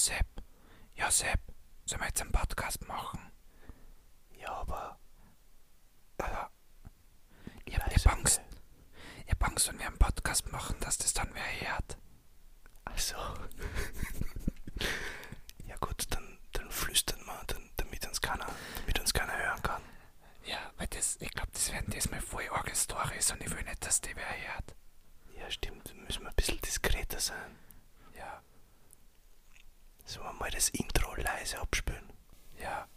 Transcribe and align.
Josep, 0.00 0.26
Josep, 0.94 1.40
sollen 1.84 2.00
wir 2.00 2.08
jetzt 2.08 2.22
einen 2.22 2.32
Podcast 2.32 2.88
machen? 2.88 3.20
Ja, 4.30 4.48
aber. 4.48 4.98
Ich 7.66 7.78
hab, 7.78 7.94
ich 7.94 8.06
hab 8.06 8.12
Angst. 8.14 8.40
Ich 9.26 9.30
hab 9.30 9.46
Angst, 9.46 9.68
wenn 9.68 9.78
wir 9.78 9.88
einen 9.88 9.98
Podcast 9.98 10.50
machen, 10.50 10.80
dass 10.80 10.96
das 10.96 11.12
dann 11.12 11.28
wer 11.34 11.68
hört. 11.68 11.98
Also. 12.86 13.14
ja, 15.66 15.76
gut, 15.80 16.06
dann, 16.08 16.38
dann 16.52 16.70
flüstern 16.70 17.20
wir, 17.26 17.42
dann, 17.48 17.70
damit, 17.76 18.06
uns 18.06 18.22
keiner, 18.22 18.46
damit 18.76 18.98
uns 19.00 19.12
keiner 19.12 19.36
hören 19.36 19.62
kann. 19.62 19.82
Ja, 20.46 20.72
weil 20.78 20.86
das, 20.86 21.18
ich 21.20 21.30
glaube, 21.30 21.50
das 21.52 21.70
werden 21.72 21.92
diesmal 21.92 22.22
voll 22.22 22.48
arge 22.50 22.74
Storys 22.74 23.32
und 23.32 23.42
ich 23.42 23.50
will 23.54 23.64
nicht, 23.64 23.84
dass 23.84 24.00
die 24.00 24.16
wer 24.16 24.54
hört. 24.54 24.74
Ja, 25.38 25.50
stimmt, 25.50 25.94
müssen 25.94 26.22
wir 26.22 26.30
ein 26.30 26.34
bisschen 26.36 26.58
diskreter 26.62 27.20
sein. 27.20 27.58
Ja, 28.16 28.42
Sollen 30.10 30.26
wir 30.26 30.32
mal 30.32 30.50
das 30.50 30.70
Intro 30.70 31.14
leise 31.14 31.60
abspielen? 31.60 32.02
ja. 32.60 32.88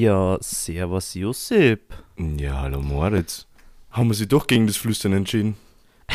Ja, 0.00 0.38
servus 0.40 1.12
Josip. 1.14 1.92
Ja, 2.16 2.60
hallo 2.62 2.80
Moritz. 2.80 3.46
Haben 3.90 4.08
wir 4.08 4.14
sich 4.14 4.28
doch 4.28 4.46
gegen 4.46 4.66
das 4.66 4.76
Flüstern 4.78 5.12
entschieden? 5.12 5.56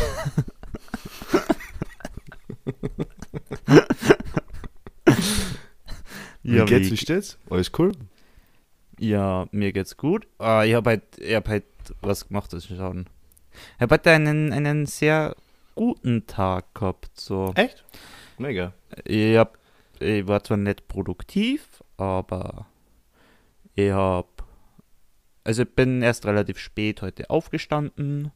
Wie 6.44 6.58
Ja, 6.58 6.66
geht's, 6.66 6.92
wie- 6.92 6.98
steht's? 6.98 7.38
Alles 7.50 7.72
cool? 7.78 7.92
Ja, 9.00 9.48
mir 9.52 9.72
geht's 9.74 9.98
gut. 9.98 10.28
Ah, 10.38 10.64
ich 10.64 10.74
habe 10.74 10.92
halt, 10.92 11.04
ich 11.20 11.36
hab 11.36 11.48
halt 11.48 11.66
was 12.02 12.28
gemacht, 12.28 12.54
das 12.54 12.66
schauen. 12.68 13.08
Ich 13.76 13.82
habe 13.82 13.94
heute 13.96 14.12
einen, 14.12 14.54
einen 14.54 14.86
sehr 14.86 15.36
guten 15.76 16.28
Tag 16.28 16.74
gehabt. 16.76 17.10
So. 17.20 17.52
Echt? 17.56 17.84
Mega. 18.38 18.74
Ich, 19.04 19.38
hab, 19.38 19.58
ich 20.00 20.28
war 20.28 20.44
zwar 20.44 20.58
nicht 20.58 20.88
produktiv, 20.88 21.84
aber 21.98 22.68
ich 23.76 23.92
habe. 23.92 24.28
Also 25.44 25.64
ich 25.64 25.70
bin 25.76 26.02
erst 26.02 26.26
relativ 26.26 26.58
spät 26.58 27.02
heute 27.02 27.30
aufgestanden, 27.30 28.32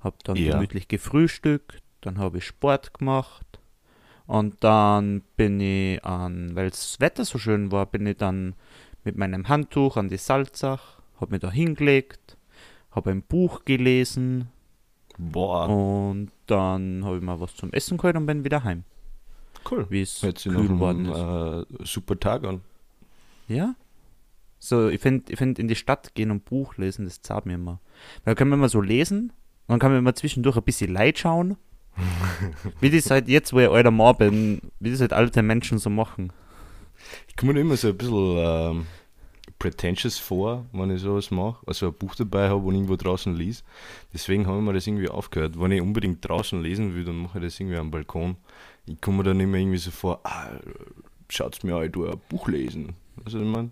habe 0.00 0.16
dann 0.24 0.36
Ja. 0.36 0.54
gemütlich 0.54 0.88
gefrühstückt, 0.88 1.82
dann 2.00 2.18
habe 2.18 2.38
ich 2.38 2.46
Sport 2.46 2.94
gemacht 2.94 3.60
und 4.26 4.62
dann 4.64 5.22
bin 5.36 5.60
ich 5.60 6.04
an, 6.04 6.56
weil 6.56 6.70
das 6.70 6.98
Wetter 6.98 7.24
so 7.24 7.38
schön 7.38 7.70
war, 7.70 7.86
bin 7.86 8.06
ich 8.06 8.16
dann 8.16 8.54
mit 9.04 9.16
meinem 9.16 9.48
Handtuch 9.48 9.96
an 9.96 10.08
die 10.08 10.16
Salzach, 10.16 10.98
habe 11.20 11.32
mich 11.32 11.40
da 11.40 11.50
hingelegt, 11.52 12.36
habe 12.90 13.10
ein 13.10 13.22
Buch 13.22 13.64
gelesen 13.64 14.48
Boah, 15.18 15.68
und 15.68 16.30
dann 16.46 17.04
habe 17.04 17.18
ich 17.18 17.22
mal 17.22 17.38
was 17.38 17.54
zum 17.54 17.72
Essen 17.72 17.96
geholt 17.96 18.16
und 18.16 18.26
bin 18.26 18.42
wieder 18.42 18.64
heim, 18.64 18.82
cool. 19.70 19.86
wie 19.88 20.02
es 20.02 20.20
kühl 20.20 20.66
geworden 20.68 21.06
ist. 21.06 21.18
äh, 21.80 21.84
super 21.84 22.18
Tag 22.18 22.44
an. 22.44 22.62
Ja. 23.46 23.74
So, 24.62 24.88
ich 24.88 25.00
finde, 25.00 25.32
ich 25.32 25.38
find, 25.38 25.58
in 25.58 25.68
die 25.68 25.74
Stadt 25.74 26.14
gehen 26.14 26.30
und 26.30 26.44
Buch 26.44 26.76
lesen, 26.76 27.06
das 27.06 27.22
zahlt 27.22 27.46
mir 27.46 27.54
immer. 27.54 27.80
Weil 28.24 28.34
da 28.34 28.38
kann 28.38 28.48
man 28.48 28.58
immer 28.58 28.68
so 28.68 28.80
lesen 28.80 29.32
und 29.66 29.68
dann 29.68 29.78
kann 29.78 29.90
man 29.90 29.98
immer 29.98 30.14
zwischendurch 30.14 30.56
ein 30.56 30.62
bisschen 30.62 30.92
Leid 30.92 31.18
schauen. 31.18 31.56
wie 32.80 32.90
das 32.90 33.10
halt 33.10 33.26
jetzt, 33.28 33.52
wo 33.52 33.58
ich 33.58 33.68
alter 33.68 33.90
Mann 33.90 34.16
bin, 34.16 34.60
wie 34.78 34.90
das 34.90 35.00
halt 35.00 35.12
alte 35.12 35.42
Menschen 35.42 35.78
so 35.78 35.90
machen. 35.90 36.32
Ich 37.26 37.36
komme 37.36 37.54
mir 37.54 37.60
immer 37.60 37.76
so 37.76 37.88
ein 37.88 37.96
bisschen 37.96 38.36
ähm, 38.38 38.86
pretentious 39.58 40.18
vor, 40.18 40.66
wenn 40.72 40.90
ich 40.90 41.00
sowas 41.00 41.30
mache. 41.30 41.66
Also 41.66 41.88
ein 41.88 41.94
Buch 41.94 42.14
dabei 42.14 42.50
habe 42.50 42.64
und 42.66 42.74
irgendwo 42.74 42.96
draußen 42.96 43.34
lies. 43.34 43.64
Deswegen 44.12 44.46
habe 44.46 44.58
ich 44.58 44.64
mir 44.64 44.72
das 44.74 44.86
irgendwie 44.86 45.08
aufgehört. 45.08 45.58
Wenn 45.58 45.72
ich 45.72 45.80
unbedingt 45.80 46.26
draußen 46.26 46.62
lesen 46.62 46.94
will, 46.94 47.04
dann 47.04 47.16
mache 47.16 47.38
ich 47.38 47.44
das 47.44 47.58
irgendwie 47.58 47.78
am 47.78 47.90
Balkon. 47.90 48.36
Ich 48.86 49.00
komme 49.00 49.18
mir 49.18 49.24
dann 49.24 49.40
immer 49.40 49.56
irgendwie 49.56 49.78
so 49.78 49.90
vor, 49.90 50.20
ah, 50.24 50.50
schaut's 51.28 51.62
mir 51.62 51.76
an, 51.76 51.84
ich 51.84 51.92
tue 51.92 52.10
ein 52.10 52.20
Buch 52.28 52.48
lesen. 52.48 52.94
Also 53.24 53.38
ich 53.38 53.46
meine, 53.46 53.70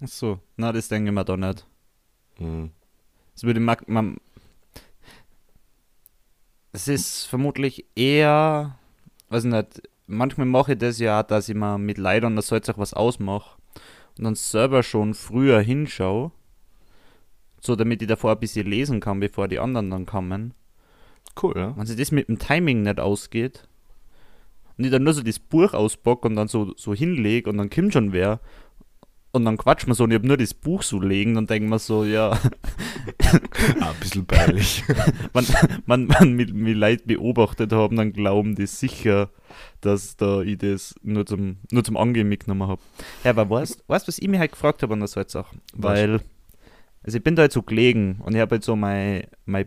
Ach 0.00 0.08
so, 0.08 0.38
na, 0.56 0.72
das 0.72 0.88
denke 0.88 1.10
ich 1.10 1.14
mir 1.14 1.24
doch 1.24 1.36
nicht. 1.36 1.66
hm, 2.36 2.70
Das 3.34 3.42
würde 3.44 3.60
man, 3.60 3.76
man. 3.86 4.16
Es 6.72 6.86
ist 6.86 7.24
vermutlich 7.26 7.86
eher, 7.96 8.78
weiß 9.30 9.44
nicht, 9.44 9.82
manchmal 10.06 10.46
mache 10.46 10.72
ich 10.72 10.78
das 10.78 10.98
ja, 10.98 11.22
dass 11.22 11.48
ich 11.48 11.54
mir 11.56 11.78
mit 11.78 11.98
Leidern 11.98 12.36
das 12.36 12.48
soll 12.48 12.60
auch 12.68 12.78
was 12.78 12.94
ausmache 12.94 13.58
und 14.16 14.24
dann 14.24 14.34
selber 14.34 14.82
schon 14.82 15.14
früher 15.14 15.60
hinschaue, 15.60 16.30
so 17.60 17.74
damit 17.74 18.02
ich 18.02 18.08
davor 18.08 18.32
ein 18.32 18.40
bisschen 18.40 18.66
lesen 18.68 19.00
kann, 19.00 19.18
bevor 19.20 19.48
die 19.48 19.58
anderen 19.58 19.90
dann 19.90 20.06
kommen. 20.06 20.54
cool, 21.42 21.54
ja. 21.56 21.76
Wenn 21.76 21.86
sich 21.86 21.96
das 21.96 22.12
mit 22.12 22.28
dem 22.28 22.38
Timing 22.38 22.82
nicht 22.82 23.00
ausgeht 23.00 23.66
und 24.76 24.84
ich 24.84 24.90
dann 24.90 25.02
nur 25.02 25.14
so 25.14 25.22
das 25.22 25.38
Buch 25.38 25.72
auspack 25.74 26.24
und 26.24 26.36
dann 26.36 26.48
so, 26.48 26.74
so 26.76 26.94
hinlege 26.94 27.50
und 27.50 27.56
dann 27.58 27.70
kommt 27.70 27.92
schon 27.94 28.12
wer 28.12 28.40
und 29.38 29.46
dann 29.46 29.56
quatscht 29.56 29.86
man 29.86 29.94
so 29.94 30.04
und 30.04 30.10
ich 30.10 30.16
hab 30.16 30.24
nur 30.24 30.36
das 30.36 30.54
Buch 30.54 30.82
so 30.82 31.00
legen 31.00 31.36
und 31.36 31.48
denke 31.48 31.68
mir 31.68 31.78
so, 31.78 32.04
ja, 32.04 32.38
Ah, 33.80 33.90
ein 33.90 34.00
bisschen 34.00 34.26
peinlich. 34.26 34.84
wenn, 35.32 35.46
wenn, 35.86 36.08
wenn 36.08 36.32
mich, 36.34 36.52
mich 36.52 36.76
Leute 36.76 37.04
beobachtet 37.06 37.72
haben, 37.72 37.96
dann 37.96 38.12
glauben 38.12 38.54
die 38.54 38.66
sicher, 38.66 39.30
dass 39.80 40.16
da 40.16 40.42
ich 40.42 40.58
das 40.58 40.94
nur 41.02 41.26
zum, 41.26 41.58
nur 41.70 41.84
zum 41.84 41.96
Angehen 41.96 42.28
mitgenommen 42.28 42.68
habe. 42.68 42.80
Ja, 43.24 43.30
aber 43.30 43.48
weißt 43.50 43.80
du, 43.80 43.84
was 43.88 44.18
ich 44.18 44.28
mich 44.28 44.40
halt 44.40 44.52
gefragt 44.52 44.82
habe 44.82 44.94
an 44.94 45.00
der 45.00 45.08
Salzach? 45.08 45.52
Weil, 45.74 46.20
also 47.02 47.18
ich 47.18 47.24
bin 47.24 47.36
da 47.36 47.42
halt 47.42 47.52
so 47.52 47.62
gelegen 47.62 48.20
und 48.24 48.34
ich 48.34 48.40
habe 48.40 48.56
halt 48.56 48.64
so 48.64 48.76
mein, 48.76 49.24
mein, 49.44 49.66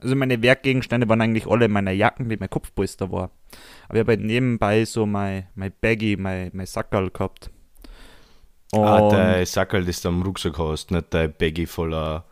also 0.00 0.14
meine 0.14 0.42
Werkgegenstände 0.42 1.08
waren 1.08 1.20
eigentlich 1.20 1.46
alle 1.46 1.66
in 1.66 1.72
meiner 1.72 1.92
Jacken, 1.92 2.30
wie 2.30 2.36
mein 2.36 2.50
Kopfpolster 2.50 3.10
war. 3.10 3.30
Aber 3.88 3.94
ich 3.94 4.00
habe 4.00 4.12
halt 4.12 4.20
nebenbei 4.20 4.84
so 4.84 5.06
mein, 5.06 5.46
mein 5.54 5.72
Baggy, 5.80 6.16
mein, 6.16 6.50
mein 6.52 6.66
Sackerl 6.66 7.10
gehabt. 7.10 7.50
Ah, 8.72 8.98
Und- 8.98 9.12
dein 9.12 9.46
Sackerl, 9.46 9.84
das 9.84 10.00
du 10.00 10.08
am 10.08 10.22
Rucksack 10.22 10.58
hast, 10.58 10.90
nicht 10.90 11.06
dein 11.10 11.32
Baggy 11.32 11.66
voller, 11.66 12.24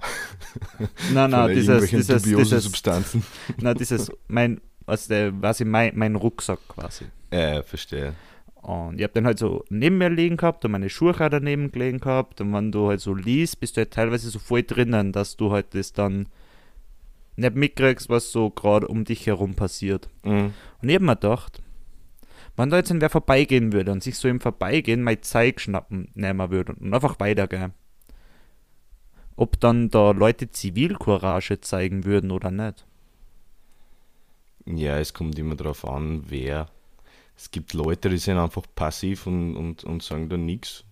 Nein, 1.12 1.30
nein, 1.30 1.54
dieses, 1.54 1.90
dieses, 1.90 2.22
dieses, 2.22 2.64
Substanzen. 2.64 3.22
na, 3.58 3.74
dieses, 3.74 4.10
mein, 4.28 4.60
was 4.86 5.08
der, 5.08 5.32
ich 5.42 5.64
mein, 5.64 5.92
mein 5.94 6.16
Rucksack 6.16 6.58
quasi. 6.68 7.04
Ja, 7.32 7.62
verstehe. 7.62 8.14
Und 8.62 8.98
ich 8.98 9.04
habe 9.04 9.14
den 9.14 9.26
halt 9.26 9.38
so 9.38 9.64
neben 9.70 9.98
mir 9.98 10.10
liegen 10.10 10.36
gehabt 10.36 10.64
und 10.64 10.72
meine 10.72 10.90
Schuhe 10.90 11.12
auch 11.14 11.28
daneben 11.30 11.72
gelegen 11.72 11.98
gehabt. 11.98 12.40
Und 12.40 12.52
wenn 12.52 12.72
du 12.72 12.88
halt 12.88 13.00
so 13.00 13.14
liest, 13.14 13.60
bist 13.60 13.76
du 13.76 13.80
halt 13.80 13.92
teilweise 13.92 14.28
so 14.28 14.38
voll 14.38 14.62
drinnen, 14.62 15.12
dass 15.12 15.36
du 15.36 15.50
halt 15.50 15.74
das 15.74 15.92
dann 15.92 16.28
nicht 17.36 17.54
mitkriegst, 17.54 18.10
was 18.10 18.32
so 18.32 18.50
gerade 18.50 18.86
um 18.86 19.04
dich 19.04 19.26
herum 19.26 19.54
passiert. 19.54 20.08
Mhm. 20.24 20.52
Und 20.82 20.88
ich 20.88 20.94
hab 20.94 21.02
mir 21.02 21.16
gedacht, 21.16 21.62
wenn 22.60 22.70
da 22.70 22.76
jetzt 22.76 22.92
wer 22.92 23.10
vorbeigehen 23.10 23.72
würde 23.72 23.92
und 23.92 24.02
sich 24.02 24.16
so 24.16 24.28
im 24.28 24.40
Vorbeigehen 24.40 25.02
mein 25.02 25.22
Zeug 25.22 25.60
schnappen 25.60 26.10
nehmen 26.14 26.50
würde 26.50 26.74
und 26.74 26.92
einfach 26.92 27.18
weitergehen, 27.18 27.72
ob 29.36 29.58
dann 29.60 29.90
da 29.90 30.10
Leute 30.10 30.50
Zivilcourage 30.50 31.60
zeigen 31.60 32.04
würden 32.04 32.30
oder 32.30 32.50
nicht. 32.50 32.86
Ja, 34.66 34.98
es 34.98 35.14
kommt 35.14 35.38
immer 35.38 35.56
darauf 35.56 35.86
an, 35.86 36.24
wer. 36.28 36.68
Es 37.36 37.50
gibt 37.50 37.72
Leute, 37.72 38.10
die 38.10 38.18
sind 38.18 38.36
einfach 38.36 38.64
passiv 38.74 39.26
und, 39.26 39.56
und, 39.56 39.84
und 39.84 40.02
sagen 40.02 40.28
dann 40.28 40.44
nichts. 40.44 40.84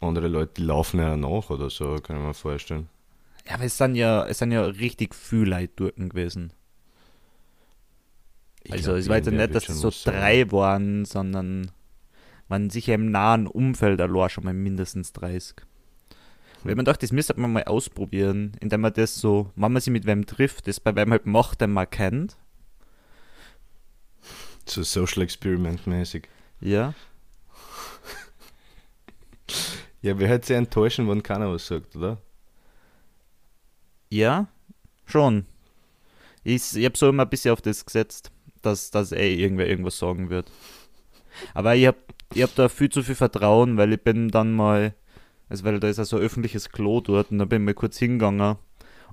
Andere 0.00 0.28
Leute 0.28 0.62
laufen 0.62 1.00
ja 1.00 1.16
nach 1.16 1.50
oder 1.50 1.70
so, 1.70 1.96
kann 1.96 2.16
ich 2.16 2.22
mir 2.22 2.34
vorstellen. 2.34 2.88
Ja, 3.46 3.54
aber 3.54 3.64
es 3.64 3.78
sind 3.78 3.94
ja, 3.94 4.26
es 4.26 4.38
sind 4.38 4.52
ja 4.52 4.62
richtig 4.62 5.14
viele 5.14 5.50
Leute 5.50 5.72
dort 5.76 5.96
gewesen. 5.96 6.52
Ich 8.62 8.72
Also 8.72 8.90
glaub, 8.90 8.96
es 8.98 9.08
war 9.08 9.16
jetzt 9.16 9.30
nicht, 9.30 9.54
dass 9.54 9.68
es 9.68 9.80
so 9.80 9.90
drei 10.04 10.50
waren, 10.52 11.04
sondern 11.04 11.70
man 12.48 12.68
sicher 12.70 12.94
im 12.94 13.10
nahen 13.10 13.46
Umfeld 13.46 14.00
allein 14.00 14.28
schon 14.28 14.44
mal 14.44 14.52
mindestens 14.54 15.12
30. 15.12 15.56
Weil 16.62 16.74
man 16.74 16.84
dachte, 16.84 17.06
das 17.06 17.12
müsste 17.12 17.38
man 17.40 17.52
mal 17.52 17.64
ausprobieren, 17.64 18.52
indem 18.60 18.82
man 18.82 18.92
das 18.92 19.14
so, 19.16 19.50
wenn 19.56 19.72
man 19.72 19.80
sich 19.80 19.92
mit 19.92 20.04
wem 20.04 20.26
trifft, 20.26 20.66
das 20.66 20.78
bei 20.78 20.94
wem 20.94 21.10
halt 21.10 21.24
macht, 21.24 21.60
den 21.62 21.72
man 21.72 21.88
kennt. 21.88 22.36
So 24.66 24.82
Social 24.82 25.22
Experiment 25.22 25.86
mäßig. 25.86 26.28
Ja. 26.60 26.94
Ja, 30.02 30.18
wir 30.18 30.30
halt 30.30 30.46
sehr 30.46 30.56
enttäuschen, 30.56 31.06
wenn 31.10 31.22
keiner 31.22 31.52
was 31.52 31.66
sagt, 31.66 31.94
oder? 31.94 32.16
Ja, 34.08 34.48
schon. 35.04 35.44
Ich, 36.42 36.74
ich 36.74 36.84
habe 36.86 36.96
so 36.96 37.10
immer 37.10 37.24
ein 37.24 37.28
bisschen 37.28 37.52
auf 37.52 37.60
das 37.60 37.84
gesetzt, 37.84 38.30
dass, 38.62 38.90
dass 38.90 39.12
ey 39.12 39.34
irgendwer 39.34 39.68
irgendwas 39.68 39.98
sagen 39.98 40.30
wird. 40.30 40.50
Aber 41.54 41.74
ich 41.74 41.86
habe 41.86 41.98
ich 42.34 42.42
hab 42.42 42.54
da 42.54 42.68
viel 42.68 42.90
zu 42.90 43.02
viel 43.02 43.14
Vertrauen, 43.14 43.76
weil 43.76 43.92
ich 43.92 44.02
bin 44.02 44.28
dann 44.28 44.52
mal, 44.52 44.94
also 45.48 45.64
weil 45.64 45.80
da 45.80 45.88
ist 45.88 45.98
ja 45.98 46.04
so 46.04 46.16
ein 46.16 46.22
öffentliches 46.22 46.70
Klo 46.70 47.00
dort 47.00 47.30
und 47.30 47.38
da 47.38 47.44
bin 47.44 47.62
ich 47.62 47.66
mal 47.66 47.74
kurz 47.74 47.98
hingegangen 47.98 48.56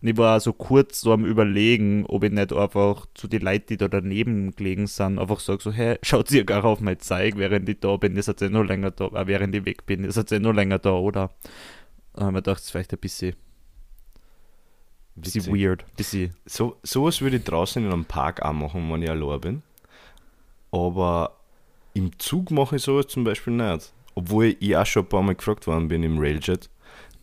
und 0.02 0.08
ich 0.08 0.18
war 0.18 0.40
so 0.40 0.54
kurz 0.54 1.02
so 1.02 1.12
am 1.12 1.26
überlegen, 1.26 2.06
ob 2.06 2.24
ich 2.24 2.32
nicht 2.32 2.54
einfach 2.54 3.08
zu 3.16 3.28
den 3.28 3.42
Leuten, 3.42 3.66
die 3.70 3.78
da 3.78 3.88
daneben 3.88 4.56
gelegen 4.56 4.88
sind, 4.88 5.18
einfach 5.18 5.40
sage 5.40 5.64
so, 5.64 5.72
hey, 5.72 5.98
schaut 6.04 6.32
ihr 6.32 6.46
gar 6.46 6.64
auf 6.66 6.80
mein 6.82 7.00
Zeig, 7.00 7.38
während 7.38 7.68
ich 7.68 7.80
da 7.80 7.98
bin, 7.98 8.16
ihr 8.16 8.24
seid 8.24 8.42
ja 8.42 8.50
noch 8.50 8.64
länger 8.64 8.92
da, 8.92 9.08
äh, 9.08 9.28
während 9.28 9.56
ich 9.56 9.66
weg 9.66 9.86
bin, 9.86 10.04
ihr 10.04 10.12
seid 10.12 10.30
ja 10.32 10.40
noch 10.40 10.54
länger 10.54 10.80
da, 10.80 10.92
oder? 10.92 11.32
Da 12.14 12.26
haben 12.26 12.36
wir 12.36 12.42
gedacht, 12.42 12.58
das 12.58 12.66
ist 12.66 12.72
vielleicht 12.72 12.94
ein 12.94 13.00
bisschen, 13.00 13.36
bisschen 15.22 15.46
Witzig. 15.46 15.62
weird, 15.62 15.96
bisschen, 15.96 16.34
So, 16.46 16.78
sowas 16.84 17.22
würde 17.22 17.38
ich 17.38 17.44
draußen 17.44 17.84
in 17.86 17.92
einem 17.92 18.06
Park 18.06 18.42
auch 18.42 18.54
machen, 18.54 18.92
wenn 18.92 19.02
ich 19.04 19.10
allein 19.10 19.42
bin. 19.42 19.64
Aber 20.72 21.38
im 21.94 22.18
Zug 22.20 22.52
mache 22.52 22.76
ich 22.76 22.84
sowas 22.84 23.08
zum 23.08 23.24
Beispiel 23.24 23.54
nicht. 23.54 23.94
Obwohl 24.16 24.56
ich 24.60 24.76
auch 24.78 24.86
schon 24.86 25.04
ein 25.04 25.10
paar 25.10 25.22
Mal 25.22 25.36
gefragt 25.36 25.68
worden 25.68 25.88
bin 25.88 26.04
im 26.04 26.18
Railjet, 26.20 26.70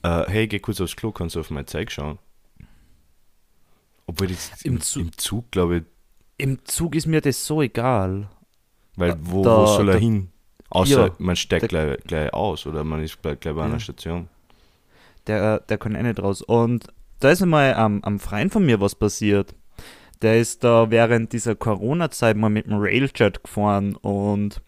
äh, 0.03 0.25
hey, 0.29 0.47
geh 0.47 0.59
kurz 0.61 0.81
aufs 0.81 0.97
Klo, 0.97 1.11
kannst 1.13 1.35
du 1.37 1.41
auf 1.41 1.51
mein 1.51 1.67
Zeug 1.67 1.91
schauen? 1.91 2.19
Obwohl 4.07 4.29
das 4.29 4.51
Im 4.63 4.75
im, 4.75 4.81
Zug- 4.81 5.03
im 5.03 5.13
Zug, 5.17 5.51
glaube 5.51 5.77
ich, 5.79 5.83
im 6.37 6.65
Zug 6.65 6.95
ist 6.95 7.07
mir 7.07 7.21
das 7.21 7.45
so 7.47 7.63
egal. 7.63 8.29
weil 8.97 9.11
Äh, 9.11 9.17
wo, 9.21 9.43
da- 9.43 9.57
wo 9.63 9.67
soll 9.67 9.89
er 9.89 9.95
da- 9.95 9.99
hin? 10.01 10.31
Außer 10.71 11.07
Ja, 11.09 11.15
man 11.19 11.37
steigt 11.37 11.65
da- 11.65 11.67
gleich, 11.69 11.99
gleich 12.05 12.33
aus 12.33 12.67
oder 12.67 12.85
man 12.85 13.03
ist 13.03 13.21
gleich, 13.23 13.39
gleich 13.41 13.55
bei 13.55 13.63
einer 13.65 13.75
Ja. 13.75 13.81
Station. 13.81 14.29
der, 15.27 15.61
der 15.61 15.79
kann 15.79 15.95
eh 15.95 16.03
nicht 16.03 16.21
raus. 16.21 16.43
Und 16.43 16.87
da 17.21 17.31
ist 17.31 17.43
einmal 17.43 17.75
am, 17.75 18.03
am 18.03 18.19
Freien 18.19 18.51
von 18.51 18.65
mir 18.65 18.81
was 18.81 18.95
passiert. 18.95 19.55
Der 20.23 20.41
ist 20.41 20.65
da 20.65 20.91
während 20.91 21.33
dieser 21.33 21.55
Corona-Zeit 21.55 22.37
mal 22.37 22.49
mit 22.49 22.67
dem 22.67 22.79
Railjet 22.79 23.43
gefahren 23.43 23.97
und 23.97 24.63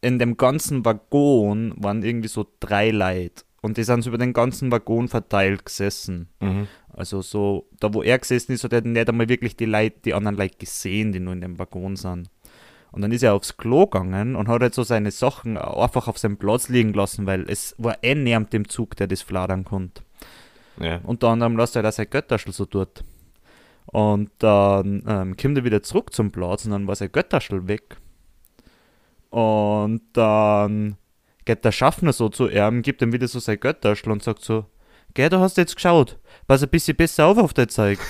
in 0.00 0.18
dem 0.18 0.36
ganzen 0.36 0.84
Waggon 0.84 1.74
waren 1.76 2.02
irgendwie 2.02 2.28
so 2.28 2.46
drei 2.60 2.90
Leute. 2.90 3.44
Und 3.62 3.76
die 3.76 3.84
sind 3.84 4.02
so 4.02 4.10
über 4.10 4.18
den 4.18 4.32
ganzen 4.32 4.72
Waggon 4.72 5.08
verteilt 5.08 5.66
gesessen. 5.66 6.28
Mhm. 6.40 6.66
Also 6.88 7.20
so, 7.20 7.68
da 7.78 7.92
wo 7.92 8.02
er 8.02 8.18
gesessen 8.18 8.52
ist, 8.52 8.64
hat 8.64 8.72
er 8.72 8.80
nicht 8.80 9.08
einmal 9.08 9.28
wirklich 9.28 9.56
die 9.56 9.66
Leute, 9.66 10.00
die 10.04 10.14
anderen 10.14 10.36
Leute 10.36 10.56
gesehen, 10.56 11.12
die 11.12 11.20
nur 11.20 11.34
in 11.34 11.42
dem 11.42 11.58
Waggon 11.58 11.96
sind. 11.96 12.30
Und 12.92 13.02
dann 13.02 13.12
ist 13.12 13.22
er 13.22 13.34
aufs 13.34 13.56
Klo 13.56 13.86
gegangen 13.86 14.34
und 14.34 14.48
hat 14.48 14.62
halt 14.62 14.74
so 14.74 14.82
seine 14.82 15.10
Sachen 15.10 15.56
einfach 15.56 16.08
auf 16.08 16.18
seinem 16.18 16.38
Platz 16.38 16.68
liegen 16.68 16.92
lassen, 16.92 17.26
weil 17.26 17.48
es 17.48 17.74
war 17.78 18.02
eh 18.02 18.14
niemand 18.14 18.52
im 18.54 18.68
Zug, 18.68 18.96
der 18.96 19.06
das 19.06 19.22
fladern 19.22 19.64
konnte. 19.64 20.02
Ja. 20.80 21.00
Unter 21.04 21.28
anderem 21.28 21.56
lässt 21.56 21.76
er 21.76 21.82
da 21.82 21.92
sein 21.92 22.08
Götterschel 22.10 22.52
so 22.52 22.64
dort. 22.64 23.04
Und 23.86 24.30
dann 24.38 25.02
ähm, 25.06 25.36
kommt 25.36 25.58
er 25.58 25.64
wieder 25.64 25.82
zurück 25.82 26.12
zum 26.12 26.30
Platz 26.30 26.64
und 26.64 26.70
dann 26.72 26.86
war 26.86 26.94
sein 26.94 27.12
Götterschel 27.12 27.66
weg. 27.66 27.96
Und 29.30 30.02
dann 30.12 30.96
geht 31.44 31.64
der 31.64 31.72
Schaffner 31.72 32.12
so 32.12 32.28
zu 32.28 32.48
ihm, 32.48 32.82
gibt 32.82 33.02
ihm 33.02 33.12
wieder 33.12 33.28
so 33.28 33.38
sein 33.38 33.58
Götterschel 33.60 34.12
und 34.12 34.22
sagt 34.22 34.42
so, 34.42 34.66
Geh, 35.14 35.28
du 35.28 35.40
hast 35.40 35.56
jetzt 35.56 35.74
geschaut, 35.74 36.18
pass 36.46 36.62
ein 36.62 36.68
bisschen 36.68 36.96
besser 36.96 37.26
auf 37.26 37.38
auf 37.38 37.52
dein 37.52 37.68
Zeug. 37.68 37.98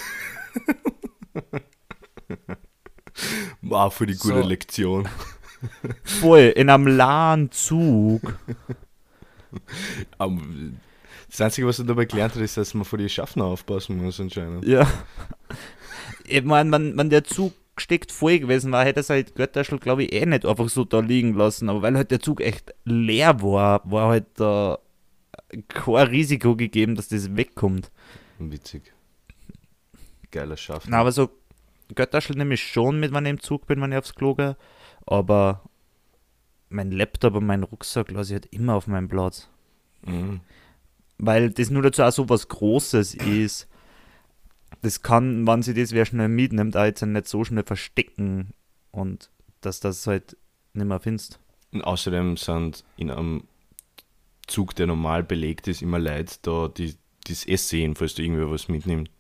Wow, 3.63 3.93
für 3.93 4.07
die 4.07 4.17
gute 4.17 4.43
So. 4.43 4.49
Lektion. 4.49 5.09
Voll, 6.05 6.53
in 6.57 6.71
einem 6.71 6.87
lahen 6.87 7.51
Zug. 7.53 8.39
Aber 10.19 10.39
das 11.31 11.41
Einzige, 11.41 11.67
was 11.67 11.79
er 11.79 11.85
dabei 11.85 12.05
gelernt 12.05 12.35
hat, 12.35 12.43
ist, 12.43 12.57
dass 12.57 12.75
man 12.75 12.85
vor 12.85 12.99
die 12.99 13.09
Schaffner 13.09 13.45
aufpassen 13.45 14.03
muss 14.03 14.21
anscheinend. 14.21 14.67
Ja. 14.67 14.87
Ich 16.27 16.45
meine, 16.45 16.71
wenn, 16.71 16.97
wenn 16.97 17.11
der 17.11 17.25
Zug 17.25 17.55
steckt 17.77 18.13
voll 18.13 18.39
gewesen 18.39 18.71
war, 18.71 18.85
hätte 18.85 19.01
er 19.01 19.05
sein 19.05 19.25
Götterschel, 19.35 19.81
glaube 19.81 20.05
ich, 20.05 20.13
eh 20.13 20.25
nicht 20.27 20.47
einfach 20.47 20.69
so 20.69 20.85
da 20.85 21.01
liegen 21.01 21.35
lassen. 21.35 21.69
Aber 21.69 21.83
weil 21.83 21.97
halt 21.97 22.13
der 22.13 22.21
Zug 22.21 22.41
echt 22.41 22.73
leer 22.85 23.43
war, 23.43 23.83
war 23.91 24.11
halt 24.11 24.27
da 24.35 24.79
kein 25.67 26.07
Risiko 26.07 26.55
gegeben, 26.55 26.95
dass 26.95 27.09
das 27.09 27.37
wegkommt. 27.37 27.91
Witzig. 28.39 28.93
Geiler 30.31 30.57
Schaffner. 30.57 30.91
Na, 30.91 31.01
aber 31.01 31.11
so 31.11 31.31
Götterschel 31.95 32.37
nehme 32.37 32.55
ich 32.55 32.63
schon 32.63 33.01
mit, 33.01 33.13
wenn 33.13 33.27
ich 33.27 33.31
im 33.31 33.41
Zug 33.41 33.67
bin, 33.67 33.81
wenn 33.81 33.93
ich 33.93 33.99
aufs 33.99 34.15
Klo 34.15 34.35
gehe. 34.35 34.57
Aber 35.07 35.63
mein 36.69 36.93
Laptop 36.93 37.35
und 37.35 37.47
mein 37.47 37.65
Rucksack 37.65 38.11
lasse 38.11 38.35
ich 38.35 38.43
halt 38.43 38.53
immer 38.55 38.75
auf 38.75 38.87
meinem 38.87 39.09
Platz. 39.09 39.49
Mhm. 40.07 40.41
Weil 41.21 41.51
das 41.51 41.71
nur 41.71 41.83
dazu 41.83 42.03
auch 42.03 42.13
so 42.13 42.29
was 42.29 42.49
Großes 42.49 43.15
ist. 43.15 43.69
Das 44.83 45.03
kann, 45.03 45.47
wenn 45.47 45.63
sie 45.63 45.75
das 45.75 45.93
wer 45.93 46.07
schnell 46.07 46.29
mitnimmt, 46.29 46.77
auch 46.77 46.85
jetzt 46.85 47.03
nicht 47.03 47.29
so 47.29 47.45
schnell 47.45 47.65
verstecken 47.65 48.55
und 48.91 49.31
dass 49.61 49.81
das 49.81 50.07
halt 50.07 50.39
nicht 50.73 50.87
mehr 50.87 51.01
findest. 51.01 51.39
Und 51.73 51.83
außerdem 51.83 52.39
sind 52.39 52.85
in 52.97 53.11
einem 53.11 53.45
Zug, 54.47 54.75
der 54.75 54.87
normal 54.87 55.23
belegt 55.23 55.69
ist, 55.69 55.83
immer 55.83 55.99
Leute 55.99 56.37
da, 56.43 56.69
die 56.69 56.95
das 57.29 57.47
eh 57.47 57.57
sehen, 57.57 57.95
falls 57.95 58.15
du 58.15 58.23
irgendwer 58.23 58.51
was 58.51 58.69
mitnimmst. 58.69 59.13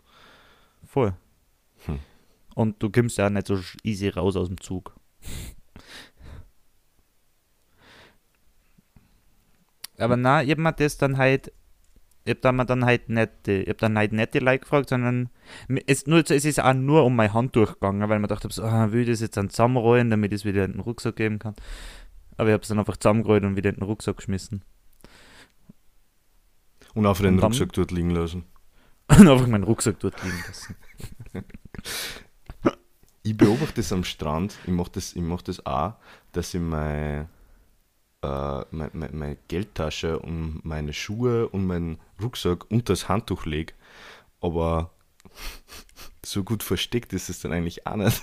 Voll. 0.87 1.15
Hm. 1.85 1.99
Und 2.55 2.83
du 2.83 2.91
kommst 2.91 3.19
ja 3.19 3.27
auch 3.27 3.31
nicht 3.31 3.47
so 3.47 3.61
easy 3.85 4.09
raus 4.09 4.37
aus 4.37 4.49
dem 4.49 4.61
Zug. 4.61 4.95
Aber 9.99 10.17
na, 10.17 10.43
ich 10.43 10.51
hab 10.51 10.59
mir 10.59 10.73
das 10.73 10.97
dann 10.97 11.19
halt, 11.19 11.53
ich 12.25 12.33
hab 12.35 12.43
da 12.43 12.53
mir 12.53 12.67
dann 12.67 12.85
halt 12.85 13.09
nicht, 13.09 13.31
die- 13.47 13.63
ich 13.63 13.69
hab 13.69 13.79
dann 13.79 13.97
halt 13.97 14.13
nicht 14.13 14.35
die 14.35 14.39
Leute 14.41 14.61
gefragt, 14.61 14.89
sondern 14.91 15.31
es, 15.87 16.07
nur, 16.07 16.19
es 16.19 16.45
ist 16.45 16.61
auch 16.63 16.75
nur 16.75 17.05
um 17.05 17.17
mein 17.17 17.33
Hand 17.33 17.57
durchgegangen, 17.57 18.09
weil 18.09 18.19
man 18.19 18.29
dachte, 18.29 18.49
so, 18.51 18.63
ah, 18.63 18.93
will 18.93 19.03
ich 19.03 19.09
das 19.09 19.21
jetzt 19.21 19.37
dann 19.37 19.51
zusammenrollen, 19.51 20.11
damit 20.11 20.33
ich 20.33 20.41
es 20.41 20.45
wieder 20.45 20.65
in 20.65 20.73
den 20.73 20.81
Rucksack 20.81 21.17
geben 21.17 21.39
kann. 21.39 21.55
Aber 22.37 22.49
ich 22.51 22.55
hab's 22.55 22.69
dann 22.69 22.79
einfach 22.79 22.97
zusammengerollt 22.97 23.45
und 23.45 23.57
wieder 23.57 23.71
in 23.71 23.77
den 23.77 23.85
Rucksack 23.85 24.19
geschmissen. 24.19 24.63
Und 26.95 27.07
einfach 27.07 27.23
den 27.23 27.35
Und 27.35 27.41
dann- 27.41 27.53
Rucksack 27.53 27.73
dort 27.73 27.91
liegen 27.91 28.11
lassen. 28.11 28.45
Und 29.09 29.29
einfach 29.29 29.47
meinen 29.47 29.65
Rucksack 29.65 29.99
dort 30.01 30.23
liegen 30.23 30.43
lassen. 30.47 30.77
Ich 33.23 33.37
beobachte 33.37 33.75
das 33.77 33.93
am 33.93 34.03
Strand, 34.03 34.57
ich 34.65 34.73
mache 34.73 34.93
das, 34.93 35.13
ich 35.15 35.21
mach 35.21 35.43
das 35.43 35.65
auch, 35.67 35.93
dass 36.33 36.55
ich 36.55 36.61
meine 36.61 37.29
äh, 38.23 38.65
mein, 38.71 38.91
mein, 38.93 39.17
meine 39.17 39.37
Geldtasche 39.49 40.19
und 40.19 40.61
meine 40.65 40.93
Schuhe 40.93 41.49
und 41.49 41.67
meinen 41.67 41.99
Rucksack 42.23 42.71
unter 42.71 42.93
das 42.93 43.09
Handtuch 43.09 43.47
lege. 43.47 43.73
Aber 44.41 44.91
so 46.25 46.45
gut 46.45 46.63
versteckt 46.63 47.13
ist 47.13 47.29
es 47.31 47.41
dann 47.41 47.53
eigentlich 47.53 47.87
auch 47.87 47.97
nicht. 47.97 48.23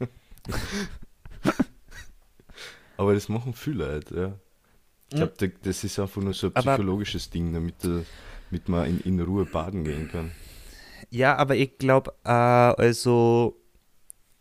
Aber 2.96 3.14
das 3.14 3.28
machen 3.28 3.54
viele 3.54 3.86
Leute, 3.94 4.16
ja. 4.16 4.38
Ich 5.10 5.16
glaube, 5.16 5.52
das 5.62 5.84
ist 5.84 5.98
einfach 5.98 6.20
nur 6.20 6.34
so 6.34 6.48
ein 6.48 6.56
Aber- 6.56 6.72
psychologisches 6.74 7.30
Ding, 7.30 7.52
damit, 7.54 7.82
äh, 7.84 8.02
damit 8.50 8.68
man 8.68 8.86
in, 8.88 9.00
in 9.00 9.20
Ruhe 9.20 9.46
baden 9.46 9.84
gehen 9.84 10.10
kann. 10.10 10.32
Ja, 11.10 11.36
aber 11.36 11.56
ich 11.56 11.78
glaube, 11.78 12.12
äh, 12.24 12.28
also, 12.30 13.56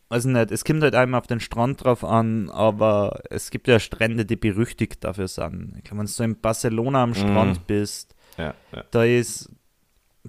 also 0.10 0.30
nicht, 0.30 0.52
es 0.52 0.64
kommt 0.64 0.82
halt 0.84 0.96
einmal 0.96 1.20
auf 1.20 1.28
den 1.28 1.40
Strand 1.40 1.84
drauf 1.84 2.04
an, 2.04 2.50
aber 2.50 3.20
es 3.30 3.50
gibt 3.52 3.68
ja 3.68 3.80
Strände, 3.80 4.26
die 4.26 4.36
berüchtigt 4.36 5.04
dafür 5.04 5.28
sind. 5.28 5.82
Wenn 5.90 5.98
du 6.00 6.08
so 6.08 6.24
in 6.24 6.40
Barcelona 6.40 7.04
am 7.04 7.14
Strand 7.14 7.60
Mm. 7.60 7.64
bist, 7.68 8.16
Ja, 8.38 8.54
ja. 8.72 8.84
da 8.92 9.04
ist, 9.04 9.50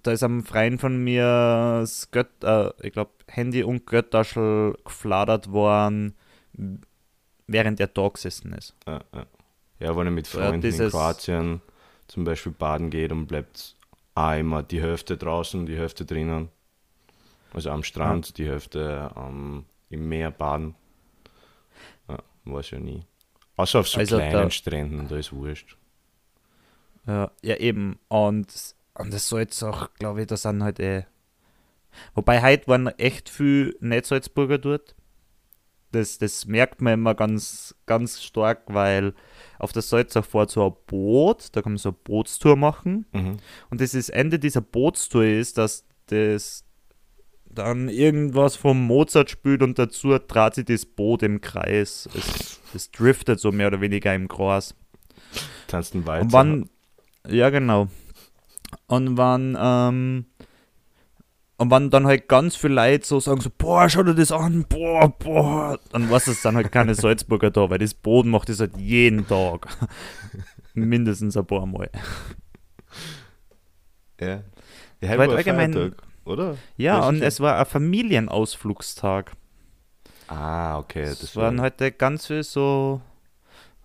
da 0.02 0.12
ist 0.12 0.22
am 0.22 0.44
Freien 0.44 0.78
von 0.78 0.96
mir 1.02 1.22
das 1.80 2.10
Gött, 2.10 2.28
äh, 2.42 2.70
ich 2.82 2.92
glaube, 2.92 3.10
Handy 3.28 3.62
und 3.62 3.86
Götterschel 3.86 4.74
gefladert 4.84 5.50
worden, 5.52 6.14
während 7.46 7.80
er 7.80 7.86
da 7.88 8.08
gesessen 8.08 8.52
ist. 8.52 8.74
Ja, 8.86 9.00
ja. 9.14 9.26
ja, 9.80 9.96
wenn 9.96 10.06
er 10.06 10.10
mit 10.12 10.26
Ja, 10.32 10.40
Freunden 10.40 10.54
in 10.56 10.60
dieses- 10.62 10.92
Kroatien 10.92 11.60
zum 12.06 12.24
Beispiel 12.24 12.52
baden 12.52 12.90
geht 12.90 13.12
und 13.12 13.26
bleibt 13.26 13.76
immer 14.16 14.62
die 14.64 14.80
Hälfte 14.82 15.16
draußen, 15.16 15.66
die 15.66 15.76
Hälfte 15.76 16.04
drinnen. 16.04 16.48
Also 17.54 17.70
am 17.70 17.82
Strand, 17.82 18.36
die 18.38 18.46
Hälfte 18.46 19.10
am 19.14 19.64
im 19.90 20.08
Meer 20.08 20.30
baden. 20.30 20.74
Ja, 22.08 22.18
weiß 22.44 22.72
ja 22.72 22.78
nie. 22.78 23.02
Außer 23.56 23.80
auf 23.80 23.88
so 23.88 23.98
Also 23.98 24.16
kleinen 24.16 24.32
da- 24.32 24.50
Stränden, 24.50 25.08
da 25.08 25.16
ist 25.16 25.32
wurscht. 25.32 25.76
Ja, 27.06 27.30
ja 27.42 27.56
eben. 27.56 27.98
Und, 28.08 28.74
und 28.94 29.12
das 29.14 29.28
soll 29.28 29.40
jetzt 29.40 29.62
auch, 29.62 29.88
glaube 29.94 30.20
ich, 30.20 30.26
da 30.26 30.36
sind 30.36 30.62
halt 30.62 30.78
eh. 30.78 31.04
Wobei 32.14 32.42
heute 32.42 32.68
waren 32.68 32.86
echt 32.98 33.28
viel 33.30 33.76
Nicht-Salzburger 33.80 34.58
dort. 34.58 34.94
Das, 35.90 36.18
das 36.18 36.44
merkt 36.44 36.82
man 36.82 36.92
immer 36.92 37.14
ganz, 37.14 37.74
ganz 37.86 38.22
stark, 38.22 38.62
weil 38.66 39.14
auf 39.58 39.72
der 39.72 39.80
Salzach 39.80 40.26
fährt 40.26 40.50
so 40.50 40.66
ein 40.66 40.76
Boot, 40.86 41.48
da 41.56 41.62
kann 41.62 41.72
man 41.72 41.78
so 41.78 41.88
eine 41.88 41.96
Bootstour 42.04 42.56
machen. 42.56 43.06
Mhm. 43.12 43.38
Und 43.70 43.80
das, 43.80 43.94
ist 43.94 44.10
Ende 44.10 44.38
dieser 44.38 44.60
Bootstour 44.60 45.24
ist, 45.24 45.56
dass 45.56 45.86
das 46.06 46.64
dann 47.58 47.88
irgendwas 47.88 48.56
vom 48.56 48.86
Mozart 48.86 49.30
spielt 49.30 49.62
und 49.62 49.78
dazu 49.78 50.16
dreht 50.18 50.54
sich 50.54 50.64
das 50.64 50.86
Boot 50.86 51.22
im 51.22 51.40
Kreis. 51.40 52.08
Es, 52.14 52.60
es 52.74 52.90
driftet 52.90 53.40
so 53.40 53.52
mehr 53.52 53.66
oder 53.68 53.80
weniger 53.80 54.14
im 54.14 54.28
Kreis. 54.28 54.74
Tanzt 55.66 55.94
ein 55.94 55.98
Und 55.98 56.06
Walzer. 56.06 56.32
wann, 56.32 56.70
ja 57.28 57.50
genau. 57.50 57.88
Und 58.86 59.16
wann, 59.16 59.56
ähm, 59.60 60.26
Und 61.58 61.70
wenn 61.72 61.90
dann 61.90 62.06
halt 62.06 62.28
ganz 62.28 62.54
viele 62.56 62.74
Leute 62.74 63.04
so 63.06 63.18
sagen, 63.20 63.40
so, 63.40 63.50
boah, 63.56 63.88
schau 63.88 64.02
dir 64.04 64.14
das 64.14 64.30
an, 64.30 64.64
boah, 64.68 65.08
boah, 65.18 65.78
dann 65.90 66.08
weiß 66.08 66.28
es 66.28 66.40
dann 66.42 66.54
halt 66.56 66.70
keine 66.70 66.94
Salzburger 66.96 67.50
da, 67.50 67.68
weil 67.68 67.78
das 67.78 67.94
Boden 67.94 68.30
macht 68.30 68.48
das 68.48 68.60
halt 68.60 68.76
jeden 68.78 69.26
Tag. 69.26 69.66
Mindestens 70.74 71.36
ein 71.36 71.46
paar 71.46 71.66
Mal. 71.66 71.90
Ja. 74.20 74.42
Ja, 75.00 75.18
war 75.18 75.28
allgemein- 75.30 75.72
Feiertag, 75.72 76.02
oder? 76.28 76.56
Ja, 76.76 77.06
und 77.08 77.22
es 77.22 77.40
war 77.40 77.58
ein 77.58 77.66
Familienausflugstag. 77.66 79.32
Ah, 80.28 80.78
okay. 80.78 81.02
Es 81.02 81.20
Das 81.20 81.36
waren 81.36 81.58
war 81.58 81.64
heute 81.64 81.90
ganz 81.90 82.26
viel 82.26 82.42
so, 82.42 83.00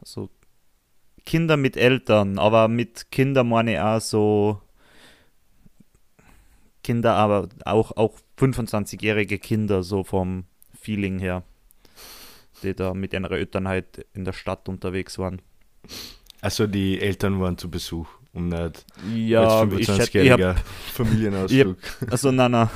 so 0.04 0.30
Kinder 1.26 1.58
mit 1.58 1.78
Eltern, 1.78 2.38
aber 2.38 2.68
mit 2.68 3.12
Kindern 3.12 3.50
meine 3.50 3.74
ich 3.74 3.80
auch 3.80 4.02
so 4.02 4.62
Kinder, 6.84 7.16
aber 7.16 7.48
auch, 7.66 7.96
auch 7.96 8.20
25-jährige 8.38 9.40
Kinder, 9.40 9.84
so 9.84 10.04
vom 10.04 10.44
Feeling 10.74 11.20
her, 11.20 11.44
die 12.62 12.76
da 12.76 12.94
mit 12.94 13.14
ihrer 13.14 13.32
Eltern 13.32 13.70
halt 13.70 14.06
in 14.14 14.26
der 14.26 14.34
Stadt 14.34 14.68
unterwegs 14.68 15.18
waren. 15.18 15.42
Also 16.42 16.68
die 16.68 17.00
Eltern 17.00 17.40
waren 17.40 17.58
zu 17.58 17.72
Besuch 17.72 18.08
und 18.34 18.50
nicht 18.50 18.86
Ja, 19.16 19.63
ich, 19.63 19.86
schätze- 19.88 20.20
ich 20.22 20.32
hab, 20.32 20.40
25-jähriger 20.40 20.56
Familienausflug. 20.94 21.78
also 22.10 22.32
nein, 22.32 22.52
nein, 22.52 22.70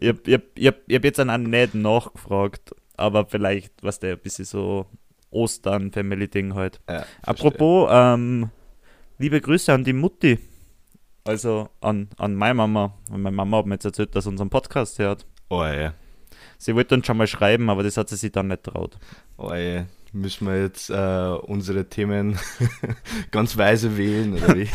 ich, 0.00 0.08
hab- 0.10 0.26
ich, 0.28 0.34
hab- 0.34 0.42
ich, 0.54 0.66
hab- 0.66 0.74
habe 0.92 1.06
jetzt 1.06 1.20
an 1.20 1.42
nicht 1.44 1.74
nachgefragt, 1.74 2.74
aber 2.96 3.26
vielleicht, 3.26 3.72
was 3.82 3.98
der 4.00 4.12
ein 4.14 4.18
bisschen 4.20 4.44
so 4.44 4.86
Ostern-Family-Ding 5.30 6.54
halt. 6.54 6.80
Ja. 6.88 7.04
Apropos, 7.22 7.88
ähm, 7.92 8.50
liebe 9.18 9.40
Grüße 9.40 9.72
an 9.72 9.84
die 9.84 9.92
Mutti. 9.92 10.38
Also 11.24 11.68
an, 11.80 12.08
an 12.18 12.34
meine 12.34 12.54
Mama. 12.54 12.94
Und 13.10 13.22
meine 13.22 13.34
Mama 13.34 13.58
hat 13.58 13.66
mir 13.66 13.74
jetzt 13.74 13.84
erzählt, 13.84 14.14
dass 14.14 14.24
sie 14.24 14.30
unseren 14.30 14.50
Podcast 14.50 14.98
hört. 14.98 15.26
Oh 15.48 15.64
ja. 15.64 15.94
Sie 16.58 16.74
wollte 16.74 16.94
uns 16.94 17.06
schon 17.06 17.16
mal 17.16 17.26
schreiben, 17.26 17.68
aber 17.68 17.82
das 17.82 17.96
hat 17.96 18.08
sie 18.08 18.16
sich 18.16 18.32
dann 18.32 18.48
nicht 18.48 18.62
traut. 18.62 18.96
Oh 19.36 19.52
ja. 19.52 19.86
Müssen 20.16 20.46
wir 20.46 20.62
jetzt 20.62 20.88
äh, 20.88 21.36
unsere 21.42 21.88
Themen 21.90 22.38
ganz 23.30 23.56
weise 23.58 23.98
wählen, 23.98 24.32
oder 24.34 24.56
wie? 24.56 24.68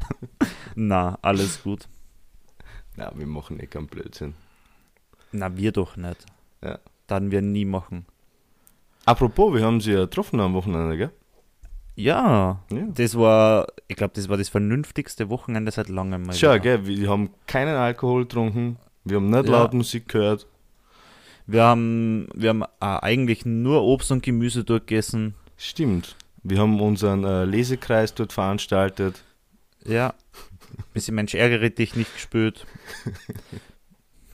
Na, 0.76 1.18
alles 1.20 1.62
gut. 1.64 1.88
Na, 2.96 3.10
wir 3.16 3.26
machen 3.26 3.58
eh 3.58 3.66
keinen 3.66 3.88
Blödsinn. 3.88 4.34
Na, 5.32 5.56
wir 5.56 5.72
doch 5.72 5.96
nicht. 5.96 6.24
Ja. 6.62 6.78
Dann 7.08 7.32
wir 7.32 7.42
nie 7.42 7.64
machen. 7.64 8.06
Apropos, 9.04 9.52
wir 9.54 9.64
haben 9.64 9.80
sie 9.80 9.92
ja 9.92 10.00
getroffen 10.02 10.38
am 10.38 10.54
Wochenende, 10.54 10.96
gell? 10.96 11.10
Ja, 11.96 12.62
Ja. 12.70 12.86
das 12.94 13.18
war, 13.18 13.66
ich 13.88 13.96
glaube, 13.96 14.12
das 14.14 14.28
war 14.28 14.36
das 14.36 14.48
vernünftigste 14.48 15.28
Wochenende 15.28 15.72
seit 15.72 15.88
langem 15.88 16.22
mal. 16.22 16.34
Wieder. 16.36 16.60
gell, 16.60 16.86
wir 16.86 17.10
haben 17.10 17.30
keinen 17.48 17.74
Alkohol 17.74 18.22
getrunken, 18.22 18.76
wir 19.04 19.16
haben 19.16 19.30
nicht 19.30 19.46
Ja. 19.46 19.50
laut 19.50 19.74
Musik 19.74 20.08
gehört. 20.08 20.46
Wir 21.48 21.62
haben, 21.62 22.28
wir 22.34 22.50
haben 22.50 22.62
äh, 22.62 22.66
eigentlich 22.80 23.46
nur 23.46 23.82
Obst 23.82 24.12
und 24.12 24.22
Gemüse 24.22 24.64
durchgegessen. 24.64 25.34
Stimmt. 25.56 26.14
Wir 26.42 26.58
haben 26.58 26.78
unseren 26.78 27.24
äh, 27.24 27.46
Lesekreis 27.46 28.14
dort 28.14 28.34
veranstaltet. 28.34 29.24
Ja. 29.86 30.14
Bisschen 30.92 31.14
Mensch 31.14 31.34
ärgere 31.34 31.70
dich 31.70 31.96
nicht 31.96 32.12
gespielt. 32.12 32.66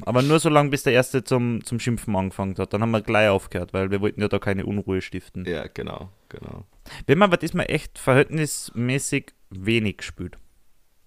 Aber 0.02 0.23
nur 0.23 0.40
so 0.40 0.49
lange, 0.49 0.71
bis 0.71 0.83
der 0.83 0.92
Erste 0.92 1.23
zum, 1.23 1.64
zum 1.64 1.78
Schimpfen 1.78 2.16
angefangen 2.16 2.56
hat. 2.59 2.73
Dann 2.73 2.83
haben 2.83 2.90
wir 2.90 3.00
gleich 3.00 3.28
aufgehört, 3.28 3.73
weil 3.73 3.92
wir 3.92 4.00
wollten 4.00 4.21
ja 4.21 4.26
da 4.26 4.40
keine 4.40 4.66
Unruhe 4.66 5.00
stiften. 5.00 5.44
Ja, 5.44 5.68
genau, 5.73 6.11
genau. 6.28 6.64
Wir 7.06 7.14
haben 7.14 7.23
aber 7.23 7.37
diesmal 7.37 7.66
echt 7.68 7.97
verhältnismäßig 8.00 9.33
wenig 9.50 9.99
gespielt. 9.99 10.37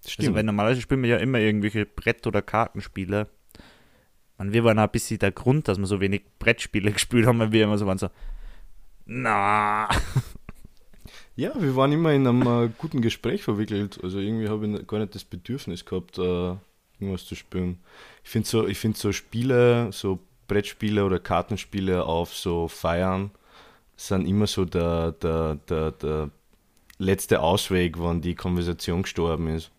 Stimmt. 0.06 0.28
Also, 0.28 0.36
weil 0.36 0.44
normalerweise 0.44 0.80
spielen 0.80 1.02
wir 1.02 1.10
ja 1.10 1.16
immer 1.18 1.38
irgendwelche 1.38 1.84
Brett- 1.84 2.26
oder 2.26 2.40
Kartenspiele. 2.40 3.28
Und 4.38 4.52
wir 4.52 4.64
waren 4.64 4.78
auch 4.78 4.84
ein 4.84 4.90
bisschen 4.90 5.18
der 5.18 5.32
Grund, 5.32 5.68
dass 5.68 5.78
wir 5.78 5.86
so 5.86 6.00
wenig 6.00 6.22
Brettspiele 6.38 6.92
gespielt 6.92 7.26
haben, 7.26 7.38
weil 7.40 7.52
wir 7.52 7.64
immer 7.64 7.78
so 7.78 7.86
waren 7.86 7.98
so, 7.98 8.08
na, 9.06 9.88
Ja, 11.38 11.52
wir 11.54 11.76
waren 11.76 11.92
immer 11.92 12.12
in 12.12 12.26
einem 12.26 12.42
äh, 12.42 12.68
guten 12.78 13.00
Gespräch 13.00 13.44
verwickelt. 13.44 14.00
Also 14.02 14.18
irgendwie 14.18 14.48
habe 14.48 14.66
ich 14.66 14.86
gar 14.88 14.98
nicht 14.98 15.14
das 15.14 15.22
Bedürfnis 15.22 15.84
gehabt, 15.84 16.18
äh, 16.18 16.56
irgendwas 16.98 17.26
zu 17.26 17.36
spielen. 17.36 17.78
Ich 18.24 18.30
finde 18.30 18.48
so, 18.48 18.66
ich 18.66 18.76
finde 18.76 18.98
so 18.98 19.12
Spiele, 19.12 19.92
so 19.92 20.18
Brettspiele 20.48 21.04
oder 21.04 21.20
Kartenspiele 21.20 22.04
auf 22.04 22.34
so 22.34 22.66
Feiern 22.66 23.30
sind 23.96 24.26
immer 24.26 24.48
so 24.48 24.64
der, 24.64 25.12
der, 25.12 25.54
der, 25.68 25.92
der 25.92 26.30
letzte 26.98 27.40
Ausweg, 27.40 28.00
wann 28.00 28.20
die 28.20 28.34
Konversation 28.34 29.02
gestorben 29.02 29.46
ist. 29.46 29.70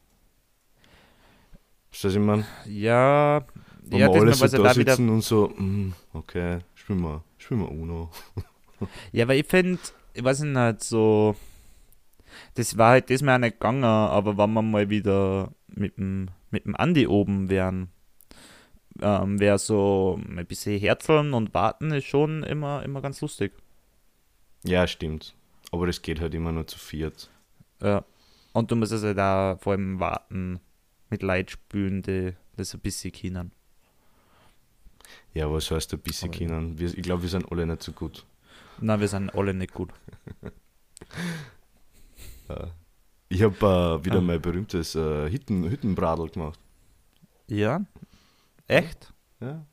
Ist 1.91 2.05
das 2.05 2.15
meine? 2.15 2.45
ja, 2.67 3.45
Wenn 3.83 4.00
ja, 4.00 4.13
wir 4.13 4.21
alle 4.21 4.33
so 4.33 4.45
da 4.48 4.51
halt 4.51 4.67
auch 4.67 4.79
wieder 4.79 4.91
sitzen 4.91 5.09
und 5.09 5.24
so, 5.24 5.50
mm, 5.50 5.93
okay, 6.13 6.59
spielen 6.75 7.01
wir, 7.01 7.24
spielen 7.38 7.62
wir 7.62 7.71
Uno. 7.71 8.09
Ja, 9.12 9.27
weil 9.27 9.41
ich 9.41 9.45
finde, 9.45 9.77
ich 10.13 10.24
weiß 10.24 10.41
nicht, 10.41 10.83
so. 10.83 11.36
Das 12.53 12.77
war 12.77 12.91
halt 12.91 13.09
diesmal 13.09 13.36
auch 13.36 13.39
nicht 13.39 13.59
gegangen, 13.59 13.83
aber 13.83 14.38
wenn 14.38 14.53
wir 14.53 14.62
mal 14.62 14.89
wieder 14.89 15.51
mit 15.67 15.98
dem, 15.98 16.29
mit 16.50 16.65
dem 16.65 16.75
Andi 16.75 17.07
oben 17.07 17.50
wären, 17.50 17.89
ähm, 19.01 19.39
wäre 19.39 19.57
so 19.57 20.19
ein 20.25 20.45
bisschen 20.45 20.79
herzeln 20.79 21.33
und 21.33 21.53
warten 21.53 21.91
ist 21.91 22.05
schon 22.05 22.43
immer, 22.43 22.83
immer 22.83 23.01
ganz 23.01 23.21
lustig. 23.21 23.53
Ja, 24.63 24.88
stimmt. 24.88 25.36
Aber 25.71 25.88
das 25.88 26.01
geht 26.01 26.19
halt 26.19 26.33
immer 26.33 26.51
nur 26.51 26.67
zu 26.67 26.77
viert. 26.77 27.29
Ja. 27.81 28.03
Und 28.53 28.71
du 28.71 28.75
musst 28.75 28.91
es 28.91 29.03
halt 29.03 29.19
auch 29.19 29.59
vor 29.62 29.74
allem 29.74 30.00
warten 30.00 30.59
mit 31.09 31.24
Leid 31.24 31.51
spülen, 31.51 32.01
die 32.01 32.33
das 32.57 32.74
ein 32.74 32.81
bisschen 32.81 33.12
kennen. 33.12 33.51
Ja, 35.33 35.51
was 35.51 35.69
heißt 35.71 35.93
ein 35.93 36.00
bisschen 36.00 36.29
Aber- 36.29 36.38
kennen? 36.38 36.79
Wir, 36.79 36.88
ich 36.98 37.03
glaube, 37.03 37.21
wir 37.24 37.29
sind 37.29 37.51
alle 37.51 37.65
nicht 37.65 37.83
so 37.83 37.91
gut. 37.91 38.25
Na, 38.81 39.00
wir 39.00 39.07
sind 39.07 39.33
alle 39.36 39.53
nicht 39.53 39.74
gut. 39.74 39.91
Äh, 42.50 42.67
Ich 43.29 43.43
habe 43.43 43.55
äh, 44.01 44.05
wieder 44.05 44.17
Ah. 44.17 44.21
mein 44.21 44.41
berühmtes 44.41 44.95
äh, 44.95 45.29
Hütten, 45.29 45.69
Hüttenbradel 45.69 46.29
gemacht. 46.29 46.59
Ja? 47.48 47.86
Echt? 48.67 49.13
Ja. 49.39 49.65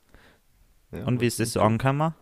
ja 0.92 1.04
Und 1.06 1.20
wie 1.22 1.26
ist 1.26 1.40
das 1.40 1.52
so 1.54 1.60
angekommen? 1.62 2.14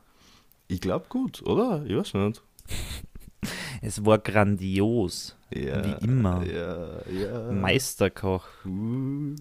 Ich 0.69 0.81
glaube 0.81 1.07
gut, 1.09 1.43
oder? 1.43 1.85
Ich 1.87 1.97
weiß 1.97 2.15
nicht. 2.15 2.43
Es 3.83 4.03
war 4.07 4.19
grandios. 4.19 5.37
Ja, 5.53 5.85
Wie 5.85 6.05
immer. 6.05 6.43
Ja. 6.47 7.53
Meisterkoch. 7.53 8.47
Uh. 8.65 9.35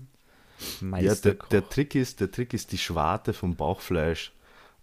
Ja, 0.82 0.88
der, 0.88 0.88
Meisterkoch. 0.88 1.50
der, 1.50 1.70
Trick 1.70 1.96
ist, 1.96 2.20
der 2.20 2.32
Trick 2.32 2.54
ist, 2.54 2.72
die 2.72 2.78
Schwarte 2.78 3.34
vom 3.34 3.56
Bauchfleisch 3.56 4.32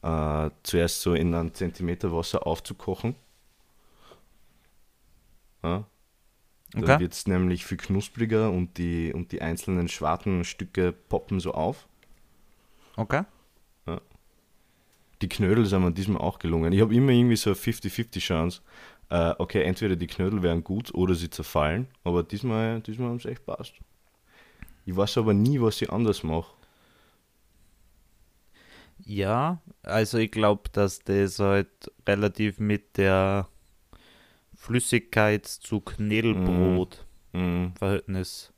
äh, 0.02 0.50
zuerst 0.62 1.00
so 1.00 1.14
in 1.14 1.34
einem 1.34 1.54
Zentimeter 1.54 2.12
Wasser 2.12 2.46
aufzukochen. 2.46 3.14
Ja, 5.62 5.84
dann 6.72 6.82
okay. 6.84 7.00
wird 7.00 7.12
es 7.12 7.26
nämlich 7.26 7.66
viel 7.66 7.76
knuspriger 7.76 8.50
und 8.50 8.78
die, 8.78 9.12
und 9.12 9.32
die 9.32 9.42
einzelnen 9.42 9.88
Schwartenstücke 9.88 10.92
poppen 10.92 11.40
so 11.40 11.52
auf. 11.52 11.86
Okay. 12.96 13.24
Die 15.22 15.28
Knödel 15.28 15.66
sind 15.66 15.82
mir 15.82 15.92
diesmal 15.92 16.22
auch 16.22 16.38
gelungen. 16.38 16.72
Ich 16.72 16.80
habe 16.80 16.94
immer 16.94 17.12
irgendwie 17.12 17.36
so 17.36 17.50
eine 17.50 17.58
50-50 17.58 18.20
Chance. 18.20 18.62
Äh, 19.10 19.34
okay, 19.38 19.62
entweder 19.62 19.96
die 19.96 20.06
Knödel 20.06 20.42
wären 20.42 20.64
gut 20.64 20.94
oder 20.94 21.14
sie 21.14 21.28
zerfallen, 21.28 21.88
aber 22.04 22.22
diesmal, 22.22 22.80
diesmal 22.80 23.10
haben 23.10 23.20
sie 23.20 23.28
echt 23.28 23.44
passt. 23.44 23.74
Ich 24.90 24.96
weiß 24.96 25.18
aber 25.18 25.34
nie, 25.34 25.60
was 25.60 25.80
ich 25.80 25.92
anders 25.92 26.24
mache. 26.24 26.52
Ja, 29.04 29.60
also 29.84 30.18
ich 30.18 30.32
glaube, 30.32 30.68
dass 30.72 30.98
das 30.98 31.38
halt 31.38 31.68
relativ 32.08 32.58
mit 32.58 32.96
der 32.96 33.46
Flüssigkeit 34.56 35.46
zu 35.46 35.80
Knädelbrot 35.80 37.06
Mhm. 37.32 37.72
Verhältnis 37.78 38.52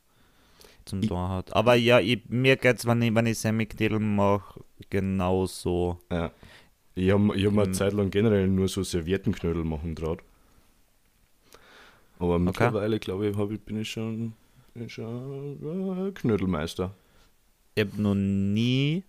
zum 0.85 1.01
Ich- 1.03 1.07
Tor 1.09 1.29
hat. 1.29 1.55
Aber 1.55 1.75
ja, 1.75 1.99
ich, 1.99 2.23
mir 2.29 2.55
geht's, 2.57 2.87
wenn 2.87 3.03
ich, 3.03 3.13
wenn 3.13 3.27
ich 3.27 3.37
Semiknädel 3.37 3.99
mache, 3.99 4.61
genauso. 4.89 5.99
Ja. 6.11 6.31
Ich 6.95 7.11
habe 7.11 7.35
ich 7.37 7.45
hab 7.45 7.53
mir 7.53 7.61
eine 7.61 7.69
Mhm. 7.69 7.73
Zeit 7.75 7.93
lang 7.93 8.09
generell 8.09 8.47
nur 8.47 8.67
so 8.67 8.81
Serviettenknödel 8.83 9.63
machen 9.63 9.95
traut. 9.95 10.21
Aber 12.17 12.39
mittlerweile, 12.39 12.99
glaube 12.99 13.29
ich, 13.29 13.37
hab 13.37 13.51
ich, 13.51 13.61
bin 13.61 13.79
ich 13.79 13.91
schon, 13.91 14.33
äh, 14.75 16.11
Knödelmeister. 16.13 16.93
Ich 17.75 17.85
habe 17.85 18.01
noch 18.01 18.15
nie 18.15 19.03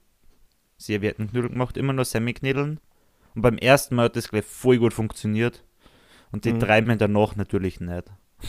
Serviettenknödel 0.78 1.50
gemacht, 1.50 1.76
immer 1.76 1.92
nur 1.92 2.04
Semiknädeln. 2.04 2.80
Und 3.34 3.42
beim 3.42 3.58
ersten 3.58 3.94
Mal 3.96 4.06
hat 4.06 4.16
das 4.16 4.28
gleich 4.28 4.44
voll 4.44 4.78
gut 4.78 4.92
funktioniert. 4.94 5.64
Und 6.32 6.44
die 6.44 6.52
Mhm. 6.52 6.60
drei 6.60 6.82
Mal 6.82 6.96
danach 6.96 7.36
natürlich 7.36 7.80
nicht. 7.80 8.04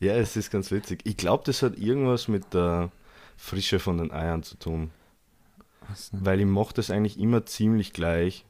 Ja, 0.00 0.14
es 0.14 0.36
ist 0.36 0.52
ganz 0.52 0.70
witzig. 0.70 1.00
Ich 1.02 1.16
glaube, 1.16 1.42
das 1.44 1.60
hat 1.62 1.76
irgendwas 1.76 2.28
mit 2.28 2.54
der 2.54 2.92
Frische 3.36 3.80
von 3.80 3.98
den 3.98 4.12
Eiern 4.12 4.44
zu 4.44 4.56
tun. 4.56 4.90
Weil 6.12 6.38
ich 6.38 6.46
mache 6.46 6.72
das 6.74 6.90
eigentlich 6.92 7.18
immer 7.18 7.44
ziemlich 7.46 7.92
gleich 7.92 8.44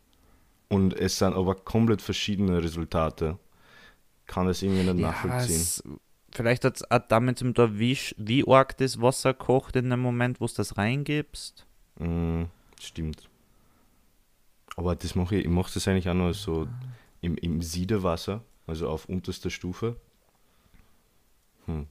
und 0.69 0.93
es 0.93 1.19
sind 1.19 1.33
aber 1.33 1.55
komplett 1.55 2.03
verschiedene 2.03 2.63
Resultate. 2.63 3.39
Kann 4.27 4.47
das 4.47 4.61
irgendwie 4.61 4.83
nicht 4.83 4.99
nachvollziehen. 4.99 5.99
Vielleicht 6.33 6.65
hat 6.65 6.77
es 6.77 6.91
auch 6.91 7.01
damit 7.09 7.39
zum 7.39 7.55
da, 7.55 7.79
wie, 7.79 7.99
wie 8.17 8.47
arg 8.47 8.77
das 8.79 9.01
Wasser 9.01 9.35
kocht 9.35 9.77
in 9.77 9.91
dem 9.91 10.01
Moment, 10.01 10.41
wo 10.41 10.47
du 10.47 10.53
das 10.57 10.77
reingibst. 10.77 11.67
Mm, 11.99 12.45
stimmt. 12.81 13.29
Aber 14.77 14.95
das 14.95 15.15
mache 15.15 15.37
ich, 15.37 15.45
ich 15.45 15.51
mache 15.51 15.73
das 15.75 15.89
eigentlich 15.89 16.09
auch 16.09 16.15
noch 16.15 16.33
so 16.33 16.69
im, 17.21 17.37
im 17.37 17.63
Siedewasser, 17.63 18.43
also 18.67 18.89
auf 18.89 19.09
unterster 19.09 19.51
Stufe. 19.51 19.97
Hm. 21.67 21.87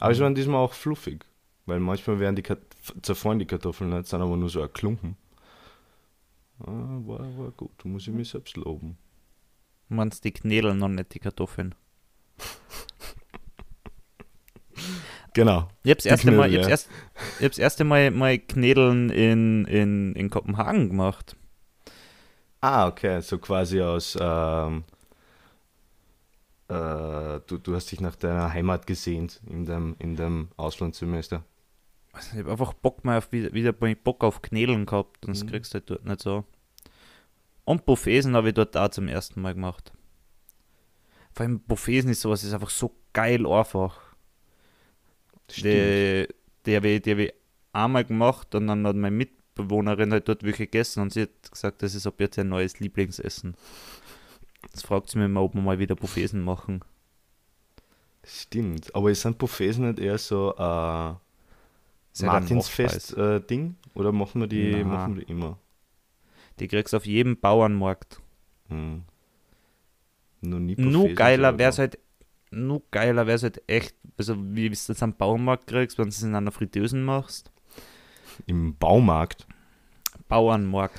Aber 0.00 0.12
es 0.12 0.20
waren 0.20 0.34
diesmal 0.34 0.60
auch 0.60 0.74
fluffig, 0.74 1.24
weil 1.66 1.80
manchmal 1.80 2.20
werden 2.20 2.36
die 2.36 2.42
Kat 2.42 2.58
zerfallen 3.00 3.38
die 3.38 3.46
Kartoffeln 3.46 3.90
nicht, 3.90 4.06
sind 4.06 4.20
aber 4.20 4.36
nur 4.36 4.50
so 4.50 4.60
ein 4.60 4.72
Klumpen. 4.72 5.16
Ah, 6.60 6.66
war, 6.66 7.38
war 7.38 7.50
gut, 7.52 7.84
muss 7.84 8.06
ich 8.06 8.12
mich 8.12 8.28
selbst 8.28 8.56
loben. 8.56 8.98
Meinst 9.88 10.24
die 10.24 10.32
Knädel 10.32 10.74
noch 10.74 10.88
nicht 10.88 11.14
die 11.14 11.18
Kartoffeln? 11.18 11.74
Genau. 15.34 15.68
Ich 15.82 15.90
hab's 15.90 16.06
erste 16.06 16.30
Mal, 16.30 16.48
ich 16.52 16.54
Knödel, 16.54 16.58
hab's 16.58 16.66
ja. 16.66 16.70
erst, 16.70 16.88
ich 17.38 17.44
hab's 17.44 17.58
erste 17.58 17.84
Mal, 17.84 18.10
mal 18.12 18.38
Knädeln 18.38 19.10
in, 19.10 19.64
in, 19.64 20.14
in 20.14 20.30
Kopenhagen 20.30 20.88
gemacht. 20.88 21.36
Ah, 22.60 22.86
okay, 22.86 23.20
so 23.20 23.38
quasi 23.38 23.82
aus, 23.82 24.16
ähm, 24.20 24.84
äh, 26.68 27.40
du, 27.46 27.58
du 27.62 27.74
hast 27.74 27.90
dich 27.90 28.00
nach 28.00 28.16
deiner 28.16 28.52
Heimat 28.52 28.86
gesehnt 28.86 29.40
in 29.50 29.64
dem, 29.66 29.96
in 29.98 30.16
dem 30.16 30.48
Auslandssemester. 30.56 31.44
Ich 32.32 32.38
hab 32.38 32.46
einfach 32.48 32.72
Bock 32.74 33.04
mal 33.04 33.18
auf, 33.18 33.32
wieder, 33.32 33.52
wieder 33.52 33.72
Bock 33.72 34.22
auf 34.22 34.40
Knädeln 34.40 34.86
gehabt 34.86 35.26
und 35.26 35.32
das 35.34 35.42
Mhm. 35.44 35.48
kriegst 35.50 35.74
du 35.74 35.78
halt 35.78 35.90
dort 35.90 36.04
nicht 36.04 36.22
so. 36.22 36.44
Und 37.64 37.86
Buffeten 37.86 38.36
habe 38.36 38.48
ich 38.48 38.54
dort 38.54 38.76
auch 38.76 38.88
zum 38.90 39.08
ersten 39.08 39.40
Mal 39.42 39.54
gemacht. 39.54 39.92
Vor 41.34 41.44
allem 41.44 41.60
Buffeten 41.60 42.10
ist 42.10 42.20
sowas, 42.20 42.44
ist 42.44 42.52
einfach 42.52 42.70
so 42.70 42.94
geil 43.12 43.44
einfach. 43.46 43.98
Die, 45.50 46.26
die 46.64 46.76
habe 46.76 46.88
ich, 46.88 47.02
die 47.02 47.10
hab 47.10 47.18
ich 47.18 47.34
einmal 47.72 48.04
gemacht 48.04 48.54
und 48.54 48.68
dann 48.68 48.86
hat 48.86 48.96
meine 48.96 49.16
Mitbewohnerin 49.16 50.12
halt 50.12 50.28
dort 50.28 50.44
wirklich 50.44 50.70
gegessen 50.70 51.00
und 51.00 51.12
sie 51.12 51.22
hat 51.22 51.50
gesagt, 51.50 51.82
das 51.82 51.94
ist 51.94 52.06
ab 52.06 52.14
jetzt 52.20 52.38
ihr 52.38 52.44
neues 52.44 52.78
Lieblingsessen. 52.78 53.56
Jetzt 54.62 54.86
fragt 54.86 55.10
sie 55.10 55.18
mich 55.18 55.28
mal, 55.28 55.40
ob 55.40 55.54
wir 55.54 55.60
mal 55.60 55.78
wieder 55.78 55.96
Buffeten 55.96 56.40
machen. 56.40 56.82
Stimmt, 58.24 58.94
aber 58.94 59.10
ist 59.10 59.26
ein 59.26 59.34
Buffet 59.34 59.76
nicht 59.78 59.98
eher 59.98 60.16
so 60.16 60.54
äh, 60.56 60.62
ein 60.62 61.16
Martinsfest-Ding? 62.26 63.74
Oder 63.94 64.12
machen 64.12 64.40
wir, 64.40 64.46
die, 64.46 64.82
machen 64.84 65.16
wir 65.16 65.24
die 65.24 65.30
immer? 65.32 65.58
Die 66.60 66.68
kriegst 66.68 66.92
du 66.92 66.96
auf 66.96 67.06
jedem 67.06 67.38
Bauernmarkt. 67.38 68.20
Hm. 68.68 69.02
Nur 70.44 70.60
nie 70.60 70.76
Nur 70.76 71.08
geiler 71.10 71.58
wäre 71.58 71.70
es 71.70 71.78
halt, 71.78 71.98
nur 72.50 72.82
geiler 72.90 73.26
wäre 73.26 73.36
es 73.36 73.42
halt 73.42 73.62
echt, 73.66 73.94
also 74.16 74.36
wie 74.38 74.68
du 74.68 74.76
das 74.86 75.02
am 75.02 75.14
Bauernmarkt 75.16 75.66
kriegst, 75.66 75.98
wenn 75.98 76.04
du 76.04 76.10
es 76.10 76.22
in 76.22 76.34
einer 76.34 76.52
Fritteusen 76.52 77.02
machst. 77.02 77.50
Im 78.46 78.76
Baumarkt. 78.76 79.46
Bauernmarkt. 80.28 80.98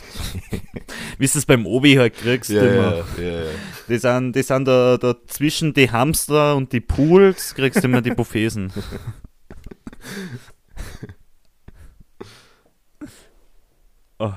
wie 1.18 1.28
du 1.28 1.38
es 1.38 1.46
beim 1.46 1.66
Obi 1.66 1.96
halt 1.96 2.16
kriegst. 2.16 2.50
immer. 2.52 2.66
ja, 2.66 3.06
ja, 3.18 3.44
ja. 3.46 3.52
Die 3.88 3.98
sind, 3.98 4.36
die 4.36 4.44
sind 4.44 4.66
da, 4.66 4.98
da 4.98 5.16
zwischen 5.28 5.74
die 5.74 5.90
Hamster 5.92 6.56
und 6.56 6.72
die 6.74 6.82
Pools, 6.82 7.56
kriegst 7.56 7.84
du 7.84 7.88
immer 7.88 8.02
die 8.02 8.12
Buffeten. 8.12 8.72
oh. 14.20 14.34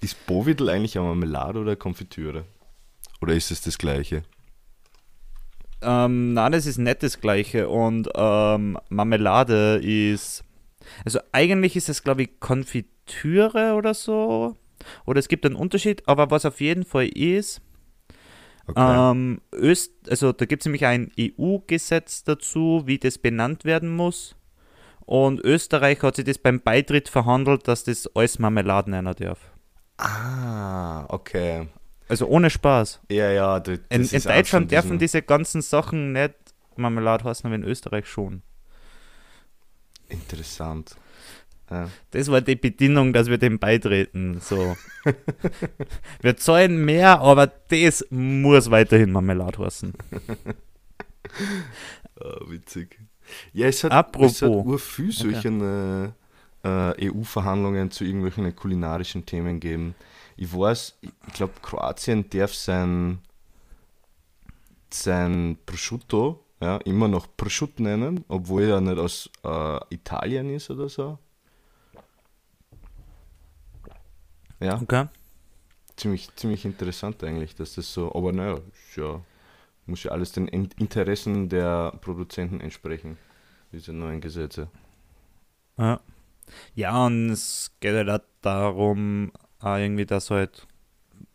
Ist 0.00 0.26
Bovidel 0.26 0.68
eigentlich 0.68 0.98
eine 0.98 1.06
Marmelade 1.06 1.60
oder 1.60 1.76
Konfitüre? 1.76 2.44
Oder 3.22 3.34
ist 3.34 3.50
es 3.50 3.62
das 3.62 3.78
gleiche? 3.78 4.22
Ähm, 5.84 6.32
nein, 6.34 6.52
das 6.52 6.66
ist 6.66 6.78
nicht 6.78 7.02
das 7.02 7.20
gleiche. 7.20 7.68
Und 7.68 8.08
ähm, 8.14 8.78
Marmelade 8.88 9.76
ist. 9.82 10.44
Also 11.04 11.20
eigentlich 11.32 11.76
ist 11.76 11.88
es, 11.88 12.02
glaube 12.02 12.22
ich, 12.24 12.40
Konfitüre 12.40 13.74
oder 13.74 13.94
so. 13.94 14.56
Oder 15.06 15.18
es 15.20 15.28
gibt 15.28 15.46
einen 15.46 15.56
Unterschied, 15.56 16.02
aber 16.06 16.30
was 16.30 16.44
auf 16.44 16.60
jeden 16.60 16.84
Fall 16.84 17.08
ist, 17.08 17.60
Okay. 18.66 19.10
ähm, 19.10 19.40
Öst, 19.54 19.92
also 20.08 20.32
da 20.32 20.46
gibt 20.46 20.62
es 20.62 20.66
nämlich 20.66 20.86
ein 20.86 21.12
EU-Gesetz 21.20 22.24
dazu, 22.24 22.82
wie 22.86 22.98
das 22.98 23.18
benannt 23.18 23.64
werden 23.64 23.94
muss. 23.94 24.36
Und 25.00 25.40
Österreich 25.40 26.02
hat 26.02 26.16
sich 26.16 26.24
das 26.24 26.38
beim 26.38 26.60
Beitritt 26.62 27.10
verhandelt, 27.10 27.68
dass 27.68 27.84
das 27.84 28.06
alles 28.14 28.38
Marmeladen 28.38 28.92
nennen 28.92 29.14
darf. 29.18 29.52
ah, 29.98 31.04
okay. 31.08 31.68
Also 32.08 32.26
ohne 32.26 32.50
Spaß. 32.50 33.00
Ja, 33.10 33.30
ja. 33.30 33.60
Das, 33.60 33.78
In, 33.88 34.02
das 34.02 34.12
in 34.12 34.22
Deutschland 34.22 34.70
dürfen 34.70 34.98
diese 34.98 35.22
ganzen 35.22 35.62
Sachen 35.62 36.12
nicht 36.12 36.34
Marmelade 36.76 37.24
heißen, 37.24 37.46
aber 37.46 37.54
in 37.54 37.64
Österreich 37.64 38.06
schon. 38.06 38.42
Interessant. 40.08 40.96
Ja. 41.70 41.88
Das 42.10 42.30
war 42.30 42.40
die 42.40 42.56
Bedingung, 42.56 43.12
dass 43.12 43.28
wir 43.28 43.38
dem 43.38 43.58
beitreten. 43.58 44.38
So. 44.40 44.76
wir 46.20 46.36
zahlen 46.36 46.84
mehr, 46.84 47.20
aber 47.20 47.46
das 47.46 48.04
muss 48.10 48.70
weiterhin 48.70 49.12
Marmelade 49.12 49.58
heißen. 49.58 49.92
Ah, 52.20 52.38
witzig. 52.46 53.00
Ja, 53.52 53.66
es 53.66 53.82
hat, 53.82 53.90
Apropos. 53.90 54.36
es 54.36 54.42
hat 54.42 54.50
ur 54.50 54.78
viel 54.78 55.10
solche 55.10 56.14
äh, 56.62 57.10
EU-Verhandlungen 57.10 57.90
zu 57.90 58.04
irgendwelchen 58.04 58.54
kulinarischen 58.54 59.26
Themen 59.26 59.58
geben. 59.58 59.96
Ich 60.36 60.52
weiß, 60.56 60.98
ich 61.02 61.32
glaube, 61.34 61.54
Kroatien 61.62 62.28
darf 62.30 62.54
sein, 62.54 63.20
sein 64.90 65.58
Prosciutto 65.66 66.44
ja, 66.60 66.76
immer 66.78 67.08
noch 67.08 67.26
Prosciutto 67.36 67.82
nennen, 67.82 68.24
obwohl 68.28 68.64
er 68.64 68.80
nicht 68.80 68.98
aus 68.98 69.30
äh, 69.44 69.78
Italien 69.94 70.50
ist 70.50 70.70
oder 70.70 70.88
so. 70.88 71.18
Ja, 74.60 74.82
Okay. 74.82 75.08
ziemlich, 75.96 76.34
ziemlich 76.36 76.64
interessant 76.64 77.22
eigentlich, 77.24 77.54
dass 77.54 77.74
das 77.74 77.92
so, 77.92 78.14
aber 78.14 78.32
naja, 78.32 78.60
ja, 78.96 79.20
muss 79.86 80.02
ja 80.04 80.12
alles 80.12 80.32
den 80.32 80.48
In 80.48 80.68
Interessen 80.78 81.48
der 81.48 81.92
Produzenten 82.00 82.60
entsprechen, 82.60 83.18
diese 83.72 83.92
neuen 83.92 84.20
Gesetze. 84.20 84.68
Ja. 85.78 86.00
ja, 86.74 87.06
und 87.06 87.30
es 87.30 87.72
geht 87.80 87.94
halt 88.08 88.24
darum, 88.42 89.32
auch 89.64 89.76
irgendwie, 89.76 90.06
dass 90.06 90.30
halt 90.30 90.66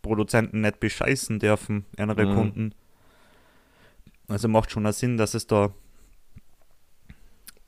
Produzenten 0.01 0.61
nicht 0.61 0.79
bescheißen 0.79 1.39
dürfen, 1.39 1.85
ihre 1.97 2.25
Mhm. 2.25 2.35
Kunden. 2.35 2.75
Also 4.27 4.47
macht 4.47 4.71
schon 4.71 4.89
Sinn, 4.93 5.17
dass 5.17 5.33
es 5.33 5.47
da 5.47 5.73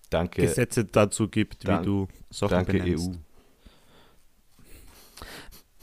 Danke, 0.10 0.42
Gesetze 0.42 0.86
dazu 0.86 1.28
gibt, 1.28 1.68
Dank- 1.68 1.82
wie 1.82 1.86
du 1.86 2.08
Sachen 2.30 2.50
danke 2.52 2.74
benennst. 2.74 3.10
EU. 3.10 3.14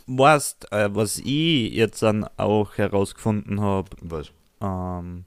Weißt, 0.07 0.73
äh, 0.73 0.89
was 0.95 1.19
ich 1.19 1.73
jetzt 1.73 2.03
dann 2.03 2.25
auch 2.39 2.79
herausgefunden 2.79 3.61
habe, 3.61 3.91
Was? 4.01 4.33
ähm, 4.61 5.25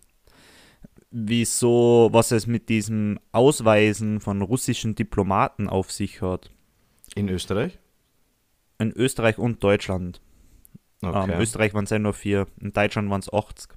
wieso, 1.11 2.09
was 2.11 2.31
es 2.31 2.47
mit 2.47 2.67
diesem 2.69 3.19
Ausweisen 3.31 4.19
von 4.21 4.41
russischen 4.41 4.95
Diplomaten 4.95 5.67
auf 5.69 5.91
sich 5.91 6.21
hat. 6.21 6.49
In 7.13 7.29
Österreich? 7.29 7.77
In 8.81 8.91
Österreich 8.91 9.37
und 9.37 9.63
Deutschland. 9.63 10.21
Okay. 11.01 11.31
Ähm, 11.31 11.39
Österreich 11.39 11.73
waren 11.73 11.85
es 11.85 11.89
ja 11.89 11.99
nur 11.99 12.13
vier, 12.13 12.47
in 12.59 12.73
Deutschland 12.73 13.09
waren 13.09 13.21
es 13.21 13.31
80. 13.31 13.69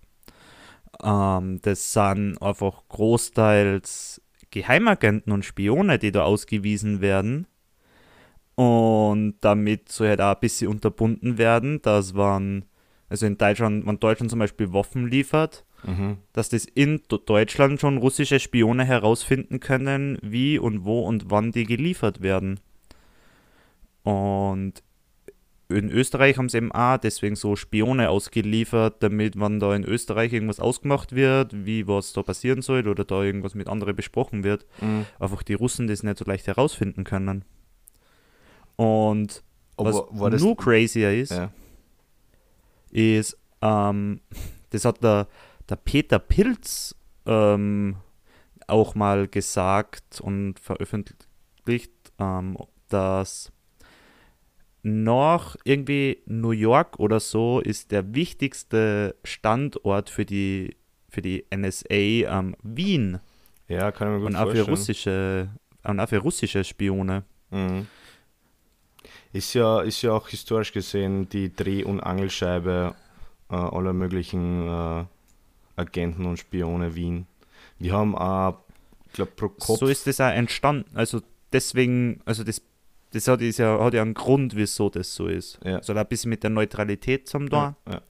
Ähm, 1.02 1.60
das 1.62 1.92
sind 1.92 2.40
einfach 2.40 2.82
großteils 2.88 4.20
Geheimagenten 4.50 5.32
und 5.32 5.44
Spione, 5.44 5.98
die 5.98 6.12
da 6.12 6.22
ausgewiesen 6.22 7.00
werden. 7.00 7.46
Und 8.54 9.36
damit 9.40 9.90
soll 9.90 10.08
halt 10.08 10.20
auch 10.20 10.34
ein 10.34 10.40
bisschen 10.40 10.68
unterbunden 10.68 11.38
werden, 11.38 11.82
dass 11.82 12.14
man, 12.14 12.64
also 13.08 13.26
in 13.26 13.36
Deutschland, 13.36 13.86
wenn 13.86 13.98
Deutschland 13.98 14.30
zum 14.30 14.38
Beispiel 14.38 14.72
Waffen 14.72 15.08
liefert, 15.08 15.64
mhm. 15.82 16.18
dass 16.32 16.50
das 16.50 16.64
in 16.64 17.02
Deutschland 17.08 17.80
schon 17.80 17.98
russische 17.98 18.38
Spione 18.38 18.84
herausfinden 18.84 19.58
können, 19.58 20.18
wie 20.22 20.58
und 20.58 20.84
wo 20.84 21.00
und 21.00 21.30
wann 21.30 21.50
die 21.50 21.64
geliefert 21.64 22.22
werden. 22.22 22.60
Und 24.04 24.83
in 25.74 25.90
Österreich 25.90 26.38
haben 26.38 26.48
sie 26.48 26.58
eben 26.58 26.72
auch 26.72 26.96
deswegen 26.98 27.36
so 27.36 27.56
Spione 27.56 28.10
ausgeliefert, 28.10 29.02
damit, 29.02 29.38
wenn 29.38 29.60
da 29.60 29.74
in 29.74 29.84
Österreich 29.84 30.32
irgendwas 30.32 30.60
ausgemacht 30.60 31.14
wird, 31.14 31.66
wie 31.66 31.86
was 31.86 32.12
da 32.12 32.22
passieren 32.22 32.62
soll 32.62 32.86
oder 32.88 33.04
da 33.04 33.22
irgendwas 33.22 33.54
mit 33.54 33.68
anderen 33.68 33.94
besprochen 33.96 34.44
wird, 34.44 34.66
Mhm. 34.80 35.06
einfach 35.18 35.42
die 35.42 35.54
Russen 35.54 35.86
das 35.86 36.02
nicht 36.02 36.18
so 36.18 36.24
leicht 36.24 36.46
herausfinden 36.46 37.04
können. 37.04 37.44
Und 38.76 39.42
was 39.76 39.96
Aber 39.96 40.30
das. 40.30 40.42
nur 40.42 40.56
crazier 40.56 41.12
ist, 41.14 41.32
ja. 41.32 41.50
ist, 42.90 43.36
ähm, 43.62 44.20
das 44.70 44.84
hat 44.84 45.02
der, 45.02 45.28
der 45.68 45.76
Peter 45.76 46.18
Pilz 46.18 46.94
ähm, 47.26 47.96
auch 48.66 48.94
mal 48.94 49.28
gesagt 49.28 50.20
und 50.20 50.58
veröffentlicht, 50.58 51.92
ähm, 52.18 52.56
dass 52.88 53.50
noch 54.84 55.56
irgendwie 55.64 56.18
New 56.26 56.50
York 56.50 56.98
oder 57.00 57.18
so 57.18 57.58
ist 57.60 57.90
der 57.90 58.14
wichtigste 58.14 59.16
Standort 59.24 60.10
für 60.10 60.24
die, 60.26 60.76
für 61.08 61.22
die 61.22 61.44
NSA 61.54 61.84
ähm, 61.94 62.54
Wien 62.62 63.18
Ja, 63.68 63.90
kann 63.92 64.08
ich 64.08 64.12
mir 64.14 64.18
gut 64.20 64.28
und 64.28 64.36
auch 64.36 64.40
für 64.50 64.64
vorstellen. 64.64 64.68
russische 64.76 65.48
und 65.84 66.00
auch 66.00 66.08
für 66.08 66.18
russische 66.18 66.64
Spione. 66.64 67.24
Mhm. 67.50 67.86
Ist 69.32 69.54
ja, 69.54 69.80
ist 69.80 70.02
ja 70.02 70.12
auch 70.12 70.28
historisch 70.28 70.72
gesehen 70.72 71.28
die 71.28 71.52
Dreh- 71.54 71.84
und 71.84 72.00
Angelscheibe 72.00 72.94
äh, 73.50 73.54
aller 73.56 73.92
möglichen 73.92 74.68
äh, 74.68 75.04
Agenten 75.76 76.26
und 76.26 76.38
Spione 76.38 76.94
Wien. 76.94 77.26
Wir 77.78 77.94
haben 77.94 78.14
auch, 78.14 78.58
ich 79.06 79.12
glaube, 79.14 79.32
pro 79.34 79.48
Kopf. 79.48 79.78
So 79.78 79.86
ist 79.86 80.06
das 80.06 80.20
auch 80.20 80.30
entstanden. 80.30 80.90
Also 80.94 81.20
deswegen, 81.52 82.20
also 82.26 82.44
das, 82.44 82.62
das 83.14 83.28
hat, 83.28 83.40
ist 83.40 83.58
ja, 83.58 83.78
hat 83.78 83.94
ja 83.94 84.02
einen 84.02 84.14
Grund, 84.14 84.56
wieso 84.56 84.90
das 84.90 85.14
so 85.14 85.28
ist. 85.28 85.60
Ja. 85.64 85.76
Also 85.76 85.94
ein 85.94 86.06
bisschen 86.06 86.30
mit 86.30 86.42
der 86.42 86.50
Neutralität 86.50 87.28
zum 87.28 87.48
da. 87.48 87.76
Ja, 87.86 87.92
ja. 87.92 88.02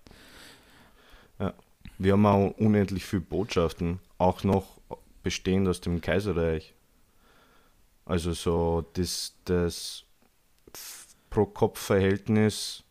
ja. 1.40 1.55
Wir 1.99 2.12
haben 2.14 2.27
auch 2.27 2.51
unendlich 2.57 3.05
viele 3.05 3.23
Botschaften, 3.23 4.01
auch 4.17 4.45
noch 4.45 4.81
bestehend 5.23 5.69
aus 5.69 5.81
dem 5.81 6.01
Kaiserreich. 6.01 6.75
Also 8.07 8.33
so 8.33 8.85
das, 8.95 9.37
das 9.45 10.05
Pro-Kopf-Verhältnis 11.31 12.85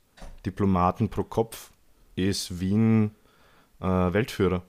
Diplomaten 0.45 1.09
pro 1.09 1.23
Kopf 1.23 1.71
ist 2.15 2.59
Wien 2.59 3.11
äh, 3.79 3.85
Weltführer. 3.85 4.63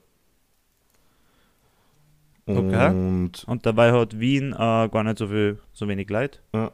Okay. 2.47 2.89
Und 2.89 3.43
Und 3.45 3.65
dabei 3.65 3.91
hat 3.91 4.19
Wien 4.19 4.53
äh, 4.53 4.89
gar 4.89 5.03
nicht 5.03 5.17
so 5.17 5.27
viel, 5.27 5.59
so 5.73 5.87
wenig 5.87 6.09
Leid. 6.09 6.41
Ja. 6.53 6.71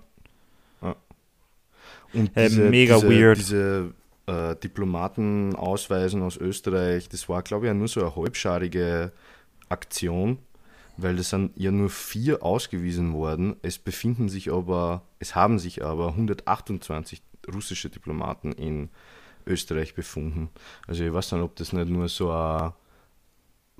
Und 2.13 2.35
Äh, 2.35 2.49
diese, 2.49 2.69
mega 2.69 2.95
diese, 2.95 3.09
weird. 3.09 3.37
Diese 3.37 3.93
äh, 4.27 4.55
Diplomatenausweisen 4.55 6.21
aus 6.21 6.37
Österreich, 6.37 7.09
das 7.09 7.27
war, 7.29 7.41
glaube 7.43 7.67
ich, 7.67 7.73
nur 7.73 7.87
so 7.87 8.01
eine 8.01 8.15
halbscharige 8.15 9.11
Aktion, 9.69 10.39
weil 10.97 11.15
das 11.15 11.29
sind 11.29 11.51
ja 11.55 11.71
nur 11.71 11.89
vier 11.89 12.43
ausgewiesen 12.43 13.13
worden. 13.13 13.55
Es 13.61 13.77
befinden 13.77 14.29
sich 14.29 14.51
aber, 14.51 15.03
es 15.19 15.35
haben 15.35 15.59
sich 15.59 15.83
aber 15.83 16.09
128 16.09 17.21
russische 17.53 17.89
Diplomaten 17.89 18.51
in 18.51 18.89
Österreich 19.47 19.95
befunden. 19.95 20.49
Also 20.87 21.03
ich 21.03 21.13
weiß 21.13 21.31
nicht, 21.31 21.41
ob 21.41 21.55
das 21.55 21.73
nicht 21.73 21.89
nur 21.89 22.07
so 22.07 22.31
ein 22.31 22.73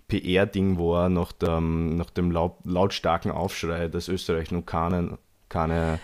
PR-Ding 0.08 0.78
war 0.78 1.10
nach 1.10 1.32
dem, 1.32 1.96
nach 1.96 2.10
dem 2.10 2.32
laut, 2.32 2.58
lautstarken 2.65 3.32
Aufschrei, 3.32 3.88
dass 3.88 4.10
Österreich 4.10 4.52
noch 4.52 4.65
keine, 4.65 5.17
keine 5.48 6.00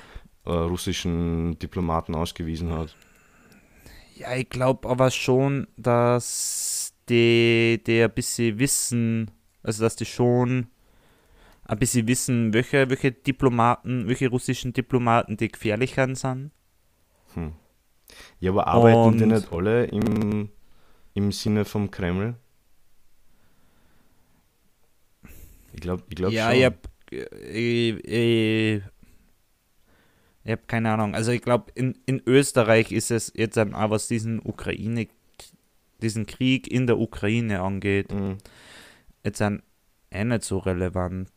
äh, 0.48 0.52
russischen 0.52 1.60
Diplomaten 1.60 2.16
ausgewiesen 2.16 2.72
hat. 2.72 2.96
Ja, 4.16 4.36
ich 4.36 4.50
glaube 4.50 4.88
aber 4.90 5.12
schon, 5.12 5.68
dass 5.78 6.94
die, 7.10 7.82
die 7.86 8.02
ein 8.02 8.12
bisschen 8.12 8.58
wissen, 8.58 9.32
also 9.62 9.84
dass 9.84 9.96
die 9.96 10.06
schon 10.06 10.68
ein 11.66 11.78
bisschen 11.80 12.08
wissen, 12.08 12.54
welche, 12.54 12.90
welche 12.90 13.12
Diplomaten, 13.12 14.08
welche 14.08 14.30
russischen 14.30 14.72
Diplomaten 14.74 15.36
die 15.38 15.50
gefährlicher 15.50 16.16
sind. 16.16 16.52
Hm. 17.34 17.54
Ja, 18.40 18.52
aber 18.52 18.68
arbeiten 18.68 19.18
die 19.18 19.24
Und- 19.26 19.30
nicht 19.34 19.52
alle 19.52 19.86
im, 19.86 20.50
im 21.14 21.32
Sinne 21.32 21.66
vom 21.66 21.92
Kreml? 21.92 22.36
Ich 25.74 25.82
glaube 25.82 26.04
ich 26.10 26.16
glaub 26.16 26.32
ja, 26.32 26.52
schon. 26.52 26.64
hab, 26.64 26.90
ich, 27.12 28.04
ich, 28.06 28.82
ich 30.48 30.54
hab 30.54 30.68
keine 30.70 30.94
Ahnung. 30.94 31.14
Also 31.14 31.32
ich 31.32 31.42
glaube, 31.42 31.72
in, 31.76 31.98
in 32.06 32.22
Österreich 32.26 32.94
ist 32.94 33.12
es 33.12 33.34
jetzt 33.36 33.58
auch 33.60 33.90
was 33.90 34.08
diesen 34.08 34.40
Ukraine, 34.40 35.08
diesen 36.02 36.26
Krieg 36.26 36.72
in 36.72 36.88
der 36.88 36.98
Ukraine 37.00 37.62
angeht, 37.62 38.14
Mhm. 38.14 38.38
jetzt 39.26 39.42
ein, 39.42 39.62
eh 40.10 40.24
nicht 40.24 40.44
so 40.44 40.60
relevant. 40.60 41.30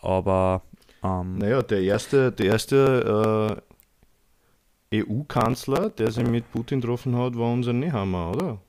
Aber 0.00 0.62
ähm, 1.02 1.38
Naja, 1.38 1.62
der 1.62 1.82
erste, 1.82 2.30
der 2.30 2.46
erste 2.46 3.60
äh, 4.90 5.02
EU-Kanzler, 5.02 5.90
der 5.90 6.12
sich 6.12 6.24
mit 6.26 6.50
Putin 6.52 6.80
getroffen 6.80 7.16
hat, 7.16 7.36
war 7.36 7.52
unser 7.52 7.72
Nehammer, 7.72 8.30
oder? 8.30 8.60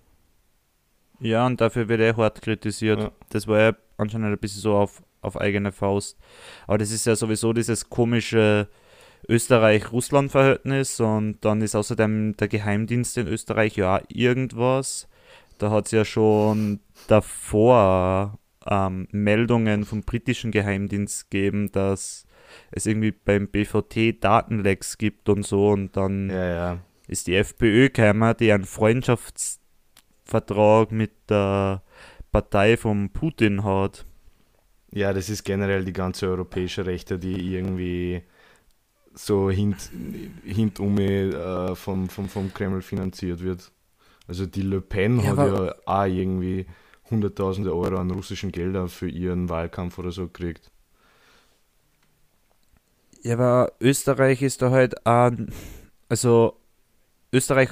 Ja, 1.20 1.46
und 1.46 1.62
dafür 1.62 1.88
wird 1.88 2.02
er 2.02 2.18
hart 2.18 2.42
kritisiert. 2.42 3.00
Ja. 3.00 3.12
Das 3.30 3.48
war 3.48 3.60
ja 3.60 3.76
anscheinend 3.98 4.28
ein 4.32 4.38
bisschen 4.40 4.62
so 4.62 4.76
auf, 4.76 5.04
auf 5.22 5.40
eigene 5.40 5.72
Faust. 5.72 6.18
Aber 6.66 6.80
das 6.80 6.90
ist 6.92 7.06
ja 7.06 7.16
sowieso 7.16 7.54
dieses 7.54 7.88
komische 7.88 8.68
Österreich-Russland-Verhältnis 9.28 11.00
und 11.00 11.38
dann 11.42 11.62
ist 11.62 11.76
außerdem 11.76 12.38
der 12.38 12.48
Geheimdienst 12.48 13.18
in 13.18 13.28
Österreich 13.28 13.76
ja 13.78 13.98
auch 13.98 14.02
irgendwas. 14.10 15.08
Da 15.58 15.72
hat 15.72 15.88
es 15.88 15.92
ja 15.92 16.06
schon 16.06 16.80
davor 17.08 18.40
ähm, 18.68 19.08
Meldungen 19.12 19.86
vom 19.86 20.02
britischen 20.02 20.52
Geheimdienst 20.52 21.30
gegeben, 21.30 21.72
dass 21.72 22.26
es 22.72 22.86
irgendwie 22.86 23.12
beim 23.12 23.48
BVT 23.48 24.24
Datenlecks 24.24 24.98
gibt 24.98 25.30
und 25.30 25.46
so 25.46 25.70
und 25.70 25.96
dann 25.98 26.30
Ja, 26.30 26.50
ja. 26.50 26.80
ist 27.08 27.28
die 27.28 27.36
FPÖ 27.36 27.90
gekommen, 27.90 28.34
die 28.40 28.52
einen 28.52 28.66
Freundschaftsvertrag 28.66 30.92
mit 30.92 31.12
der 31.30 31.84
Partei 32.32 32.78
von 32.78 33.10
Putin 33.12 33.64
hat. 33.64 34.06
Ja, 34.92 35.14
das 35.14 35.30
ist 35.30 35.44
generell 35.44 35.86
die 35.86 35.94
ganze 35.94 36.28
europäische 36.28 36.86
Rechte, 36.86 37.20
die 37.20 37.54
irgendwie 37.56 38.24
so 39.14 39.50
hint, 39.50 39.90
hintum 40.44 40.98
äh, 41.00 41.76
vom, 41.76 42.10
vom, 42.10 42.30
vom 42.30 42.54
Kreml 42.54 42.82
finanziert 42.82 43.42
wird. 43.44 43.72
Also 44.28 44.46
die 44.46 44.62
Le 44.62 44.82
Pen 44.82 45.24
Ja, 45.24 45.30
hat 45.30 45.42
ja 45.42 45.76
auch 45.86 46.06
irgendwie 46.06 46.68
hunderttausende 47.10 47.76
Euro 47.76 47.98
an 47.98 48.12
russischen 48.12 48.52
Geldern 48.52 48.90
für 48.90 49.10
ihren 49.10 49.50
Wahlkampf 49.50 49.98
oder 49.98 50.12
so 50.12 50.28
gekriegt. 50.28 50.72
Ja, 53.22 53.34
aber 53.34 53.74
Österreich 53.82 54.42
ist 54.42 54.62
da 54.62 54.72
halt 54.72 55.06
auch, 55.06 55.32
also 56.10 56.58
Österreich, 57.34 57.70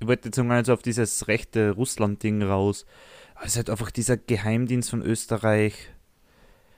ich 0.00 0.06
wollte 0.06 0.28
jetzt 0.28 0.38
mal 0.38 0.64
so 0.64 0.74
auf 0.74 0.82
dieses 0.82 1.28
rechte 1.28 1.72
Russland-Ding 1.72 2.42
raus, 2.42 2.86
aber 3.34 3.46
es 3.46 3.52
ist 3.52 3.56
halt 3.58 3.70
einfach 3.70 3.90
dieser 3.90 4.16
Geheimdienst 4.16 4.90
von 4.90 5.02
Österreich. 5.02 5.90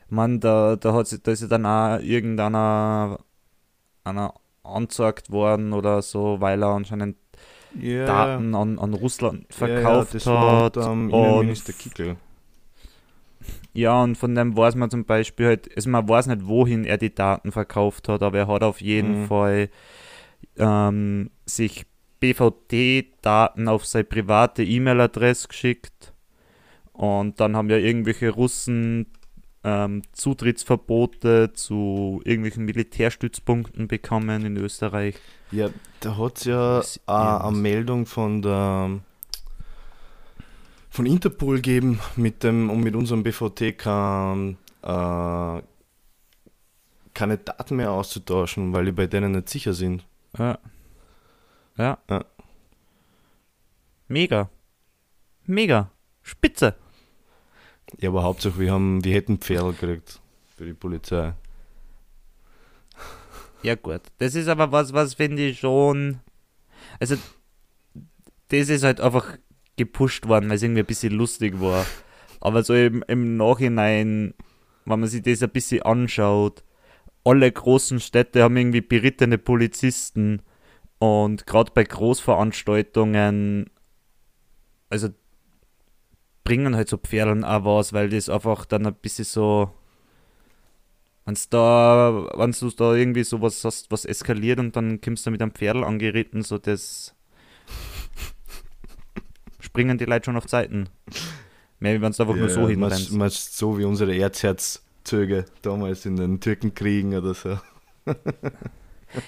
Mann, 0.09 0.41
da, 0.41 0.77
da, 0.77 0.95
hat, 0.95 1.27
da 1.27 1.33
ist 1.33 1.43
ja 1.43 1.49
dann 1.49 1.67
auch 1.67 2.01
irgendeiner 2.01 3.19
einer 4.05 4.35
angezeigt 4.63 5.31
worden 5.31 5.73
oder 5.73 6.03
so, 6.03 6.41
weil 6.41 6.63
er 6.63 6.71
anscheinend 6.71 7.17
Ja, 7.75 8.05
Daten 8.07 8.55
an, 8.55 8.79
an 8.79 8.95
Russland 8.95 9.47
verkauft 9.53 10.15
das 10.15 10.27
war 10.27 10.65
hat. 10.67 10.77
ähm, 10.77 11.13
und 11.13 11.15
Innenminister 11.19 11.73
Kickel. 11.73 12.17
Ja, 13.73 14.03
und 14.03 14.17
von 14.17 14.35
dem 14.35 14.57
weiß 14.57 14.77
man 14.77 14.91
zum 14.91 15.05
Beispiel 15.05 15.47
halt, 15.47 15.75
also 15.77 15.91
man 15.91 16.09
weiß 16.09 16.27
nicht, 16.29 16.47
wohin 16.47 16.85
er 16.85 16.97
die 16.99 17.15
Daten 17.15 17.51
verkauft 17.53 18.09
hat, 18.09 18.23
aber 18.23 18.39
er 18.39 18.47
hat 18.49 18.63
auf 18.63 18.81
jeden 18.81 19.15
Mhm. 19.15 19.27
Fall 19.27 19.69
ähm, 20.59 21.31
sich 21.47 21.87
BVT-Daten 22.21 23.69
auf 23.69 23.87
seine 23.87 24.05
private 24.05 24.65
E-Mail-Adresse 24.65 25.49
geschickt. 25.49 26.15
Und 26.93 27.41
dann 27.41 27.57
haben 27.57 27.71
ja 27.71 27.79
irgendwelche 27.79 28.31
Russen 28.31 29.09
ähm, 29.65 30.03
Zutrittsverbote 30.13 31.53
zu 31.55 32.21
irgendwelchen 32.25 32.67
Militärstützpunkten 32.67 33.89
bekommen 33.89 34.45
in 34.45 34.57
Österreich. 34.59 35.17
Ja, 35.51 35.71
da 36.01 36.17
hat 36.19 36.39
es 36.39 36.45
ja 36.45 36.83
eine. 37.07 37.57
Meldung 37.57 38.07
von 38.07 38.43
der 38.43 39.01
von 40.91 41.07
Interpol 41.07 41.57
gegeben, 41.57 41.99
mit 42.15 42.45
dem, 42.45 42.71
um 42.71 42.81
mit 42.81 42.95
unserem 42.95 43.25
BVT 43.25 43.77
kann, 43.77 44.59
äh, 44.83 45.63
keine 47.15 47.39
Daten 47.39 47.77
mehr 47.77 47.91
auszutauschen, 47.91 48.73
weil 48.73 48.85
die 48.85 48.93
bei 48.93 49.09
denen 49.09 49.33
nicht 49.33 49.49
sicher 49.49 49.73
sind. 49.73 50.07
Ja. 50.39 50.59
Ja. 51.77 51.99
Ja. 52.09 52.25
Mega. 54.07 54.51
Mega. 55.47 55.91
Spitze. 56.23 56.77
Ja, 57.99 58.11
aber 58.11 58.23
Hauptsache 58.23 58.59
wir 58.59 58.73
haben, 58.73 59.05
wir 59.05 59.15
hätten 59.15 59.39
Pferd 59.39 59.81
gekriegt 59.81 60.21
für 60.57 60.65
die 60.65 60.75
Polizei. 60.75 61.35
Ja, 63.63 63.75
gut. 63.77 64.03
Das 64.19 64.35
ist 64.35 64.49
aber 64.49 64.73
was, 64.73 64.93
was 64.93 65.15
finde 65.15 65.47
ich 65.47 65.61
schon. 65.61 66.21
Also, 67.01 67.17
das 68.49 68.69
ist 68.69 68.85
halt 68.85 69.01
einfach 69.01 69.39
gepusht 69.77 70.29
worden, 70.29 70.49
weil 70.49 70.57
es 70.57 70.63
irgendwie 70.63 70.83
ein 70.83 70.87
bisschen 70.87 71.15
lustig 71.15 71.61
war. 71.61 71.87
Aber 72.41 72.63
so 72.63 72.75
im, 72.75 73.03
im 73.09 73.37
Nachhinein, 73.37 74.35
wenn 74.85 75.01
man 75.01 75.09
sich 75.09 75.23
das 75.23 75.43
ein 75.43 75.51
bisschen 75.51 75.83
anschaut, 75.83 76.63
alle 77.25 77.51
großen 77.51 78.01
Städte 78.01 78.43
haben 78.43 78.57
irgendwie 78.57 78.83
berittene 78.83 79.39
Polizisten 79.39 80.43
und 80.99 81.47
gerade 81.47 81.73
bei 81.75 81.85
Großveranstaltungen, 81.85 83.71
also 84.91 85.09
bringen 86.45 86.77
halt 86.77 86.89
so 86.89 86.99
Pferdeln 86.99 87.45
auch 87.45 87.65
was, 87.65 87.93
weil 87.93 88.11
das 88.11 88.29
einfach 88.29 88.65
dann 88.67 88.87
ein 88.87 88.95
bisschen 88.95 89.25
so 89.25 89.71
Wenn's 91.27 91.49
da, 91.49 92.29
wenn 92.37 92.53
du 92.53 92.71
da 92.71 92.95
irgendwie 92.95 93.25
sowas 93.25 93.65
hast, 93.65 93.91
was 93.91 94.05
eskaliert 94.05 94.59
und 94.61 94.77
dann 94.77 95.01
kommst 95.01 95.25
du 95.25 95.31
mit 95.31 95.41
einem 95.41 95.53
Pferdl 95.53 95.83
angeritten, 95.83 96.43
so 96.43 96.59
das 96.59 97.15
springen 99.59 99.97
die 99.97 100.05
Leute 100.05 100.27
schon 100.27 100.37
auf 100.37 100.47
Zeiten. 100.47 100.91
Mehr, 101.81 102.01
wenn 102.03 102.11
es 102.11 102.21
einfach 102.21 102.37
nur 102.37 102.51
so 102.51 102.61
meinst, 102.61 102.71
hinrennst. 102.71 103.13
meinst 103.13 103.57
so 103.57 103.79
wie 103.79 103.85
unsere 103.85 104.15
Erzherzzöge 104.15 105.47
damals 105.63 106.05
in 106.05 106.17
den 106.17 106.41
Türkenkriegen 106.41 107.15
oder 107.17 107.33
so. 107.35 107.59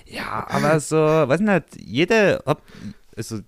Ja, 0.05 0.45
aber 0.51 0.81
so, 0.81 0.97
weiß 0.97 1.41
nicht, 1.41 1.65
jede, 1.81 2.43
hab- 2.45 2.63
also 3.17 3.39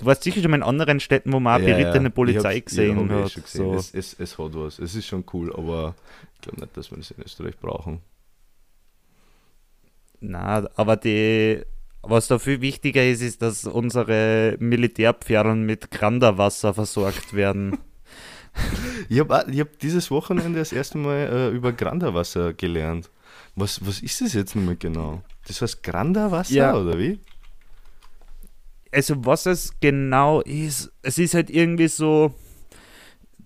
du 0.00 0.06
warst 0.06 0.22
sicher 0.24 0.40
schon 0.42 0.50
mal 0.50 0.56
in 0.58 0.62
anderen 0.62 1.00
Städten, 1.00 1.32
wo 1.32 1.40
man 1.40 1.60
auch 1.60 1.64
berittene 1.64 2.10
Polizei 2.10 2.56
Ich 2.58 2.64
gesehen 2.66 3.08
ja, 3.08 3.16
hat. 3.24 3.30
schon 3.32 3.42
gesehen. 3.42 3.64
So. 3.64 3.74
Es, 3.74 3.94
es, 3.94 4.14
es 4.18 4.38
hat 4.38 4.54
was. 4.54 4.78
Es 4.78 4.94
ist 4.94 5.06
schon 5.06 5.24
cool, 5.32 5.52
aber 5.54 5.94
ich 6.34 6.40
glaube 6.42 6.60
nicht, 6.60 6.76
dass 6.76 6.90
wir 6.90 6.98
das 6.98 7.10
in 7.10 7.22
Österreich 7.22 7.56
brauchen. 7.58 8.00
Na, 10.20 10.68
aber 10.76 10.96
die, 10.96 11.62
was 12.02 12.28
da 12.28 12.38
viel 12.38 12.60
wichtiger 12.60 13.04
ist, 13.06 13.22
ist, 13.22 13.40
dass 13.42 13.64
unsere 13.64 14.56
Militärpferden 14.58 15.64
mit 15.64 15.90
Granderwasser 15.90 16.74
versorgt 16.74 17.34
werden. 17.34 17.78
Ich 19.08 19.20
habe 19.20 19.36
hab 19.36 19.78
dieses 19.78 20.10
Wochenende 20.10 20.58
das 20.58 20.72
erste 20.72 20.98
Mal 20.98 21.16
äh, 21.32 21.48
über 21.50 21.72
Granderwasser 21.72 22.52
gelernt. 22.52 23.08
Was, 23.54 23.86
was 23.86 24.00
ist 24.02 24.20
das 24.20 24.32
jetzt 24.34 24.56
nochmal 24.56 24.74
genau? 24.74 25.22
Das 25.46 25.62
heißt 25.62 25.84
Granderwasser 25.84 26.52
Ja. 26.52 26.74
oder 26.76 26.98
wie? 26.98 27.20
Also 28.92 29.24
was 29.24 29.46
es 29.46 29.78
genau 29.80 30.40
ist, 30.40 30.92
es 31.02 31.18
ist 31.18 31.34
halt 31.34 31.50
irgendwie 31.50 31.88
so, 31.88 32.34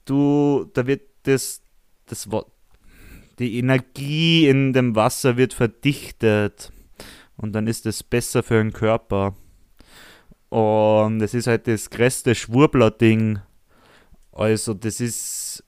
du, 0.04 0.70
da 0.72 0.86
wird 0.86 1.02
das, 1.24 1.62
das 2.06 2.28
die 3.38 3.58
Energie 3.58 4.48
in 4.48 4.72
dem 4.72 4.94
Wasser 4.94 5.36
wird 5.36 5.54
verdichtet 5.54 6.72
und 7.36 7.52
dann 7.52 7.66
ist 7.66 7.86
es 7.86 8.02
besser 8.02 8.42
für 8.42 8.62
den 8.62 8.72
Körper. 8.72 9.34
Und 10.50 11.20
es 11.20 11.34
ist 11.34 11.48
halt 11.48 11.66
das 11.66 11.90
größte 11.90 12.34
Schwurbler-Ding. 12.34 13.40
Also 14.30 14.72
das 14.72 15.00
ist, 15.00 15.64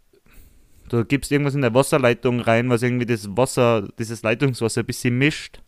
du 0.89 1.05
gibst 1.05 1.33
irgendwas 1.33 1.57
in 1.57 1.63
der 1.63 1.75
Wasserleitung 1.75 2.39
rein, 2.41 2.71
was 2.71 2.83
irgendwie 2.83 3.07
das 3.07 3.27
Wasser, 3.37 3.89
dieses 3.99 4.23
Leitungswasser 4.23 4.83
ein 4.83 4.87
bisschen 4.87 5.19
mischt 5.19 5.61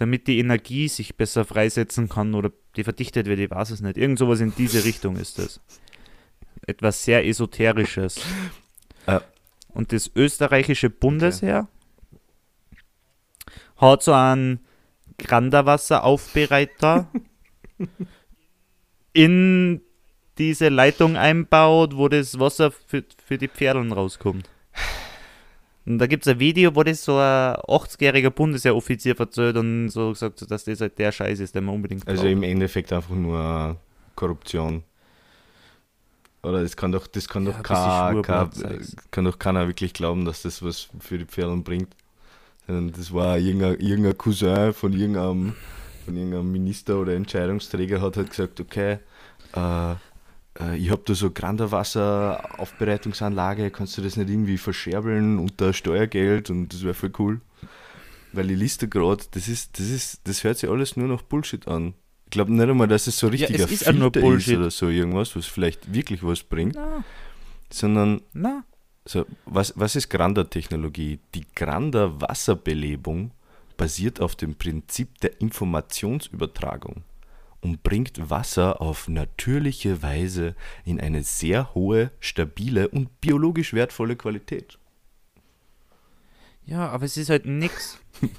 damit 0.00 0.26
die 0.26 0.38
Energie 0.38 0.88
sich 0.88 1.16
besser 1.16 1.44
freisetzen 1.44 2.08
kann 2.08 2.34
oder 2.34 2.50
die 2.74 2.84
verdichtet 2.84 3.26
wird, 3.26 3.38
ich 3.38 3.50
weiß 3.50 3.70
es 3.70 3.82
nicht. 3.82 3.98
Irgend 3.98 4.18
sowas 4.18 4.40
in 4.40 4.54
diese 4.56 4.84
Richtung 4.84 5.16
ist 5.16 5.38
es. 5.38 5.60
Etwas 6.66 7.04
sehr 7.04 7.26
Esoterisches. 7.26 8.18
Äh. 9.04 9.20
Und 9.68 9.92
das 9.92 10.10
österreichische 10.16 10.88
Bundesheer 10.88 11.68
hat 13.76 14.02
so 14.02 14.14
einen 14.14 14.60
Granderwasseraufbereiter 15.18 17.08
in 19.12 19.82
diese 20.38 20.70
Leitung 20.70 21.18
einbaut, 21.18 21.94
wo 21.94 22.08
das 22.08 22.38
Wasser 22.38 22.70
für, 22.70 23.04
für 23.22 23.36
die 23.36 23.48
Pferdeln 23.48 23.92
rauskommt. 23.92 24.48
Und 25.86 25.98
da 25.98 26.06
gibt 26.06 26.26
es 26.26 26.32
ein 26.32 26.38
Video, 26.38 26.74
wo 26.74 26.82
das 26.82 27.04
so 27.04 27.16
ein 27.16 27.54
80-jähriger 27.54 28.30
Bundesheeroffizier 28.30 29.18
erzählt 29.18 29.56
und 29.56 29.88
so 29.88 30.10
gesagt 30.10 30.42
hat, 30.42 30.50
dass 30.50 30.64
das 30.64 30.80
halt 30.80 30.98
der 30.98 31.10
Scheiß 31.10 31.40
ist, 31.40 31.54
den 31.54 31.64
man 31.64 31.74
unbedingt 31.74 32.06
Also 32.06 32.22
braucht. 32.22 32.32
im 32.32 32.42
Endeffekt 32.42 32.92
einfach 32.92 33.14
nur 33.14 33.76
Korruption. 34.14 34.82
Oder 36.42 36.62
das 36.62 36.76
kann 36.76 36.92
doch, 36.92 37.06
das 37.06 37.28
kann 37.28 37.46
Ja, 37.46 37.52
doch, 37.52 37.62
kein, 37.62 38.22
kein, 38.22 38.86
kann 39.10 39.24
doch 39.24 39.38
keiner 39.38 39.66
wirklich 39.66 39.92
glauben, 39.92 40.24
dass 40.24 40.42
das 40.42 40.62
was 40.62 40.88
für 40.98 41.18
die 41.18 41.26
Pferde 41.26 41.56
bringt. 41.56 41.94
Sondern 42.66 42.92
das 42.92 43.12
war 43.12 43.38
irgendein, 43.38 43.78
irgendein 43.80 44.16
Cousin 44.16 44.72
von 44.72 44.92
irgendeinem, 44.92 45.54
von 46.04 46.16
irgendeinem 46.16 46.52
Minister 46.52 46.98
oder 46.98 47.14
Entscheidungsträger 47.14 48.00
hat 48.00 48.16
halt 48.16 48.30
gesagt, 48.30 48.60
okay, 48.60 48.98
äh, 49.54 49.94
äh, 50.58 50.76
ich 50.76 50.90
habe 50.90 51.02
da 51.04 51.14
so 51.14 51.30
Granderwasser-Aufbereitungsanlage, 51.30 53.70
kannst 53.70 53.96
du 53.98 54.02
das 54.02 54.16
nicht 54.16 54.30
irgendwie 54.30 54.58
verscherbeln 54.58 55.38
unter 55.38 55.72
Steuergeld 55.72 56.50
und 56.50 56.72
das 56.72 56.82
wäre 56.82 56.94
voll 56.94 57.12
cool. 57.18 57.40
Weil 58.32 58.50
ich 58.50 58.58
liste 58.58 58.88
gerade, 58.88 59.22
das 59.32 59.46
ist, 59.48 59.78
das 59.78 59.90
ist, 59.90 60.20
das 60.24 60.42
hört 60.44 60.56
sich 60.58 60.70
alles 60.70 60.96
nur 60.96 61.08
noch 61.08 61.22
Bullshit 61.22 61.68
an. 61.68 61.94
Ich 62.26 62.30
glaube 62.30 62.52
nicht 62.52 62.68
einmal, 62.68 62.86
dass 62.86 63.08
es 63.08 63.18
so 63.18 63.26
richtig 63.26 63.58
es 63.58 63.66
ein 63.66 63.72
ist 63.72 63.92
nur 63.98 64.12
Bullshit. 64.12 64.58
oder 64.58 64.70
so 64.70 64.88
irgendwas, 64.88 65.34
was 65.34 65.46
vielleicht 65.46 65.92
wirklich 65.92 66.22
was 66.22 66.44
bringt, 66.44 66.76
Na, 66.76 67.02
sondern 67.70 68.20
na. 68.32 68.62
so, 69.04 69.26
was, 69.46 69.72
was 69.76 69.96
ist 69.96 70.10
Grander-Technologie? 70.10 71.18
Die 71.34 71.44
Grander-Wasserbelebung 71.56 73.32
basiert 73.76 74.20
auf 74.20 74.36
dem 74.36 74.54
Prinzip 74.54 75.18
der 75.20 75.40
Informationsübertragung 75.40 77.02
und 77.62 77.82
bringt 77.82 78.30
Wasser 78.30 78.80
auf 78.80 79.08
natürliche 79.08 80.02
Weise 80.02 80.54
in 80.84 81.00
eine 81.00 81.22
sehr 81.22 81.74
hohe, 81.74 82.10
stabile 82.20 82.88
und 82.88 83.20
biologisch 83.20 83.74
wertvolle 83.74 84.16
Qualität. 84.16 84.78
Ja, 86.64 86.88
aber 86.88 87.04
es 87.04 87.16
ist 87.16 87.30
halt 87.30 87.46
nix. 87.46 87.98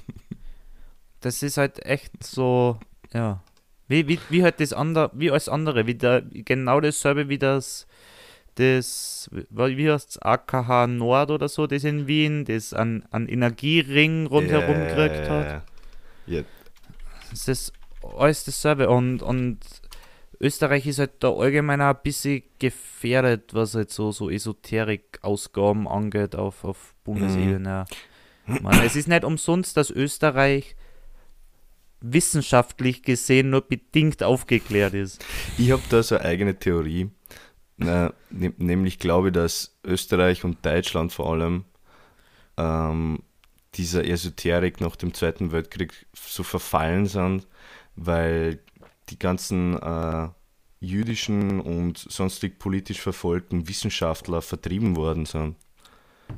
Das 1.22 1.40
ist 1.44 1.56
halt 1.56 1.86
echt 1.86 2.24
so, 2.24 2.80
ja. 3.12 3.44
Wie, 3.86 4.08
wie, 4.08 4.18
wie 4.28 4.42
halt 4.42 4.58
das 4.58 4.72
andere, 4.72 5.10
wie 5.14 5.30
alles 5.30 5.48
andere, 5.48 5.86
wie 5.86 5.94
der, 5.94 6.22
genau 6.22 6.80
dasselbe 6.80 7.28
wie 7.28 7.38
das, 7.38 7.86
das, 8.56 9.30
wie 9.32 9.88
heißt 9.88 10.24
AKH 10.26 10.88
Nord 10.88 11.30
oder 11.30 11.48
so, 11.48 11.68
das 11.68 11.84
in 11.84 12.08
Wien, 12.08 12.44
das 12.44 12.74
an, 12.74 13.04
an 13.10 13.28
Energiering 13.28 14.26
rundherum 14.26 14.80
gekriegt 14.80 15.28
hat. 15.28 15.46
Ja, 15.46 15.64
Das 17.30 17.46
ist 17.46 17.72
alles 18.16 18.44
dasselbe. 18.44 18.88
Und, 18.88 19.22
und 19.22 19.58
Österreich 20.40 20.86
ist 20.86 20.98
halt 20.98 21.12
da 21.20 21.32
allgemein 21.32 21.80
auch 21.80 21.94
ein 21.94 22.02
bisschen 22.02 22.42
gefährdet, 22.58 23.54
was 23.54 23.74
halt 23.74 23.90
so, 23.90 24.12
so 24.12 24.28
Esoterik-Ausgaben 24.28 25.86
angeht 25.86 26.34
auf, 26.34 26.64
auf 26.64 26.94
Bundesebene. 27.04 27.84
Man, 28.46 28.82
es 28.84 28.96
ist 28.96 29.08
nicht 29.08 29.24
umsonst, 29.24 29.76
dass 29.76 29.90
Österreich 29.90 30.74
wissenschaftlich 32.00 33.02
gesehen 33.02 33.50
nur 33.50 33.62
bedingt 33.62 34.22
aufgeklärt 34.22 34.94
ist. 34.94 35.24
Ich 35.56 35.70
habe 35.70 35.82
da 35.88 36.02
so 36.02 36.16
eine 36.16 36.24
eigene 36.24 36.58
Theorie. 36.58 37.10
Na, 37.76 38.12
ne, 38.30 38.52
nämlich 38.58 38.98
glaube 38.98 39.28
ich, 39.28 39.34
dass 39.34 39.76
Österreich 39.84 40.44
und 40.44 40.64
Deutschland 40.64 41.12
vor 41.12 41.32
allem 41.32 41.64
ähm, 42.56 43.20
dieser 43.74 44.04
Esoterik 44.04 44.80
nach 44.80 44.96
dem 44.96 45.14
Zweiten 45.14 45.52
Weltkrieg 45.52 46.06
so 46.12 46.42
verfallen 46.42 47.06
sind, 47.06 47.46
weil 47.96 48.60
die 49.10 49.18
ganzen 49.18 49.78
äh, 49.78 50.28
jüdischen 50.80 51.60
und 51.60 51.98
sonstig 51.98 52.58
politisch 52.58 53.00
verfolgten 53.00 53.68
Wissenschaftler 53.68 54.42
vertrieben 54.42 54.96
worden 54.96 55.26
sind. 55.26 55.56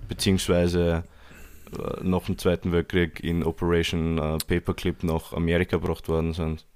Beziehungsweise 0.09 1.05
äh, 1.73 2.03
nach 2.03 2.25
dem 2.25 2.39
Zweiten 2.39 2.73
Weltkrieg 2.73 3.21
in 3.23 3.45
Operation 3.45 4.19
äh, 4.19 4.39
Paperclip 4.47 5.03
nach 5.03 5.33
Amerika 5.33 5.77
gebracht 5.77 6.09
worden 6.09 6.33
sind. 6.35 6.67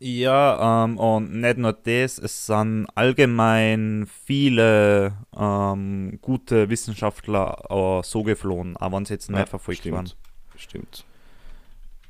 Ja, 0.00 0.84
ähm, 0.84 0.98
und 0.98 1.32
nicht 1.40 1.56
nur 1.56 1.72
das, 1.72 2.18
es 2.18 2.46
sind 2.46 2.86
allgemein 2.94 4.06
viele 4.06 5.16
ähm, 5.34 6.18
gute 6.20 6.68
Wissenschaftler 6.68 7.64
äh, 7.70 8.02
so 8.04 8.22
geflohen, 8.22 8.76
auch 8.76 8.92
wenn 8.92 9.04
sie 9.06 9.14
jetzt 9.14 9.30
nicht 9.30 9.38
Ja, 9.38 9.46
verfolgt 9.46 9.90
waren. 9.90 10.10
Stimmt. 10.56 11.06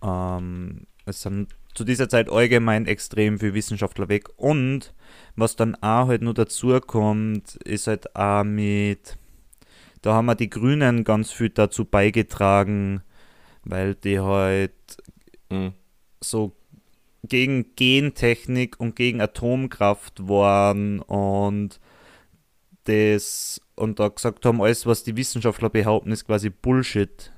Ähm, 0.04 0.86
es 1.06 1.22
sind 1.22 1.54
zu 1.74 1.84
dieser 1.84 2.08
Zeit 2.08 2.30
allgemein 2.30 2.86
extrem 2.86 3.38
viele 3.38 3.54
Wissenschaftler 3.54 4.08
weg. 4.08 4.28
Und 4.36 4.94
was 5.36 5.56
dann 5.56 5.74
auch 5.76 6.08
halt 6.08 6.22
nur 6.22 6.34
dazu 6.34 6.78
kommt, 6.80 7.56
ist 7.64 7.86
halt 7.88 8.14
auch 8.14 8.44
mit, 8.44 9.16
da 10.02 10.14
haben 10.14 10.26
wir 10.26 10.34
die 10.36 10.50
Grünen 10.50 11.04
ganz 11.04 11.32
viel 11.32 11.50
dazu 11.50 11.84
beigetragen, 11.84 13.02
weil 13.64 13.94
die 13.94 14.20
halt 14.20 14.72
Mhm. 15.50 15.74
so 16.20 16.56
gegen 17.22 17.74
Gentechnik 17.76 18.78
und 18.80 18.96
gegen 18.96 19.20
Atomkraft 19.20 20.28
waren 20.28 21.00
und 21.00 21.80
das 22.84 23.60
und 23.76 23.98
da 23.98 24.08
gesagt 24.08 24.44
haben, 24.44 24.60
alles, 24.62 24.86
was 24.86 25.04
die 25.04 25.16
Wissenschaftler 25.16 25.70
behaupten, 25.70 26.12
ist 26.12 26.26
quasi 26.26 26.50
Bullshit. 26.50 27.32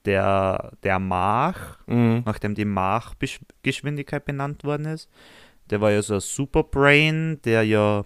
der, 0.06 0.72
der 0.84 0.98
Mach, 1.00 1.78
Mhm. 1.88 2.24
nachdem 2.26 2.56
die 2.56 2.66
Mach-Geschwindigkeit 2.66 4.26
benannt 4.26 4.64
worden 4.64 4.88
ist. 4.88 5.08
Der 5.70 5.80
war 5.80 5.92
ja 5.92 6.02
so 6.02 6.16
ein 6.16 6.20
Superbrain, 6.20 7.40
der 7.44 7.64
ja. 7.64 8.06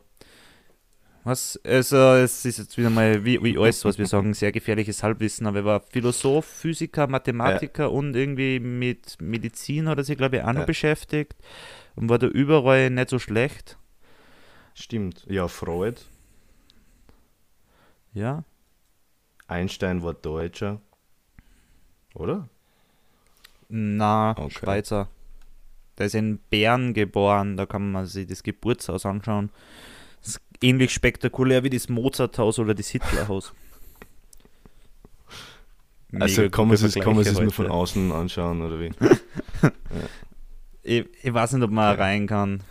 Was? 1.25 1.59
Also, 1.65 1.97
es 2.13 2.45
ist 2.45 2.59
jetzt 2.59 2.77
wieder 2.77 2.91
mal 2.91 3.25
wie, 3.25 3.41
wie 3.43 3.57
alles, 3.57 3.83
was 3.83 3.97
wir 3.97 4.05
sagen, 4.05 4.33
sehr 4.35 4.51
gefährliches 4.51 5.01
Halbwissen, 5.01 5.47
aber 5.47 5.57
er 5.59 5.65
war 5.65 5.79
Philosoph, 5.81 6.45
Physiker, 6.45 7.07
Mathematiker 7.07 7.91
und 7.91 8.15
irgendwie 8.15 8.59
mit 8.59 9.19
Medizin 9.19 9.89
hat 9.89 9.97
er 9.97 10.03
sich, 10.03 10.17
glaube 10.17 10.38
ich, 10.38 10.43
auch 10.43 10.53
noch 10.53 10.59
Ja. 10.61 10.65
beschäftigt 10.65 11.35
und 11.95 12.09
war 12.09 12.19
da 12.19 12.27
überall 12.27 12.91
nicht 12.91 13.09
so 13.09 13.17
schlecht. 13.17 13.77
Stimmt. 14.75 15.25
Ja, 15.27 15.47
Freud. 15.47 15.99
Ja. 18.13 18.43
Einstein 19.47 20.03
war 20.03 20.13
Deutscher. 20.13 20.79
Oder? 22.13 22.47
Na, 23.67 24.35
Okay. 24.38 24.51
Schweizer. 24.51 25.09
Der 25.97 26.05
ist 26.05 26.15
in 26.15 26.38
Bern 26.51 26.93
geboren, 26.93 27.57
da 27.57 27.65
kann 27.65 27.91
man 27.91 28.05
sich 28.05 28.27
das 28.27 28.43
Geburtshaus 28.43 29.05
anschauen. 29.07 29.49
Ähnlich 30.61 30.91
spektakulär 30.91 31.63
wie 31.63 31.69
das 31.69 31.89
Mozarthaus 31.89 32.59
oder 32.59 32.73
das 32.73 32.89
Hitlerhaus. 32.89 33.53
Also 36.17 36.49
kann 36.49 36.67
man 36.67 36.75
es 36.77 36.95
kann 36.95 37.13
man 37.13 37.25
sich 37.25 37.37
nur 37.37 37.51
von 37.51 37.67
außen 37.67 38.11
anschauen, 38.13 38.61
oder 38.61 38.79
wie? 38.79 38.91
Ich, 40.87 41.03
ich 41.23 41.33
weiß 41.33 41.53
nicht, 41.53 41.63
ob 41.63 41.71
man 41.71 41.95
rein 41.95 42.27
kann. 42.27 42.61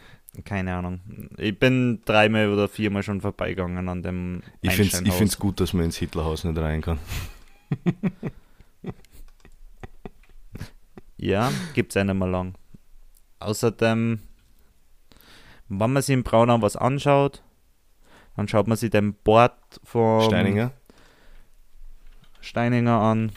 Keine 0.45 0.77
Ahnung. 0.77 1.01
Ich 1.37 1.59
bin 1.59 2.01
dreimal 2.05 2.49
oder 2.49 2.69
viermal 2.69 3.03
schon 3.03 3.21
vorbeigegangen 3.21 3.89
an 3.89 4.03
dem 4.05 4.43
Ich 4.63 4.73
finde 4.73 5.25
es 5.25 5.39
gut, 5.39 5.59
dass 5.61 5.73
man 5.73 5.87
ins 5.87 5.97
Hitlerhaus 5.97 6.45
nicht 6.45 6.57
rein 6.57 6.81
kann. 6.81 7.01
Ja, 11.25 11.51
gibt 11.73 11.93
es 11.93 11.97
einmal 11.97 12.29
lang. 12.29 12.55
Außerdem, 13.39 14.19
wenn 15.71 15.93
man 15.93 16.03
sich 16.03 16.13
in 16.13 16.23
Braunau 16.23 16.61
was 16.61 16.77
anschaut, 16.77 17.43
dann 18.37 18.49
schaut 18.49 18.67
man 18.67 18.77
sich 18.77 18.91
den 18.91 19.15
Bord 19.15 19.55
von 19.83 20.23
Steininger? 20.23 20.73
Steininger 22.41 23.01
an. 23.01 23.33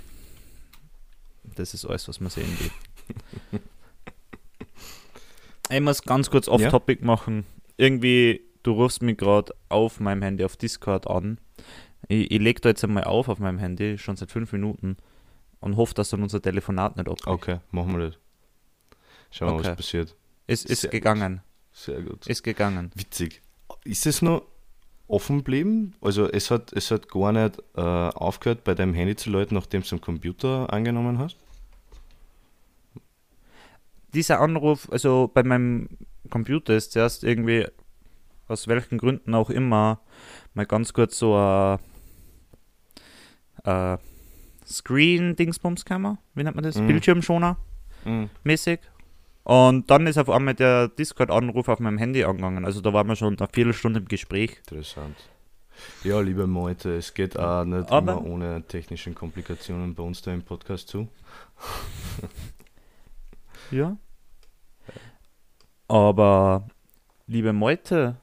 Das 1.56 1.74
ist 1.74 1.86
alles, 1.86 2.08
was 2.08 2.20
man 2.20 2.30
sehen 2.30 2.58
will. 2.60 3.60
ich 5.70 5.82
muss 5.82 6.02
ganz 6.02 6.30
kurz 6.30 6.48
off-topic 6.48 7.04
machen. 7.06 7.46
Irgendwie, 7.78 8.42
du 8.64 8.72
rufst 8.74 9.02
mich 9.02 9.18
gerade 9.18 9.54
auf 9.70 10.00
meinem 10.00 10.22
Handy 10.22 10.44
auf 10.44 10.58
Discord 10.58 11.08
an. 11.08 11.40
Ich, 12.08 12.32
ich 12.32 12.40
lege 12.40 12.62
da 12.62 12.70
jetzt 12.70 12.84
einmal 12.84 13.06
auf 13.06 13.30
auf 13.30 13.40
meinem 13.40 13.60
Handy, 13.60 13.98
schon 13.98 14.16
seit 14.18 14.32
fünf 14.32 14.52
Minuten, 14.52 14.98
und 15.60 15.78
hoffe, 15.78 15.94
dass 15.94 16.10
dann 16.10 16.22
unser 16.22 16.42
Telefonat 16.42 16.96
nicht 16.98 17.08
abbricht. 17.08 17.28
Okay, 17.28 17.60
machen 17.72 17.98
wir 17.98 18.08
das. 18.08 18.18
Schauen 19.32 19.50
wir, 19.50 19.56
Okay. 19.56 19.70
was 19.70 19.76
passiert. 19.78 20.16
Es 20.46 20.64
ist 20.64 20.82
Sehr 20.82 20.92
gegangen. 20.92 21.42
Sehr 21.74 22.02
gut. 22.02 22.26
Ist 22.28 22.44
gegangen. 22.44 22.92
Witzig. 22.96 23.42
Ist 23.84 24.06
es 24.06 24.22
noch 24.22 24.44
offen 25.08 25.38
geblieben? 25.38 25.94
Also 26.02 26.30
es 26.30 26.52
hat, 26.52 26.74
es 26.74 26.92
hat 26.92 27.10
gar 27.10 27.32
nicht 27.32 27.60
äh, 27.76 27.82
aufgehört, 27.82 28.64
bei 28.64 28.76
deinem 28.76 28.94
Handy 28.94 29.16
zu 29.16 29.30
läuten, 29.30 29.56
nachdem 29.56 29.82
du 29.84 29.96
am 29.96 30.02
Computer 30.02 30.72
angenommen 30.72 31.18
hast? 31.20 31.38
dieser 34.14 34.40
Anruf, 34.40 34.92
also 34.92 35.30
bei 35.32 35.44
meinem 35.44 35.90
Computer 36.30 36.76
ist 36.76 36.94
zuerst 36.94 37.24
irgendwie, 37.24 37.68
aus 38.48 38.68
welchen 38.68 38.98
Gründen 38.98 39.36
auch 39.36 39.50
immer, 39.50 40.00
mal 40.54 40.66
ganz 40.66 40.94
kurz 40.94 41.20
so 41.20 41.36
ein 41.36 41.78
äh, 43.64 43.98
Screen-Dingsbums-Kammer, 44.66 46.18
wie 46.34 46.44
nennt 46.44 46.56
man 46.56 46.64
das? 46.64 46.78
Mhm. 46.78 46.88
Bildschirmschoner 46.88 47.58
Mhm. 48.06 48.30
mäßig. 48.44 48.80
Und 49.48 49.90
dann 49.90 50.08
ist 50.08 50.18
auf 50.18 50.30
einmal 50.30 50.56
der 50.56 50.90
Discord-Anruf 50.90 51.70
auf 51.70 51.80
meinem 51.80 51.98
Handy 51.98 52.22
angegangen. 52.26 52.66
Also 52.66 52.82
da 52.82 52.92
waren 52.92 53.08
wir 53.08 53.16
schon 53.16 53.38
eine 53.38 53.48
Viertelstunde 53.48 54.02
im 54.02 54.06
Gespräch. 54.06 54.58
Interessant. 54.58 55.16
Ja, 56.04 56.20
liebe 56.20 56.48
Meute, 56.48 56.98
es 56.98 57.14
geht 57.14 57.40
auch 57.40 57.64
nicht 57.64 57.90
Aber- 57.90 58.14
immer 58.14 58.26
ohne 58.26 58.64
technische 58.68 59.14
Komplikationen 59.14 59.96
bei 59.96 60.04
uns 60.04 60.22
da 60.22 60.34
im 60.34 60.44
Podcast 60.44 60.90
zu. 60.90 61.08
Ja. 63.72 63.98
Aber, 65.90 66.68
liebe 67.26 67.52
Meute, 67.54 68.16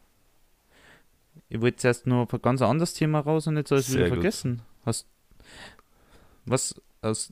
ich 1.51 1.61
wollte 1.61 1.77
zuerst 1.79 2.07
nur 2.07 2.23
auf 2.23 2.33
ein 2.33 2.41
ganz 2.41 2.63
anderes 2.63 2.95
Thema 2.95 3.21
raus 3.21 3.47
und 3.47 3.57
jetzt 3.59 3.71
habe 3.71 3.81
ich 3.81 3.89
es 3.89 3.95
wieder 3.95 4.09
vergessen. 4.09 4.63
Hast, 4.87 5.07
was, 6.47 6.81
aus, 7.03 7.31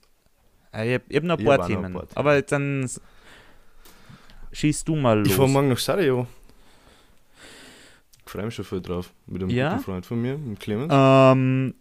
äh, 0.74 0.96
ich 0.96 1.02
habe 1.02 1.16
hab 1.16 1.22
noch 1.24 1.38
ein 1.38 1.44
paar 1.44 1.56
noch 1.58 1.64
ein 1.64 1.68
Themen, 1.70 1.92
paar 1.94 2.02
Themen. 2.02 2.16
aber 2.16 2.34
jetzt 2.34 2.52
dann 2.52 2.90
schießt 4.52 4.86
du 4.88 4.96
mal 4.96 5.18
los. 5.18 5.28
Ich 5.28 5.34
fahre 5.34 5.48
morgen 5.48 5.68
nach 5.68 5.78
Sarajevo. 5.78 6.26
Ich 8.24 8.30
freue 8.32 8.44
mich 8.46 8.54
schon 8.54 8.64
voll 8.64 8.80
drauf. 8.80 9.12
Mit 9.26 9.42
einem 9.42 9.50
Ja? 9.50 9.70
guten 9.72 9.82
Freund 9.84 10.06
von 10.06 10.20
mir, 10.22 10.38
mit 10.38 10.60
Clemens. 10.60 10.92
ähm, 10.94 11.74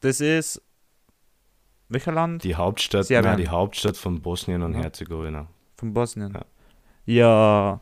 das 0.00 0.20
ist, 0.20 0.62
welcher 1.88 2.12
Land? 2.12 2.44
Die 2.44 2.54
Hauptstadt, 2.54 3.06
Serbien. 3.06 3.32
nein, 3.32 3.40
die 3.42 3.48
Hauptstadt 3.48 3.96
von 3.96 4.20
Bosnien 4.20 4.62
und 4.62 4.74
Ja. 4.74 4.80
Herzegowina. 4.82 5.46
Von 5.76 5.92
Bosnien. 5.92 6.32
Ja. 6.32 6.44
Ja, 7.06 7.80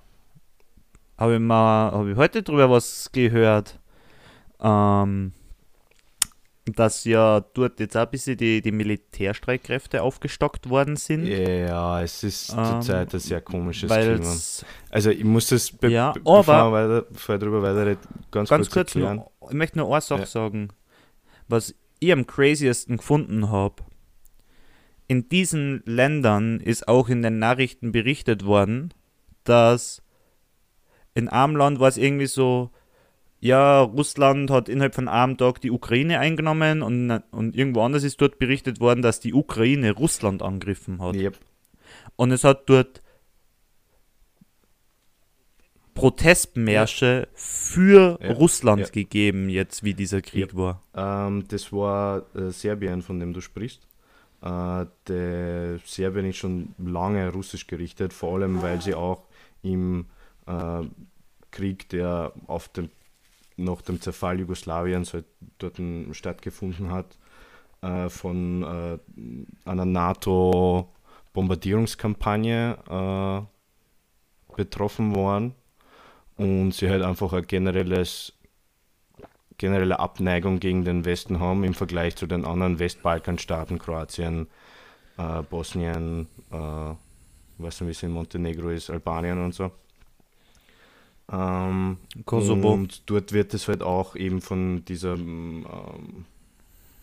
habe 1.19 1.35
ich 1.35 1.41
mal, 1.41 1.93
habe 1.93 2.11
ich 2.13 2.17
heute 2.17 2.43
drüber 2.43 2.71
was 2.71 3.11
gehört, 3.13 3.79
ähm, 4.61 5.33
dass 6.73 7.05
ja 7.05 7.41
dort 7.55 7.81
jetzt 7.81 7.97
auch 7.97 8.03
ein 8.03 8.11
bisschen 8.11 8.37
die, 8.37 8.61
die 8.61 8.73
Militärstreitkräfte 8.73 10.03
aufgestockt 10.03 10.69
worden 10.69 10.97
sind. 10.97 11.27
Ja, 11.27 12.03
es 12.03 12.23
ist 12.25 12.51
Ähm, 12.51 12.65
zurzeit 12.65 13.13
ein 13.15 13.21
sehr 13.21 13.41
komisches 13.41 13.91
Klima. 13.91 14.35
Also 14.91 15.11
ich 15.11 15.25
muss 15.25 15.49
das, 15.49 15.71
be 15.71 15.89
Ja, 15.89 16.13
be 16.13 16.21
aber- 16.25 16.39
bevor, 16.41 16.71
wir 16.71 16.73
weiter, 16.73 17.07
bevor 17.11 17.35
ich 17.35 17.41
darüber 17.41 17.63
weiterrede, 17.63 18.01
ganz, 18.31 18.49
ganz 18.51 18.71
kurz 18.71 18.93
kurz, 18.93 18.95
nur, 18.95 19.31
ich 19.49 19.55
möchte 19.55 19.79
nur 19.79 19.91
eine 19.93 20.01
Sache 20.01 20.21
Ja. 20.21 20.27
sagen, 20.27 20.69
was 21.49 21.75
ich 22.01 22.13
am 22.13 22.27
craziesten 22.27 22.97
gefunden 22.99 23.51
habe. 23.51 23.83
In 25.07 25.29
diesen 25.29 25.83
Ländern 25.87 26.61
ist 26.61 26.87
auch 26.87 27.09
in 27.09 27.23
den 27.23 27.39
Nachrichten 27.39 27.93
berichtet 27.93 28.45
worden, 28.45 28.93
dass 29.45 30.03
in 31.15 31.29
einem 31.29 31.57
Land 31.57 31.81
war 31.81 31.89
es 31.89 31.97
irgendwie 31.97 32.27
so, 32.27 32.71
ja, 33.41 33.83
Russland 33.83 34.51
hat 34.51 34.69
innerhalb 34.69 34.95
von 34.95 35.09
einem 35.09 35.37
Tag 35.37 35.61
die 35.61 35.71
Ukraine 35.71 36.19
eingenommen 36.19 36.83
und, 36.83 37.23
und 37.31 37.57
irgendwo 37.57 37.83
anders 37.83 38.03
ist 38.03 38.21
dort 38.21 38.39
berichtet 38.39 38.81
worden, 38.81 39.03
dass 39.03 39.21
die 39.21 39.33
Ukraine 39.33 39.93
Russland 39.93 40.43
angegriffen 40.43 41.01
hat. 41.01 41.15
Yep. 41.15 41.39
Und 42.17 42.33
es 42.33 42.43
hat 42.43 42.69
dort 42.69 43.03
Protestmärsche 45.95 47.29
für 47.35 48.19
Ja, 48.23 48.33
Russland 48.33 48.81
ja. 48.83 48.89
gegeben, 48.89 49.49
jetzt 49.49 49.83
wie 49.83 49.95
dieser 49.95 50.23
Krieg 50.23 50.57
war. 50.57 50.83
Ähm, 50.95 51.45
das 51.49 51.73
war 51.73 52.23
äh, 52.37 52.51
Serbien, 52.51 53.03
von 53.03 53.19
dem 53.19 53.33
du 53.33 53.41
sprichst. 53.41 53.87
Äh, 54.41 54.87
der 55.09 55.79
Serbien 55.85 56.27
ist 56.27 56.37
schon 56.37 56.75
lange 56.79 57.33
russisch 57.33 57.67
gerichtet, 57.67 58.13
vor 58.13 58.35
allem 58.35 58.63
weil 58.63 58.81
sie 58.81 58.95
auch 58.95 59.25
im 59.63 60.07
äh, 60.47 60.83
Krieg, 61.51 61.89
der 61.89 62.33
auf 62.47 62.69
dem 62.69 62.91
nach 63.59 63.83
dem 63.83 64.01
Zerfall 64.01 64.41
Jugoslawiens 64.41 65.13
halt 65.15 65.27
dort 65.59 65.81
stattgefunden 66.13 66.91
hat, 66.91 67.19
äh, 67.83 68.09
von 68.09 68.63
äh, 68.63 68.99
einer 69.69 69.85
NATO-Bombardierungskampagne 69.85 72.79
äh, 72.89 73.43
betroffen 74.57 75.15
waren 75.15 75.55
und 76.37 76.73
sie 76.73 76.89
halt 76.89 77.03
einfach 77.03 77.33
ein 77.33 77.47
generelles 77.47 78.33
generelle 79.59 79.99
Abneigung 79.99 80.61
gegen 80.61 80.85
den 80.85 81.05
Westen 81.05 81.41
haben 81.41 81.65
im 81.65 81.75
Vergleich 81.75 82.15
zu 82.15 82.29
den 82.29 82.45
anderen 82.45 82.79
Westbalkanstaaten, 82.79 83.81
Kroatien, 83.81 84.47
äh, 85.19 85.43
Bosnien, 85.43 86.29
äh, 86.53 86.95
weiß 87.59 87.81
nicht, 87.81 87.89
wie 87.89 87.91
es 87.91 88.05
in 88.05 88.13
Montenegro 88.13 88.69
ist, 88.71 88.89
Albanien 88.89 89.45
und 89.45 89.55
so. 89.55 89.73
Ähm, 91.31 91.99
Kosovo. 92.25 92.73
Und 92.73 93.03
dort 93.11 93.33
wird 93.33 93.55
es 93.55 93.69
halt 93.69 93.83
auch 93.83 94.17
eben 94.17 94.41
von 94.41 94.85
dieser 94.85 95.15
ähm, 95.15 95.67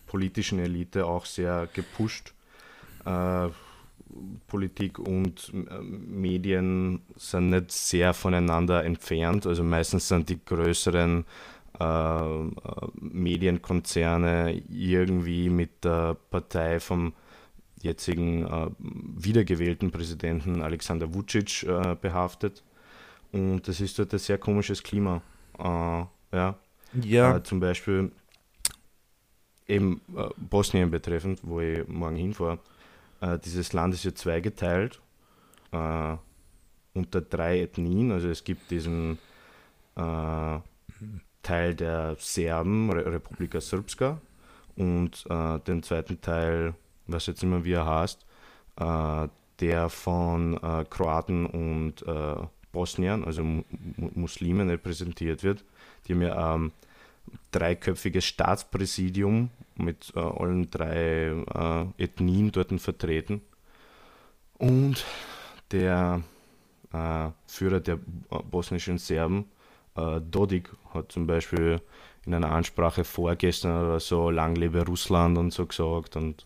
politischen 0.06 0.58
Elite 0.58 1.06
auch 1.06 1.26
sehr 1.26 1.68
gepusht. 1.72 2.32
Äh, 3.04 3.48
Politik 4.46 4.98
und 4.98 5.52
äh, 5.52 5.80
Medien 5.80 7.02
sind 7.16 7.50
nicht 7.50 7.72
sehr 7.72 8.14
voneinander 8.14 8.84
entfernt. 8.84 9.46
Also 9.46 9.62
meistens 9.62 10.08
sind 10.08 10.28
die 10.28 10.44
größeren 10.44 11.24
äh, 11.78 11.84
äh 11.84 12.52
Medienkonzerne 13.00 14.62
irgendwie 14.70 15.50
mit 15.50 15.84
der 15.84 16.16
Partei 16.30 16.80
vom 16.80 17.12
jetzigen 17.82 18.46
äh, 18.46 18.70
wiedergewählten 18.78 19.90
Präsidenten 19.90 20.62
Alexander 20.62 21.12
Vucic 21.12 21.64
äh, 21.64 21.94
behaftet. 22.00 22.62
Und 23.32 23.68
das 23.68 23.80
ist 23.80 23.98
dort 23.98 24.12
ein 24.12 24.18
sehr 24.18 24.38
komisches 24.38 24.82
Klima. 24.82 25.22
Äh, 25.58 26.04
ja. 26.32 26.58
Ja. 27.02 27.36
Äh, 27.36 27.42
zum 27.42 27.60
Beispiel 27.60 28.10
eben 29.66 30.00
äh, 30.16 30.28
Bosnien 30.36 30.90
betreffend, 30.90 31.40
wo 31.42 31.60
ich 31.60 31.86
morgen 31.88 32.16
hinfahre. 32.16 32.58
Äh, 33.20 33.38
dieses 33.38 33.72
Land 33.72 33.94
ist 33.94 34.04
ja 34.04 34.14
zweigeteilt 34.14 35.00
äh, 35.72 36.16
unter 36.94 37.20
drei 37.20 37.60
Ethnien. 37.62 38.12
Also 38.12 38.28
es 38.28 38.44
gibt 38.44 38.70
diesen 38.70 39.18
äh, 39.96 40.58
Teil 41.42 41.74
der 41.74 42.16
Serben, 42.18 42.90
Re 42.90 43.12
Republika 43.12 43.60
Srpska, 43.60 44.20
und 44.74 45.24
den 45.30 45.82
zweiten 45.82 46.20
Teil, 46.20 46.74
was 47.06 47.26
jetzt 47.26 47.42
immer 47.42 47.64
wie 47.64 47.72
er 47.72 47.86
heißt, 47.86 48.26
der 48.78 49.88
von 49.88 50.60
Kroaten 50.90 51.46
und 51.46 52.04
Bosnien, 52.76 53.24
also 53.24 53.42
Muslimen 53.96 54.68
repräsentiert 54.68 55.42
wird. 55.42 55.64
Die 56.06 56.12
haben 56.12 56.20
ja 56.20 56.54
ähm, 56.54 56.72
dreiköpfiges 57.52 58.26
Staatspräsidium 58.26 59.48
mit 59.76 60.12
äh, 60.14 60.20
allen 60.20 60.70
drei 60.70 61.32
äh, 61.98 62.02
Ethnien 62.02 62.52
dort 62.52 62.78
vertreten. 62.78 63.40
Und 64.58 65.06
der 65.70 66.20
äh, 66.92 67.30
Führer 67.46 67.80
der 67.80 67.98
bosnischen 68.50 68.98
Serben, 68.98 69.46
äh, 69.96 70.20
Dodik, 70.20 70.70
hat 70.92 71.12
zum 71.12 71.26
Beispiel 71.26 71.80
in 72.26 72.34
einer 72.34 72.52
Ansprache 72.52 73.04
vorgestern 73.04 73.86
oder 73.86 74.00
so, 74.00 74.28
lang 74.30 74.54
lebe 74.54 74.84
Russland 74.84 75.38
und 75.38 75.54
so 75.54 75.64
gesagt. 75.64 76.16
Und 76.16 76.44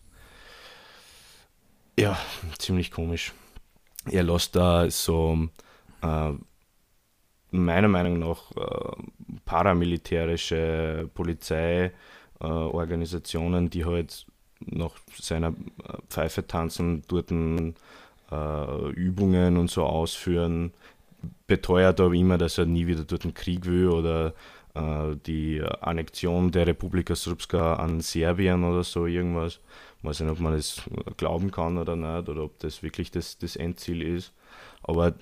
ja, 1.99 2.17
ziemlich 2.57 2.89
komisch. 2.89 3.33
Er 4.09 4.23
lässt 4.23 4.55
da 4.55 4.89
so 4.89 5.49
äh, 6.01 6.31
meiner 7.51 7.87
Meinung 7.87 8.19
nach 8.19 8.51
äh, 8.55 8.91
paramilitärische 9.45 11.09
Polizeiorganisationen, 11.13 13.69
die 13.69 13.85
halt 13.85 14.25
nach 14.65 14.95
seiner 15.19 15.49
äh, 15.49 15.53
Pfeife 16.09 16.47
tanzen, 16.47 17.03
dort 17.07 17.31
äh, 17.31 17.73
Übungen 18.91 19.57
und 19.57 19.69
so 19.69 19.83
ausführen, 19.83 20.71
beteuert 21.47 21.99
aber 21.99 22.13
immer, 22.13 22.37
dass 22.37 22.57
er 22.57 22.65
nie 22.65 22.87
wieder 22.87 23.03
dort 23.03 23.23
einen 23.23 23.33
Krieg 23.33 23.65
will 23.65 23.89
oder 23.89 24.33
äh, 24.73 25.15
die 25.25 25.61
Annexion 25.81 26.51
der 26.51 26.67
Republika 26.67 27.15
Srpska 27.15 27.75
an 27.75 28.01
Serbien 28.01 28.63
oder 28.63 28.83
so 28.83 29.05
irgendwas. 29.05 29.59
Ich 29.99 30.03
weiß 30.03 30.21
nicht, 30.21 30.31
ob 30.31 30.39
man 30.39 30.53
das 30.53 30.81
glauben 31.17 31.51
kann 31.51 31.77
oder 31.77 31.95
nicht, 31.95 32.29
oder 32.29 32.43
ob 32.43 32.57
das 32.59 32.81
wirklich 32.81 33.11
das, 33.11 33.37
das 33.37 33.55
Endziel 33.55 34.01
ist. 34.01 34.33
Aber 34.83 35.13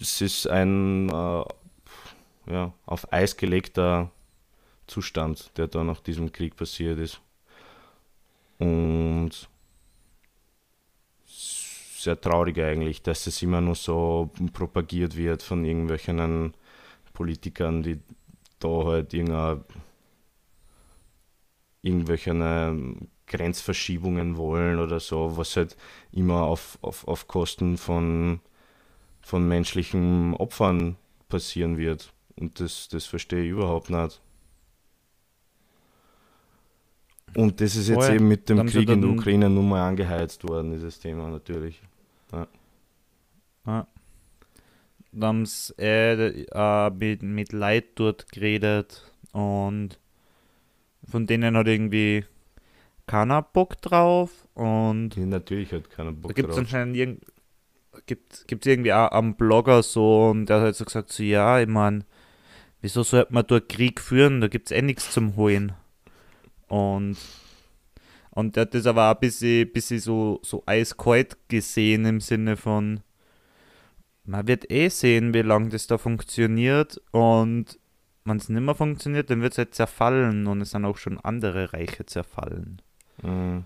es 0.00 0.20
ist 0.20 0.46
ein 0.46 1.08
äh, 1.08 1.44
ja, 2.46 2.72
auf 2.86 3.12
Eis 3.12 3.36
gelegter 3.36 4.10
Zustand, 4.86 5.50
der 5.56 5.66
da 5.68 5.82
nach 5.82 6.00
diesem 6.00 6.32
Krieg 6.32 6.56
passiert 6.56 6.98
ist. 6.98 7.20
Und 8.58 9.48
sehr 11.26 12.20
traurig 12.20 12.58
eigentlich, 12.58 13.02
dass 13.02 13.26
es 13.26 13.40
immer 13.42 13.60
nur 13.60 13.74
so 13.74 14.30
propagiert 14.52 15.16
wird 15.16 15.42
von 15.42 15.64
irgendwelchen 15.64 16.52
Politikern, 17.14 17.82
die 17.82 17.98
da 18.58 18.84
halt 18.84 19.14
irgendwelche 21.82 22.94
Grenzverschiebungen 23.26 24.36
wollen 24.36 24.78
oder 24.78 25.00
so, 25.00 25.36
was 25.36 25.56
halt 25.56 25.76
immer 26.12 26.42
auf, 26.42 26.78
auf, 26.82 27.08
auf 27.08 27.26
Kosten 27.26 27.78
von 27.78 28.40
von 29.24 29.48
menschlichen 29.48 30.34
Opfern 30.34 30.96
passieren 31.28 31.78
wird. 31.78 32.12
Und 32.36 32.60
das, 32.60 32.88
das 32.88 33.06
verstehe 33.06 33.44
ich 33.44 33.50
überhaupt 33.50 33.90
nicht. 33.90 34.20
Und 37.36 37.60
das 37.60 37.74
ist 37.74 37.88
jetzt 37.88 38.04
Voll. 38.04 38.14
eben 38.14 38.28
mit 38.28 38.48
dem 38.48 38.64
Krieg 38.66 38.88
in 38.88 39.00
der 39.00 39.10
Ukraine 39.10 39.50
nun 39.50 39.68
mal 39.68 39.88
angeheizt 39.88 40.46
worden, 40.48 40.72
dieses 40.72 41.00
Thema 41.00 41.28
natürlich. 41.30 41.80
Ja. 43.66 43.86
Da 45.12 45.26
haben 45.26 45.46
sie 45.46 45.72
äh, 45.78 46.44
äh, 46.52 46.90
mit, 46.90 47.22
mit 47.22 47.52
Leid 47.52 47.84
dort 47.94 48.30
geredet 48.30 49.10
und 49.32 49.98
von 51.08 51.26
denen 51.26 51.56
hat 51.56 51.66
irgendwie 51.66 52.24
keiner 53.06 53.42
Bock 53.42 53.80
drauf 53.80 54.46
und 54.54 55.10
Die 55.10 55.24
natürlich 55.24 55.72
hat 55.72 55.88
keiner 55.90 56.12
Bock 56.12 56.30
da 56.30 56.34
gibt 56.34 56.50
es 56.50 56.56
drauf. 56.56 56.64
anscheinend 56.64 56.96
irgend, 56.96 57.24
gibt, 58.06 58.46
gibt's 58.48 58.66
irgendwie 58.66 58.92
auch 58.92 59.10
einen 59.10 59.34
Blogger 59.34 59.82
so 59.82 60.30
und 60.30 60.46
der 60.46 60.56
hat 60.56 60.62
halt 60.64 60.76
so 60.76 60.84
gesagt, 60.84 61.12
so 61.12 61.22
ja, 61.22 61.60
ich 61.60 61.68
meine, 61.68 62.04
wieso 62.80 63.02
sollte 63.02 63.32
man 63.32 63.46
dort 63.46 63.68
Krieg 63.68 64.00
führen, 64.00 64.40
da 64.40 64.48
gibt 64.48 64.70
es 64.70 64.76
eh 64.76 64.82
nichts 64.82 65.10
zum 65.10 65.36
Holen. 65.36 65.72
Und, 66.68 67.16
und 68.30 68.56
der 68.56 68.62
hat 68.62 68.74
das 68.74 68.86
aber 68.86 69.10
auch 69.10 69.14
ein 69.14 69.20
bisschen, 69.20 69.72
bisschen 69.72 70.00
so, 70.00 70.40
so 70.42 70.62
eiskalt 70.66 71.36
gesehen 71.48 72.04
im 72.04 72.20
Sinne 72.20 72.56
von, 72.56 73.00
man 74.24 74.46
wird 74.46 74.70
eh 74.70 74.88
sehen, 74.88 75.34
wie 75.34 75.42
lange 75.42 75.68
das 75.68 75.86
da 75.86 75.98
funktioniert 75.98 77.00
und 77.10 77.78
wenn 78.24 78.38
es 78.38 78.48
nicht 78.48 78.62
mehr 78.62 78.74
funktioniert, 78.74 79.30
dann 79.30 79.42
wird 79.42 79.52
es 79.52 79.58
halt 79.58 79.74
zerfallen 79.74 80.46
und 80.46 80.62
es 80.62 80.70
sind 80.70 80.84
auch 80.84 80.96
schon 80.96 81.20
andere 81.20 81.72
Reiche 81.72 82.06
zerfallen. 82.06 82.80
Mhm. 83.22 83.64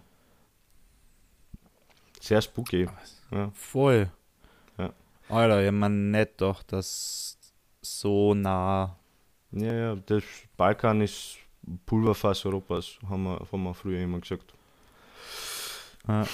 Sehr 2.21 2.43
spooky. 2.43 2.89
Ja. 3.31 3.51
Voll. 3.55 4.11
Ja. 5.29 5.37
Alter, 5.37 5.65
ich 5.65 5.73
mein 5.73 6.11
nicht 6.11 6.41
doch, 6.41 6.63
dass 6.63 7.39
so 7.83 8.35
nah. 8.35 8.97
ja, 9.53 9.73
ja, 9.73 9.97
das 10.07 10.25
Balkan 10.57 11.01
ist 11.01 11.37
Pulverfass 11.87 12.45
Europas, 12.47 12.99
haben 13.09 13.25
wir, 13.25 13.47
haben 13.53 13.63
wir 13.63 13.75
früher 13.75 14.01
immer 14.03 14.21
gesagt. 14.21 14.55
Ja, 16.07 16.27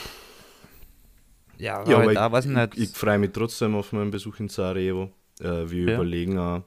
ja, 1.59 1.85
Ja, 1.87 1.97
aber 1.97 2.03
aber 2.03 2.15
da 2.15 2.31
weiß 2.33 2.47
ich 2.47 2.51
nicht. 2.53 2.75
Ich, 2.77 2.91
ich 2.91 2.97
freue 2.97 3.19
mich 3.19 3.33
trotzdem 3.33 3.75
auf 3.75 3.93
meinen 3.93 4.11
Besuch 4.11 4.39
in 4.41 4.49
Sarajevo. 4.49 5.11
Äh, 5.41 5.71
wir 5.71 5.89
Ja. 5.89 5.95
überlegen 5.95 6.39
auch, 6.39 6.63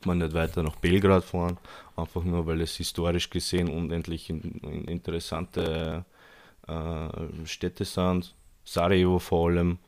ob 0.00 0.06
wir 0.06 0.14
nicht 0.14 0.34
weiter 0.34 0.62
nach 0.62 0.76
Belgrad 0.76 1.24
fahren. 1.24 1.58
Einfach 1.96 2.24
nur, 2.24 2.46
weil 2.46 2.60
es 2.60 2.76
historisch 2.76 3.30
gesehen 3.30 3.68
unendlich 3.68 4.30
in, 4.30 4.40
in 4.62 4.84
interessante 4.86 6.04
äh, 6.68 7.46
Städte 7.46 7.84
sind. 7.84 8.34
Sarajevo 8.64 9.18
vor 9.18 9.50
allem 9.50 9.78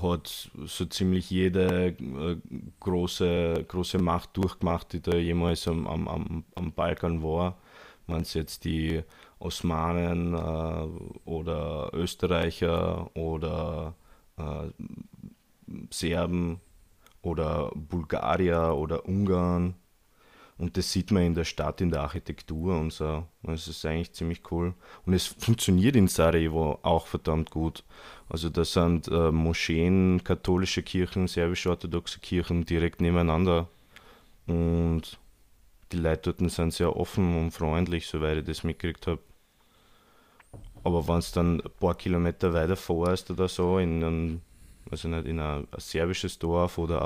hat 0.00 0.50
so 0.64 0.84
ziemlich 0.86 1.30
jede 1.30 1.88
äh, 1.88 2.36
große, 2.80 3.64
große 3.68 3.98
Macht 3.98 4.36
durchgemacht, 4.36 4.92
die 4.92 5.00
da 5.00 5.16
jemals 5.16 5.68
am, 5.68 5.86
am, 5.86 6.44
am, 6.54 6.72
Balkan 6.72 7.22
war. 7.22 7.58
Wenn 8.06 8.22
es 8.22 8.34
jetzt 8.34 8.64
die 8.64 9.02
Osmanen 9.38 10.34
äh, 10.34 11.28
oder 11.28 11.90
Österreicher 11.92 13.14
oder 13.16 13.94
äh, 14.36 14.68
Serben 15.90 16.60
oder 17.22 17.70
Bulgarier 17.74 18.74
oder 18.74 19.06
Ungarn. 19.06 19.74
Und 20.62 20.76
das 20.76 20.92
sieht 20.92 21.10
man 21.10 21.24
in 21.24 21.34
der 21.34 21.44
Stadt, 21.44 21.80
in 21.80 21.90
der 21.90 22.02
Architektur 22.02 22.78
und 22.78 22.92
so. 22.92 23.24
Das 23.42 23.66
ist 23.66 23.84
eigentlich 23.84 24.12
ziemlich 24.12 24.42
cool. 24.52 24.74
Und 25.04 25.12
es 25.12 25.26
funktioniert 25.26 25.96
in 25.96 26.06
Sarajevo 26.06 26.78
auch 26.82 27.08
verdammt 27.08 27.50
gut. 27.50 27.82
Also 28.28 28.48
da 28.48 28.64
sind 28.64 29.08
äh, 29.08 29.32
Moscheen, 29.32 30.22
katholische 30.22 30.84
Kirchen, 30.84 31.26
serbisch-orthodoxe 31.26 32.20
Kirchen 32.20 32.64
direkt 32.64 33.00
nebeneinander. 33.00 33.66
Und 34.46 35.18
die 35.90 35.96
Leute 35.96 36.32
dort 36.32 36.52
sind 36.52 36.72
sehr 36.72 36.94
offen 36.94 37.40
und 37.40 37.50
freundlich, 37.50 38.06
soweit 38.06 38.38
ich 38.38 38.44
das 38.44 38.62
mitgekriegt 38.62 39.08
habe. 39.08 39.18
Aber 40.84 41.08
wenn 41.08 41.18
es 41.18 41.32
dann 41.32 41.60
ein 41.60 41.70
paar 41.80 41.96
Kilometer 41.96 42.52
weiter 42.52 42.76
fährst 42.76 43.32
oder 43.32 43.48
so, 43.48 43.80
in 43.80 44.00
ein, 44.04 44.42
also 44.92 45.08
nicht 45.08 45.26
in 45.26 45.40
ein, 45.40 45.66
ein 45.72 45.80
serbisches 45.80 46.38
Dorf 46.38 46.78
oder 46.78 47.02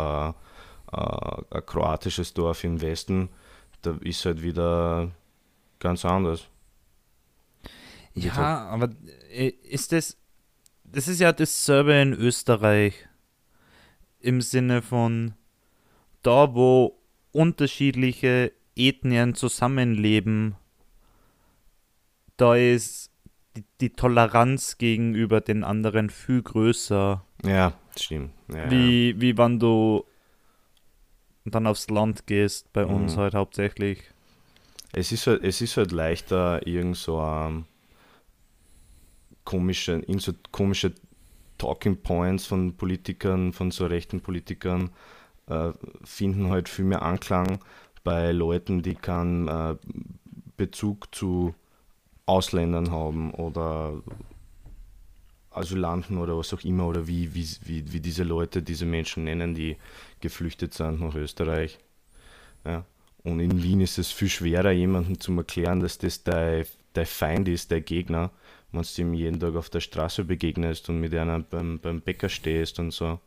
ein, 0.93 0.99
ein, 1.01 1.45
ein 1.49 1.65
kroatisches 1.65 2.35
Dorf 2.35 2.63
im 2.63 2.83
Westen, 2.83 3.31
da 3.83 3.97
ist 4.01 4.25
halt 4.25 4.43
wieder 4.43 5.13
ganz 5.79 6.05
anders. 6.05 6.49
Ja, 8.15 8.67
aber 8.69 8.91
äh, 9.31 9.49
ist 9.49 9.93
das, 9.93 10.17
das 10.85 11.09
ist 11.09 11.21
ja 11.21 11.33
dasselbe 11.33 11.95
in 11.95 12.13
Österreich 12.15 12.95
im 14.21 14.41
Sinne 14.41 14.83
von 14.83 15.35
da, 16.23 16.55
wo 16.55 16.99
unterschiedliche 17.33 18.53
Ethnien 18.75 19.35
zusammenleben, 19.35 20.57
da 22.37 22.57
ist 22.57 23.11
die, 23.57 23.65
die 23.81 23.91
Toleranz 23.91 24.79
gegenüber 24.79 25.41
den 25.41 25.65
anderen 25.65 26.11
viel 26.11 26.43
größer. 26.43 27.25
Ja, 27.45 27.75
stimmt. 27.97 28.33
Ja, 28.49 28.71
wie, 28.71 29.21
wie 29.21 29.37
wenn 29.39 29.59
du 29.59 30.05
dann 31.51 31.67
aufs 31.67 31.89
Land 31.91 32.27
gehst, 32.27 32.73
bei 32.73 32.85
uns 32.85 33.17
Mhm. 33.17 33.21
halt 33.21 33.35
hauptsächlich. 33.35 34.03
Es 34.93 35.13
ist 35.13 35.27
halt, 35.27 35.45
es 35.45 35.61
ist 35.61 35.77
halt 35.77 35.93
leichter, 35.93 36.67
irgend 36.67 36.97
so 36.97 37.21
ähm, 37.21 37.65
komische, 39.45 39.93
irgend 39.93 40.23
so 40.23 40.33
komische 40.53 40.93
Talking 41.59 41.97
Points 42.03 42.47
von 42.47 42.77
Politikern, 42.77 43.53
von 43.53 43.71
so 43.71 43.87
rechten 43.87 44.21
Politikern, 44.21 44.91
äh, 45.49 45.73
finden 46.05 46.51
halt 46.51 46.69
viel 46.69 46.85
mehr 46.85 47.03
Anklang 47.03 47.59
bei 48.05 48.33
Leuten, 48.33 48.83
die 48.83 48.95
keinen 48.95 49.49
äh, 49.49 49.77
Bezug 50.57 51.15
zu 51.15 51.55
Ausländern 52.27 52.91
haben 52.91 53.33
oder 53.33 54.03
Asylanten 55.57 56.19
oder 56.19 56.37
was 56.37 56.53
auch 56.55 56.63
immer, 56.63 56.87
oder 56.87 57.07
wie, 57.07 57.35
wie, 57.35 57.47
wie, 57.65 57.93
wie 57.93 58.01
diese 58.01 58.23
Leute 58.25 58.63
diese 58.63 58.87
Menschen 58.87 59.25
nennen, 59.25 59.55
die 59.55 59.77
geflüchtet 60.21 60.75
sind 60.75 61.01
nach 61.01 61.15
Österreich. 61.15 61.79
Ja. 62.65 62.85
Und 63.25 63.41
in 63.41 63.63
Wien 63.63 63.81
ist 63.81 63.99
es 63.99 64.13
viel 64.13 64.29
schwerer, 64.29 64.71
jemandem 64.71 65.19
zu 65.19 65.37
erklären, 65.37 65.81
dass 65.81 65.99
das 65.99 66.23
dein, 66.23 66.65
dein 66.93 67.07
Feind 67.07 67.49
ist, 67.49 67.73
dein 67.73 67.85
Gegner, 67.85 68.31
wenn 68.73 68.83
du 68.83 69.03
ihm 69.03 69.15
jeden 69.15 69.41
Tag 69.41 69.57
auf 69.57 69.69
der 69.71 69.81
Straße 69.81 70.25
begegnest 70.25 70.89
und 70.89 71.01
mit 71.01 71.15
einer 71.15 71.41
beim, 71.41 71.79
beim 71.81 72.01
Bäcker 72.01 72.29
stehst 72.29 72.79
und 72.79 72.93
so. 72.93 73.19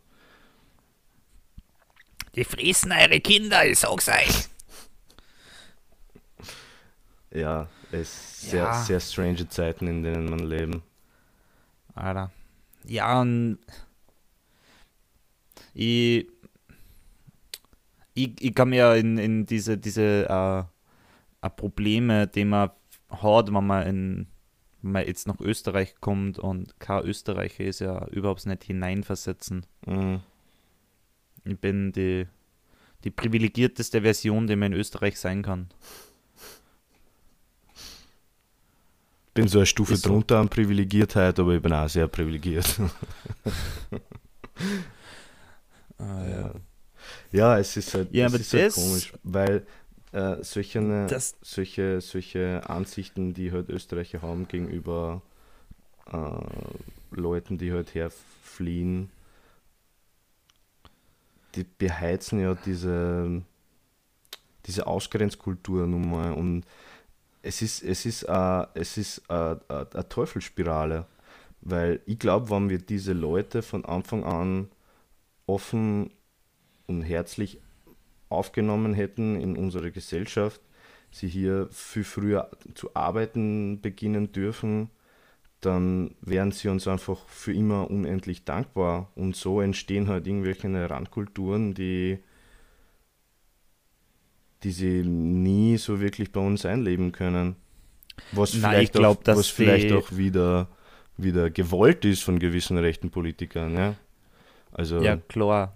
Die 2.36 2.44
fressen 2.44 2.92
eure 2.92 3.20
Kinder, 3.20 3.66
ich 3.66 3.80
sag's 3.80 4.08
euch. 4.08 4.48
Ja, 7.32 7.68
es 7.92 8.42
sind 8.42 8.52
sehr, 8.52 8.64
Ja. 8.64 8.74
sehr 8.74 9.00
strange 9.00 9.48
Zeiten, 9.50 9.88
in 9.88 10.04
denen 10.04 10.30
man 10.30 10.40
leben. 10.40 10.84
Alter. 12.00 12.32
Ja, 12.86 13.22
und 13.22 13.60
ich, 15.74 16.28
ich, 18.14 18.42
ich 18.42 18.56
kann 18.56 18.70
mir 18.70 18.96
in, 18.96 19.18
in 19.18 19.46
diese, 19.46 19.78
diese 19.78 20.28
äh, 20.30 20.60
äh, 21.46 21.50
Probleme, 21.50 22.28
die 22.28 22.46
man 22.46 22.72
hat, 23.10 23.54
wenn 23.54 23.66
man, 23.66 23.88
in, 23.88 24.28
wenn 24.82 24.92
man 24.94 25.08
jetzt 25.08 25.28
nach 25.28 25.40
Österreich 25.40 25.96
kommt 26.00 26.40
und 26.40 26.80
kein 26.80 27.04
Österreicher 27.04 27.66
ist, 27.66 27.80
ja 27.80 28.08
überhaupt 28.08 28.46
nicht 28.46 28.64
hineinversetzen. 28.64 29.66
Mhm. 29.86 30.22
Ich 31.46 31.60
bin 31.60 31.92
die, 31.92 32.28
die 33.04 33.12
privilegierteste 33.12 34.02
Version, 34.02 34.48
die 34.48 34.56
man 34.56 34.74
in 34.74 34.80
Österreich 34.80 35.20
sein 35.20 35.42
kann. 35.42 35.70
Bin 39.34 39.48
so 39.48 39.60
eine 39.60 39.66
Stufe 39.66 39.96
so. 39.96 40.10
drunter 40.10 40.40
an 40.40 40.50
Privilegiertheit, 40.50 41.40
aber 41.40 41.56
ich 41.56 41.62
bin 41.62 41.74
auch 41.74 41.88
sehr 41.90 42.08
privilegiert. 42.08 42.80
Ah, 45.98 46.26
Ja, 46.28 46.54
ja 47.32 47.60
es 47.60 47.76
ist 47.78 47.94
halt, 47.94 48.14
Ja, 48.14 48.28
es 48.28 48.34
ist 48.36 48.54
halt 48.54 48.74
komisch, 48.74 49.14
weil 49.24 49.66
äh, 50.12 50.38
solche, 50.44 51.08
solche, 51.42 52.02
solche 52.02 52.70
Ansichten, 52.70 53.34
die 53.34 53.52
halt 53.52 53.70
Österreicher 53.70 54.22
haben 54.22 54.48
gegenüber 54.48 55.22
äh, 56.12 56.18
Leuten, 57.12 57.58
die 57.58 57.72
halt 57.72 57.94
herfliehen, 57.94 59.12
die 61.56 61.66
beheizen 61.78 62.40
ja 62.40 62.56
diese, 62.56 63.42
diese 64.66 64.88
Ausgrenzkultur 64.88 65.88
nun 65.88 66.10
mal 66.10 66.34
und 66.34 66.64
es 67.42 67.62
ist, 67.62 67.84
es 67.84 68.06
ist, 68.06 68.24
äh, 68.24 68.66
es 68.74 68.98
ist 68.98 69.22
äh, 69.30 69.52
äh, 69.52 69.58
eine 69.70 70.10
Teufelsspirale, 70.10 71.06
weil 71.62 72.02
ich 72.06 72.20
glaube, 72.20 72.50
wenn 72.50 72.70
wir 72.70 72.80
diese 72.80 73.14
Leute 73.14 73.62
von 73.62 73.86
Anfang 73.86 74.24
an 74.24 74.70
offen 75.46 76.12
und 76.88 77.02
herzlich 77.02 77.62
aufgenommen 78.30 78.94
hätten 78.94 79.40
in 79.40 79.58
unsere 79.58 79.92
Gesellschaft, 79.92 80.62
sie 81.12 81.28
hier 81.28 81.68
viel 81.72 82.04
früher 82.04 82.52
zu 82.76 82.96
arbeiten 82.96 83.82
beginnen 83.82 84.32
dürfen, 84.32 84.90
dann 85.62 86.16
wären 86.22 86.52
sie 86.52 86.70
uns 86.70 86.88
einfach 86.88 87.28
für 87.28 87.54
immer 87.54 87.90
unendlich 87.90 88.46
dankbar. 88.46 89.12
Und 89.16 89.36
so 89.36 89.60
entstehen 89.60 90.08
halt 90.08 90.28
irgendwelche 90.28 90.90
Randkulturen, 90.90 91.74
die, 91.74 92.20
die 94.64 94.72
sie 94.72 95.04
nie 95.04 95.78
so 95.78 96.00
wirklich 96.00 96.32
bei 96.32 96.42
uns 96.42 96.66
einleben 96.66 97.12
können. 97.12 97.56
Was 98.32 98.54
Nein, 98.54 98.72
vielleicht, 98.72 98.96
ich 98.96 99.00
glaub, 99.00 99.28
auch, 99.28 99.36
was 99.36 99.48
vielleicht 99.48 99.92
auch 99.92 100.12
wieder, 100.12 100.68
wieder 101.18 101.50
gewollt 101.50 102.06
ist 102.06 102.24
von 102.24 102.40
gewissen 102.40 102.78
rechten 102.78 103.10
Politikern. 103.10 103.76
Ja? 103.76 103.96
Also, 104.72 105.02
Ja, 105.02 105.18
klar. 105.18 105.76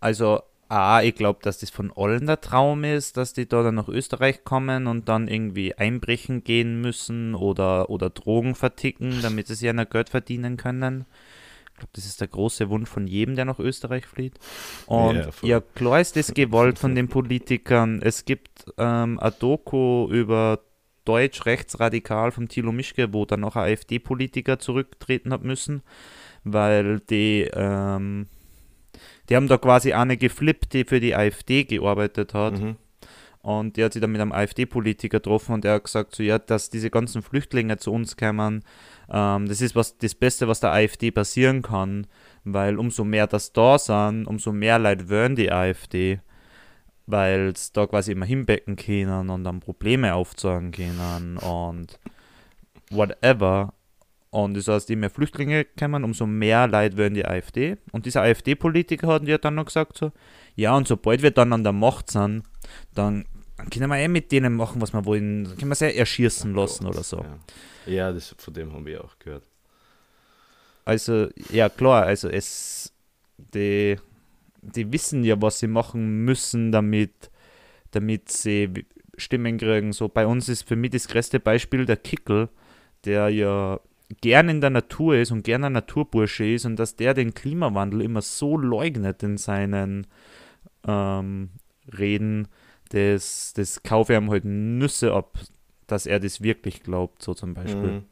Also, 0.00 0.40
A, 0.68 1.02
ich 1.02 1.16
glaube, 1.16 1.40
dass 1.42 1.58
das 1.58 1.70
von 1.70 1.92
allen 1.96 2.26
der 2.26 2.40
Traum 2.40 2.84
ist, 2.84 3.16
dass 3.16 3.32
die 3.32 3.48
da 3.48 3.64
dann 3.64 3.74
nach 3.74 3.88
Österreich 3.88 4.44
kommen 4.44 4.86
und 4.86 5.08
dann 5.08 5.26
irgendwie 5.26 5.74
einbrechen 5.74 6.44
gehen 6.44 6.80
müssen 6.80 7.34
oder, 7.34 7.90
oder 7.90 8.08
Drogen 8.08 8.54
verticken, 8.54 9.20
damit 9.20 9.48
sie 9.48 9.56
sich 9.56 9.72
noch 9.72 9.90
Geld 9.90 10.10
verdienen 10.10 10.56
können. 10.56 11.06
Ich 11.80 11.86
glaube, 11.86 11.92
das 11.94 12.06
ist 12.06 12.20
der 12.20 12.28
große 12.28 12.68
Wunsch 12.68 12.88
von 12.88 13.06
jedem, 13.06 13.36
der 13.36 13.46
nach 13.46 13.58
Österreich 13.58 14.06
flieht. 14.06 14.38
Und 14.86 15.16
Ja, 15.16 15.30
ja, 15.42 15.60
klar 15.60 16.00
ist 16.00 16.16
das 16.16 16.34
gewollt 16.34 16.78
von 16.78 16.94
den 16.94 17.08
Politikern. 17.08 18.02
Es 18.02 18.26
gibt 18.26 18.66
ähm, 18.76 19.18
ein 19.18 19.32
Doku 19.38 20.08
über 20.10 20.60
Deutsch 21.06 21.46
rechtsradikal 21.46 22.30
vom 22.32 22.48
Thilo 22.48 22.72
Mischke, 22.72 23.12
wo 23.14 23.24
dann 23.24 23.40
noch 23.40 23.56
ein 23.56 23.72
AfD-Politiker 23.72 24.58
zurücktreten 24.58 25.32
hat 25.32 25.42
müssen, 25.42 25.82
weil 26.44 27.00
die, 27.00 27.48
ähm, 27.54 28.26
die 29.28 29.36
haben 29.36 29.48
da 29.48 29.56
quasi 29.56 29.94
eine 29.94 30.18
geflippt, 30.18 30.74
die 30.74 30.84
für 30.84 31.00
die 31.00 31.16
AfD 31.16 31.64
gearbeitet 31.64 32.34
hat. 32.34 32.60
mhm. 32.60 32.76
Und 33.42 33.78
der 33.78 33.86
hat 33.86 33.94
sich 33.94 34.02
dann 34.02 34.12
mit 34.12 34.20
einem 34.20 34.32
AfD-Politiker 34.32 35.18
getroffen 35.18 35.54
und 35.54 35.64
der 35.64 35.74
hat 35.74 35.84
gesagt, 35.84 36.14
so, 36.14 36.22
ja, 36.22 36.38
dass 36.38 36.68
diese 36.68 36.90
ganzen 36.90 37.22
Flüchtlinge 37.22 37.78
zu 37.78 37.90
uns 37.90 38.18
kommen, 38.18 38.62
ähm, 39.10 39.48
das 39.48 39.60
ist 39.60 39.74
was, 39.74 39.98
das 39.98 40.14
Beste, 40.14 40.48
was 40.48 40.60
der 40.60 40.72
AfD 40.72 41.10
passieren 41.10 41.62
kann, 41.62 42.06
weil 42.44 42.78
umso 42.78 43.04
mehr 43.04 43.26
das 43.26 43.52
da 43.52 43.78
sind, 43.78 44.26
umso 44.26 44.52
mehr 44.52 44.78
Leute 44.78 45.08
wollen 45.08 45.36
die 45.36 45.50
AfD, 45.50 46.20
weil 47.06 47.48
es 47.48 47.72
da 47.72 47.86
quasi 47.86 48.12
immer 48.12 48.26
hinbecken 48.26 48.76
können 48.76 49.30
und 49.30 49.44
dann 49.44 49.60
Probleme 49.60 50.14
aufzeigen 50.14 50.70
können 50.70 51.38
und 51.38 51.98
whatever. 52.90 53.74
Und 54.30 54.56
das 54.56 54.68
heißt, 54.68 54.88
je 54.88 54.94
mehr 54.94 55.10
Flüchtlinge 55.10 55.66
kommen, 55.76 56.04
umso 56.04 56.24
mehr 56.24 56.68
Leute 56.68 56.96
wollen 56.96 57.14
die 57.14 57.26
AfD. 57.26 57.78
Und 57.90 58.06
dieser 58.06 58.22
AfD-Politiker 58.22 59.08
hat 59.08 59.26
ja 59.26 59.38
dann 59.38 59.56
noch 59.56 59.64
gesagt 59.64 59.98
so, 59.98 60.12
ja, 60.54 60.76
und 60.76 60.86
sobald 60.86 61.22
wir 61.22 61.32
dann 61.32 61.52
an 61.52 61.64
der 61.64 61.72
Macht 61.72 62.12
sind, 62.12 62.44
dann 62.94 63.24
können 63.70 63.90
wir 63.90 63.98
eh 63.98 64.08
mit 64.08 64.32
denen 64.32 64.54
machen, 64.54 64.80
was 64.80 64.92
wir 64.92 65.04
wollen. 65.04 65.44
Dann 65.44 65.56
können 65.56 65.70
wir 65.70 65.74
sie 65.74 65.86
eh 65.86 65.96
erschießen 65.96 66.54
lassen 66.54 66.86
oder 66.86 67.02
so. 67.02 67.24
Ja, 67.86 67.92
ja 67.92 68.12
das, 68.12 68.34
von 68.38 68.54
dem 68.54 68.72
haben 68.72 68.86
wir 68.86 69.04
auch 69.04 69.18
gehört. 69.18 69.44
Also, 70.84 71.28
ja 71.50 71.68
klar, 71.68 72.04
also 72.04 72.28
es, 72.28 72.92
die, 73.54 73.96
die 74.62 74.92
wissen 74.92 75.24
ja, 75.24 75.40
was 75.40 75.58
sie 75.58 75.68
machen 75.68 76.24
müssen, 76.24 76.72
damit, 76.72 77.30
damit 77.90 78.30
sie 78.30 78.86
Stimmen 79.16 79.58
kriegen. 79.58 79.92
So 79.92 80.08
bei 80.08 80.26
uns 80.26 80.48
ist 80.48 80.66
für 80.66 80.76
mich 80.76 80.90
das 80.90 81.08
größte 81.08 81.40
Beispiel 81.40 81.86
der 81.86 81.96
Kickel, 81.96 82.48
der 83.04 83.28
ja 83.28 83.80
gern 84.20 84.48
in 84.48 84.60
der 84.60 84.70
Natur 84.70 85.16
ist 85.16 85.30
und 85.30 85.44
gern 85.44 85.64
ein 85.64 85.72
Naturbursche 85.72 86.44
ist 86.44 86.64
und 86.64 86.76
dass 86.76 86.96
der 86.96 87.14
den 87.14 87.34
Klimawandel 87.34 88.00
immer 88.00 88.22
so 88.22 88.56
leugnet 88.56 89.22
in 89.22 89.36
seinen 89.36 90.06
ähm, 90.86 91.50
Reden, 91.96 92.48
das, 92.90 93.52
das 93.54 93.82
kaufe 93.82 94.14
ihm 94.14 94.30
halt 94.30 94.44
Nüsse 94.44 95.12
ab, 95.12 95.38
dass 95.86 96.06
er 96.06 96.20
das 96.20 96.42
wirklich 96.42 96.82
glaubt, 96.82 97.22
so 97.22 97.34
zum 97.34 97.54
Beispiel. 97.54 97.92
Mhm. 97.92 98.04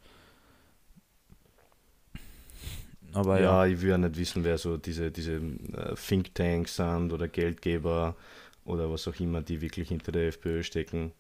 Aber 3.13 3.41
ja, 3.41 3.65
ja. 3.65 3.73
ich 3.73 3.81
will 3.81 3.91
ja 3.91 3.99
nicht 3.99 4.17
wissen, 4.17 4.45
wer 4.45 4.59
so 4.59 4.77
diese, 4.77 5.11
diese 5.11 5.37
äh, 5.37 5.95
Thinktanks 5.95 6.77
sind 6.77 7.13
oder 7.13 7.29
Geldgeber 7.29 8.17
oder 8.65 8.91
was 8.91 9.09
auch 9.09 9.19
immer, 9.19 9.41
die 9.41 9.61
wirklich 9.61 9.89
hinter 9.89 10.13
der 10.13 10.29
FPÖ 10.29 10.63
stecken. 10.63 11.13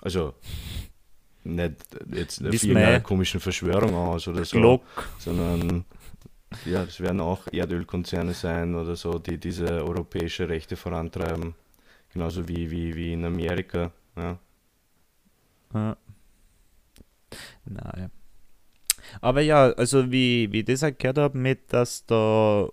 Also 0.00 0.34
nicht 1.44 1.74
jetzt 2.12 2.44
auf 2.44 2.52
irgendeiner 2.52 3.00
komischen 3.00 3.38
Verschwörung 3.40 3.94
aus 3.94 4.26
oder 4.28 4.44
so, 4.44 4.58
Glock. 4.58 4.82
sondern 5.18 5.84
ja, 6.64 6.84
das 6.84 7.00
werden 7.00 7.20
auch 7.20 7.46
Erdölkonzerne 7.52 8.32
sein 8.32 8.74
oder 8.74 8.96
so, 8.96 9.18
die 9.18 9.38
diese 9.38 9.84
europäische 9.84 10.48
Rechte 10.48 10.76
vorantreiben. 10.76 11.54
Genauso 12.14 12.48
wie, 12.48 12.70
wie, 12.70 12.94
wie 12.94 13.12
in 13.12 13.24
Amerika. 13.24 13.92
Ja. 14.16 14.38
Ja. 15.74 15.96
Naja. 17.64 18.10
Aber 19.20 19.40
ja, 19.40 19.72
also 19.72 20.10
wie, 20.10 20.50
wie 20.52 20.60
ich 20.60 20.64
das 20.64 20.80
gehört 20.96 21.18
habe, 21.18 21.36
mit, 21.36 21.72
dass 21.72 22.06
da 22.06 22.68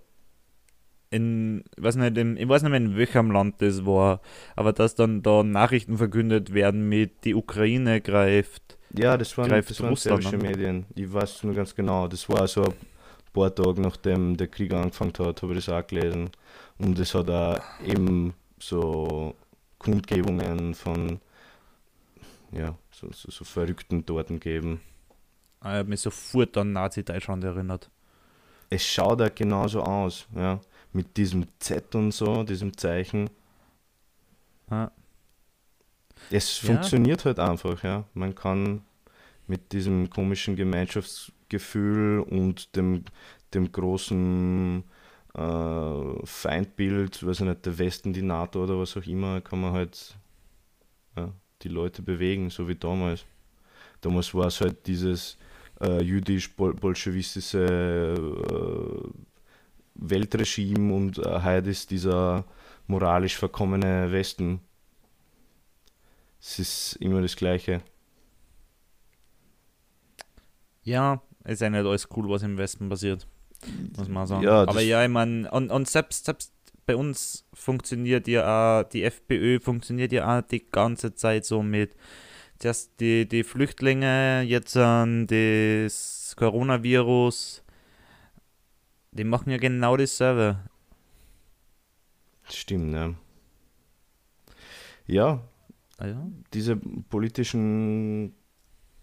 in, 1.10 1.64
ich 1.76 1.84
weiß 1.84 1.96
nicht, 1.96 2.18
im, 2.18 2.38
ich 2.38 2.48
weiß 2.48 2.62
nicht 2.62 2.72
mehr 2.72 2.80
in 2.80 2.96
welchem 2.96 3.32
Land 3.32 3.62
das 3.62 3.86
war, 3.86 4.22
aber 4.56 4.74
dass 4.74 4.96
dann 4.96 5.22
da 5.24 5.44
Nachrichten 5.44 5.98
verkündet 5.98 6.54
werden 6.54 6.88
mit 6.88 7.26
die 7.26 7.36
Ukraine 7.36 8.00
greift. 8.00 8.78
Ja, 8.94 9.18
das 9.18 9.38
waren, 9.38 9.50
Greift 9.50 9.72
das 9.72 9.82
waren 9.82 9.89
Russland 9.89 10.24
serbische. 10.24 10.50
Medien. 10.50 10.86
Ich 10.96 11.12
weiß 11.12 11.44
nur 11.44 11.56
ganz 11.56 11.76
genau. 11.76 12.08
Das 12.08 12.30
war 12.30 12.48
so 12.48 12.64
ein 12.64 12.74
paar 13.34 13.54
Tage 13.54 13.82
nachdem 13.82 14.38
der 14.38 14.48
Krieg 14.48 14.74
angefangen 14.74 15.14
hat, 15.18 15.42
habe 15.42 15.54
ich 15.54 15.66
das 15.66 15.70
auch 15.74 15.86
gelesen. 15.86 16.30
Und 16.78 17.00
es 17.00 17.14
hat 17.14 17.30
auch 17.30 17.60
eben 17.86 18.34
so 18.62 19.36
Kundgebungen 19.80 20.74
von 20.76 21.20
ja, 22.51 22.76
so, 22.91 23.09
so, 23.12 23.32
so 23.32 23.43
verrückten 23.45 24.05
Torten 24.05 24.39
gegeben. 24.39 24.82
Ich 25.62 25.68
habe 25.68 25.89
mich 25.89 26.01
sofort 26.01 26.57
an 26.57 26.74
Nazi-Deutschland 26.74 27.43
erinnert. 27.43 27.89
Es 28.70 28.86
schaut 28.86 29.22
auch 29.22 29.34
genauso 29.36 29.82
aus, 29.84 30.28
ja. 30.36 30.59
Mit 30.93 31.16
diesem 31.18 31.45
Z 31.59 31.95
und 31.95 32.12
so, 32.12 32.43
diesem 32.43 32.76
Zeichen. 32.78 33.30
Ja. 34.70 34.91
Es 36.30 36.62
Ja. 36.62 36.68
funktioniert 36.74 37.26
halt 37.26 37.39
einfach, 37.39 37.84
ja. 37.84 38.05
Man 38.14 38.36
kann 38.36 38.82
mit 39.47 39.72
diesem 39.72 40.09
komischen 40.09 40.55
Gemeinschaftsgefühl 40.55 42.20
und 42.22 42.76
dem, 42.76 43.03
dem 43.53 43.72
großen 43.72 44.84
äh, 45.34 46.26
Feindbild, 46.26 47.26
weiß 47.26 47.40
ich 47.42 47.46
nicht, 47.46 47.66
der 47.66 47.78
Westen, 47.78 48.14
die 48.14 48.22
NATO 48.22 48.64
oder 48.64 48.80
was 48.80 48.96
auch 48.98 49.06
immer, 49.06 49.42
kann 49.42 49.62
man 49.62 49.74
halt 49.74 50.16
ja, 51.16 51.32
die 51.62 51.70
Leute 51.70 52.02
bewegen, 52.02 52.50
so 52.50 52.68
wie 52.68 52.76
damals. 52.76 53.26
Damals 54.02 54.34
war 54.34 54.48
es 54.48 54.60
halt 54.62 54.88
dieses 54.88 55.38
äh, 55.80 56.02
jüdisch-bolschewistische 56.02 58.16
äh, 58.50 59.10
Weltregime 59.96 60.94
und 60.94 61.18
äh, 61.20 61.42
heute 61.44 61.70
ist 61.70 61.92
dieser 61.92 62.46
moralisch 62.88 63.38
verkommene 63.38 64.12
Westen. 64.12 64.60
Es 66.40 66.60
ist 66.60 66.96
immer 66.96 67.22
das 67.22 67.36
Gleiche. 67.36 67.82
Ja, 70.84 71.22
ist 71.46 71.62
ja 71.62 71.70
nicht 71.70 71.86
alles 71.86 72.08
cool, 72.16 72.30
was 72.30 72.44
im 72.44 72.58
Westen 72.58 72.90
passiert. 72.90 73.28
Muss 73.97 74.07
man 74.07 74.28
sagen. 74.28 74.43
Ja, 74.43 74.62
Aber 74.64 74.82
ja, 74.82 75.03
ich 75.03 75.09
meine, 75.09 75.49
und, 75.51 75.70
und 75.72 75.88
selbst, 75.88 76.26
selbst 76.26 76.53
bei 76.86 76.95
uns 76.95 77.45
funktioniert 77.53 78.28
ja 78.28 78.82
auch, 78.82 78.84
die 78.84 79.03
FPÖ 79.03 79.59
funktioniert 79.59 80.12
ja 80.12 80.39
auch 80.39 80.41
die 80.41 80.66
ganze 80.70 81.14
Zeit 81.14 81.45
so 81.45 81.62
mit 81.62 81.95
zuerst 82.57 82.99
die, 82.99 83.28
die 83.28 83.43
Flüchtlinge, 83.43 84.41
jetzt 84.43 84.78
an 84.78 85.28
das 85.28 86.36
Coronavirus. 86.38 87.64
Die 89.12 89.24
machen 89.24 89.51
ja 89.51 89.57
genau 89.57 89.97
dasselbe. 89.97 90.59
Das 92.45 92.55
stimmt, 92.55 92.93
ja. 92.93 93.14
Ja, 95.07 95.41
Ah 96.01 96.07
ja? 96.07 96.28
diese 96.51 96.78
politischen 96.78 98.34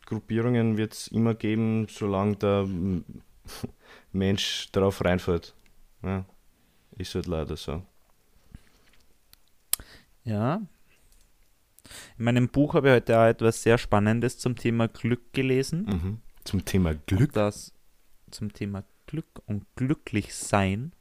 Gruppierungen 0.04 0.76
wird 0.76 0.94
es 0.94 1.06
immer 1.08 1.34
geben, 1.34 1.86
solange 1.88 2.34
der 2.36 2.66
Mensch 4.12 4.68
darauf 4.72 5.04
reinfällt. 5.04 5.54
Ja, 6.02 6.24
ist 6.96 7.14
halt 7.14 7.26
leider 7.26 7.56
so. 7.56 7.82
Ja. 10.24 10.60
In 12.18 12.24
meinem 12.24 12.48
Buch 12.48 12.74
habe 12.74 12.88
ich 12.88 12.94
heute 12.94 13.18
auch 13.18 13.24
etwas 13.26 13.62
sehr 13.62 13.78
Spannendes 13.78 14.38
zum 14.38 14.56
Thema 14.56 14.88
Glück 14.88 15.32
gelesen. 15.32 15.84
Mhm. 15.86 16.18
Zum 16.44 16.64
Thema 16.64 16.94
Glück. 16.94 17.32
Das 17.32 17.72
zum 18.30 18.52
Thema 18.52 18.84
Glück 19.06 19.26
und 19.46 19.64
glücklich 19.74 20.34
sein. 20.34 20.92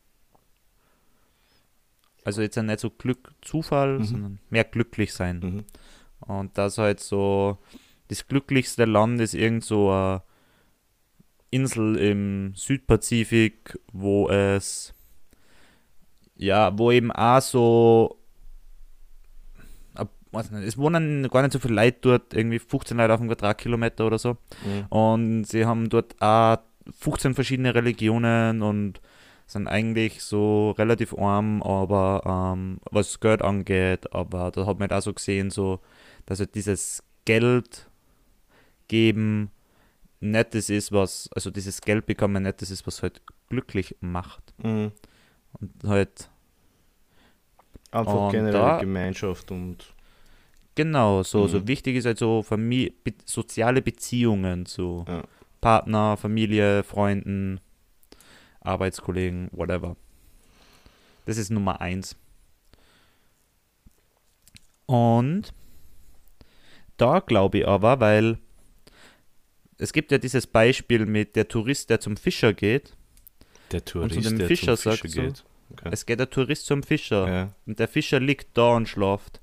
Also 2.24 2.42
jetzt 2.42 2.56
ja 2.56 2.64
nicht 2.64 2.80
so 2.80 2.90
Glück, 2.90 3.34
Zufall, 3.42 4.00
Mhm. 4.00 4.04
sondern 4.04 4.40
mehr 4.50 4.64
glücklich 4.64 5.14
sein. 5.14 5.40
Mhm. 5.40 5.66
Und 6.20 6.58
das 6.58 6.78
halt 6.78 7.00
so, 7.00 7.58
das 8.08 8.28
glücklichste 8.28 8.86
Land 8.86 9.20
ist 9.22 9.34
irgend 9.34 9.64
so 9.64 9.92
eine 9.92 10.24
Insel 11.50 11.96
im 11.98 12.54
Südpazifik, 12.56 13.80
wo 13.94 14.30
es, 14.30 14.94
ja, 16.36 16.78
wo 16.78 16.92
eben 16.92 17.12
auch 17.12 17.42
so, 17.42 18.18
es 20.64 20.78
wohnen 20.78 21.28
gar 21.30 21.42
nicht 21.42 21.54
so 21.54 21.60
viele 21.60 21.76
Leute 21.76 21.98
dort, 22.02 22.34
irgendwie 22.34 22.60
15 22.60 22.98
Leute 22.98 23.14
auf 23.14 23.20
dem 23.20 23.30
Quadratkilometer 23.30 24.06
oder 24.06 24.20
so. 24.20 24.38
Mhm. 24.66 24.86
Und 24.90 25.44
sie 25.46 25.66
haben 25.66 25.90
dort 25.90 26.16
auch 26.22 26.58
15 27.00 27.34
verschiedene 27.34 27.74
Religionen 27.74 28.62
und 28.62 29.02
sind 29.48 29.68
eigentlich 29.68 30.22
so 30.24 30.72
relativ 30.72 31.18
arm, 31.18 31.64
aber 31.64 32.54
ähm, 32.56 32.80
was 32.92 33.20
Geld 33.20 33.42
angeht, 33.42 34.14
aber 34.14 34.52
da 34.52 34.66
hat 34.66 34.80
man 34.80 34.90
halt 34.90 34.94
auch 34.94 35.02
so 35.02 35.14
gesehen, 35.14 35.50
so, 35.50 35.80
dass 36.26 36.40
halt 36.40 36.54
dieses 36.56 37.02
Geld 37.24 37.90
geben 38.90 39.52
nicht 40.20 40.54
das 40.56 40.70
ist, 40.70 40.92
was, 40.92 41.30
also 41.36 41.52
dieses 41.52 41.82
Geld 41.82 42.06
bekommen 42.06 42.44
nicht 42.44 42.62
das 42.62 42.72
ist, 42.72 42.86
was 42.88 43.02
halt 43.04 43.22
glücklich 43.50 43.96
macht. 44.02 44.54
Mhm. 44.64 44.92
Und 45.54 45.72
halt, 45.86 46.30
Einfach 47.92 48.14
Und 48.26 48.32
generell 48.32 48.52
da- 48.52 48.80
Gemeinschaft 48.80 49.50
und 49.50 49.94
genau, 50.76 51.24
so, 51.24 51.44
Mhm. 51.44 51.48
so 51.48 51.68
wichtig 51.68 51.96
ist 51.96 52.06
halt 52.06 52.18
so 52.20 52.44
Famili 52.44 52.94
be 53.04 53.14
soziale 53.26 53.82
Beziehungen 53.82 54.66
zu 54.66 55.06
Ja. 55.08 55.24
Partner, 55.62 56.18
Familie, 56.18 56.84
Freunden, 56.84 57.60
Arbeitskollegen, 58.60 59.48
whatever. 59.52 59.96
Das 61.26 61.38
ist 61.38 61.50
Nummer 61.50 61.80
eins. 61.82 62.16
Und 64.86 65.54
da 66.98 67.20
glaube 67.20 67.60
ich 67.60 67.68
aber, 67.68 68.00
weil 68.00 68.38
es 69.78 69.94
gibt 69.94 70.12
ja 70.12 70.18
dieses 70.18 70.48
Beispiel 70.48 71.06
mit 71.06 71.36
der 71.36 71.48
Tourist, 71.48 71.90
der 71.90 72.00
zum 72.00 72.18
Fischer 72.18 72.54
geht. 72.54 72.94
der 73.72 73.84
Tourist, 73.86 74.26
dem 74.26 74.38
der 74.38 74.48
Fischer 74.48 74.78
zum 74.78 74.92
sagt 74.92 75.02
Fischer 75.02 75.16
so, 75.16 75.22
geht. 75.22 75.44
Okay. 75.72 75.90
Es 75.92 76.06
geht 76.06 76.20
der 76.20 76.30
Tourist 76.30 76.66
zum 76.66 76.84
Fischer. 76.84 77.28
Ja. 77.28 77.50
Und 77.66 77.80
der 77.80 77.88
Fischer 77.88 78.20
liegt 78.20 78.58
da 78.58 78.76
und 78.76 78.88
schlaft. 78.88 79.42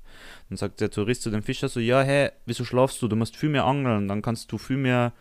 Dann 0.49 0.57
sagt 0.57 0.81
der 0.81 0.91
Tourist 0.91 1.21
zu 1.21 1.29
dem 1.29 1.43
Fischer 1.43 1.69
so, 1.69 1.79
ja, 1.79 2.01
hey, 2.01 2.29
wieso 2.45 2.65
schlafst 2.65 3.01
du? 3.01 3.07
Du 3.07 3.15
musst 3.15 3.35
viel 3.35 3.49
mehr 3.49 3.65
angeln, 3.65 4.07
dann 4.07 4.21
kannst 4.21 4.51
du 4.51 4.57
viel 4.57 4.77
mehr, 4.77 5.13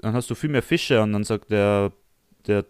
dann 0.00 0.14
hast 0.14 0.30
du 0.30 0.34
viel 0.34 0.50
mehr 0.50 0.62
Fische. 0.62 1.02
Und 1.02 1.12
dann 1.12 1.24
sagt 1.24 1.50
der, 1.50 1.92
der 2.46 2.64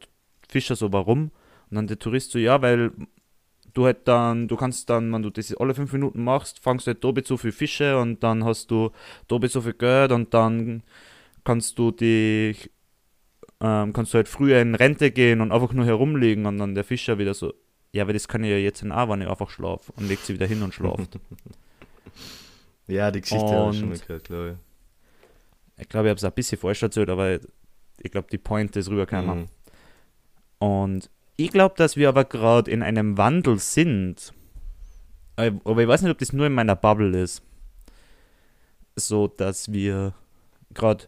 Fischer 0.49 0.77
so, 0.77 0.93
warum? 0.93 1.31
Und 1.71 1.75
dann 1.75 1.87
der 1.87 1.99
Tourist 1.99 2.31
so, 2.31 2.39
ja, 2.39 2.63
weil 2.63 2.93
du 3.75 3.85
halt 3.85 4.09
dann, 4.09 4.49
du 4.49 4.57
kannst 4.57 4.89
dann, 4.91 5.13
wenn 5.13 5.23
du 5.23 5.31
das 5.31 5.55
alle 5.55 5.75
fünf 5.75 5.93
Minuten 5.93 6.25
machst, 6.25 6.61
fangst 6.61 6.87
du 6.87 6.93
halt 6.93 7.05
doppelt 7.05 7.27
so 7.27 7.37
viel 7.37 7.53
Fische 7.53 7.99
und 7.99 8.23
dann 8.23 8.45
hast 8.45 8.71
du 8.71 8.91
doppelt 9.29 9.53
so 9.53 9.61
viel 9.61 9.75
Geld 9.75 10.13
und 10.13 10.33
dann 10.35 10.83
kannst 11.45 11.79
du 11.79 11.91
dich, 11.91 12.71
ähm, 13.61 13.93
kannst 13.93 14.15
du 14.15 14.17
halt 14.17 14.29
früher 14.29 14.61
in 14.61 14.75
Rente 14.75 15.11
gehen 15.11 15.41
und 15.41 15.53
einfach 15.53 15.73
nur 15.73 15.85
herumliegen 15.85 16.47
und 16.47 16.59
dann 16.59 16.75
der 16.75 16.85
Fischer 16.85 17.19
wieder 17.19 17.35
so, 17.35 17.55
ja, 17.93 18.03
aber 18.03 18.13
das 18.13 18.29
kann 18.29 18.45
ich 18.45 18.51
ja 18.51 18.57
jetzt 18.57 18.83
in 18.83 18.93
auch, 18.93 19.09
wenn 19.09 19.23
ich 19.23 19.29
einfach 19.29 19.51
schlafe 19.51 19.93
und 19.97 20.09
legt 20.09 20.25
sie 20.25 20.35
wieder 20.35 20.47
hin 20.47 20.63
und 20.63 20.75
schlaft. 20.75 21.19
ja, 22.87 23.11
die 23.11 23.21
Geschichte 23.21 23.49
habe 23.49 23.73
ich 23.73 23.79
schon 23.79 23.89
mal 23.89 23.99
gehört, 23.99 24.25
glaube 24.25 24.59
ich. 25.77 25.83
ich 25.83 25.89
glaube, 25.89 26.09
ich 26.09 26.11
habe 26.11 26.19
es 26.19 26.25
ein 26.25 26.33
bisschen 26.33 26.59
falsch 26.59 26.83
erzählt, 26.83 27.09
aber 27.09 27.39
ich 28.01 28.11
glaube, 28.11 28.29
die 28.31 28.39
Point 28.39 28.77
ist 28.77 28.91
rübergekommen. 28.91 29.41
Mhm. 29.41 29.47
Und 30.59 31.11
ich 31.37 31.51
glaube, 31.51 31.77
dass 31.77 31.97
wir 31.97 32.09
aber 32.09 32.25
gerade 32.25 32.71
in 32.71 32.83
einem 32.83 33.17
Wandel 33.17 33.59
sind. 33.59 34.33
Äh, 35.37 35.53
Aber 35.65 35.81
ich 35.81 35.89
weiß 35.89 36.03
nicht, 36.03 36.11
ob 36.11 36.19
das 36.19 36.33
nur 36.33 36.47
in 36.47 36.53
meiner 36.53 36.75
Bubble 36.75 37.17
ist. 37.17 37.43
So, 38.97 39.29
dass 39.29 39.73
wir 39.73 40.15
gerade 40.75 41.05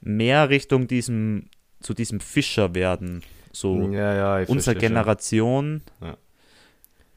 mehr 0.00 0.48
Richtung 0.48 0.86
diesem, 0.86 1.46
zu 1.80 1.94
diesem 1.94 2.20
Fischer 2.20 2.74
werden. 2.74 3.22
So, 3.52 3.90
ja, 3.90 4.38
ja, 4.38 4.46
unsere. 4.48 4.76
Generation, 4.76 5.82
Ja. 6.00 6.16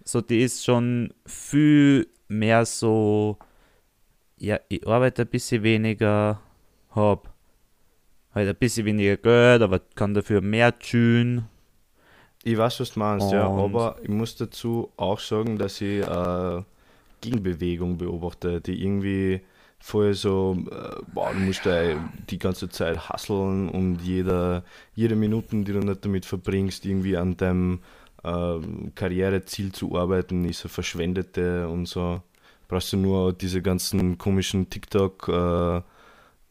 so 0.04 0.22
die 0.22 0.42
ist 0.42 0.64
schon 0.66 1.14
viel 1.26 2.08
mehr 2.28 2.66
so, 2.66 3.38
ja, 4.38 4.60
ich 4.70 4.88
arbeite 4.88 5.24
ein 5.24 5.28
bisschen 5.28 5.62
weniger, 5.64 6.40
hab 6.96 7.32
halt 8.34 8.48
ein 8.48 8.56
bisschen 8.56 8.86
weniger 8.86 9.18
Geld, 9.18 9.62
aber 9.62 9.80
kann 9.96 10.14
dafür 10.14 10.42
mehr 10.42 10.78
tun. 10.80 11.46
Ich 12.44 12.58
weiß, 12.58 12.80
was 12.80 12.94
du 12.94 13.00
meinst, 13.00 13.32
ja, 13.32 13.46
Und- 13.46 13.60
aber 13.76 13.98
ich 14.02 14.10
muss 14.10 14.36
dazu 14.36 14.92
auch 14.98 15.20
sagen, 15.20 15.58
dass 15.60 15.80
ich 15.82 16.02
äh, 16.02 16.64
Gegenbewegung 17.20 17.98
beobachte, 17.98 18.62
die 18.62 18.82
irgendwie 18.84 19.42
voll 19.82 20.14
so, 20.14 20.58
äh, 20.72 21.02
boah, 21.14 21.34
du 21.34 21.40
musst 21.40 21.66
da 21.66 21.96
die 22.30 22.40
ganze 22.40 22.70
Zeit 22.70 23.10
hasseln 23.10 23.70
und 23.70 24.00
jeder, 24.02 24.64
jede 24.96 25.16
Minute, 25.16 25.56
die 25.64 25.74
du 25.74 25.80
nicht 25.80 26.06
damit 26.06 26.26
verbringst, 26.26 26.86
irgendwie 26.86 27.18
an 27.18 27.36
deinem 27.38 27.80
ähm, 28.24 28.92
Karriereziel 28.96 29.72
zu 29.74 29.98
arbeiten, 29.98 30.46
ist 30.46 30.64
eine 30.64 30.70
verschwendete 30.70 31.68
und 31.70 31.88
so. 31.88 32.22
Brauchst 32.68 32.94
du 32.94 32.98
nur 32.98 33.34
diese 33.34 33.62
ganzen 33.62 34.18
komischen 34.18 34.70
TikTok, 34.70 35.28
äh, 35.28 35.78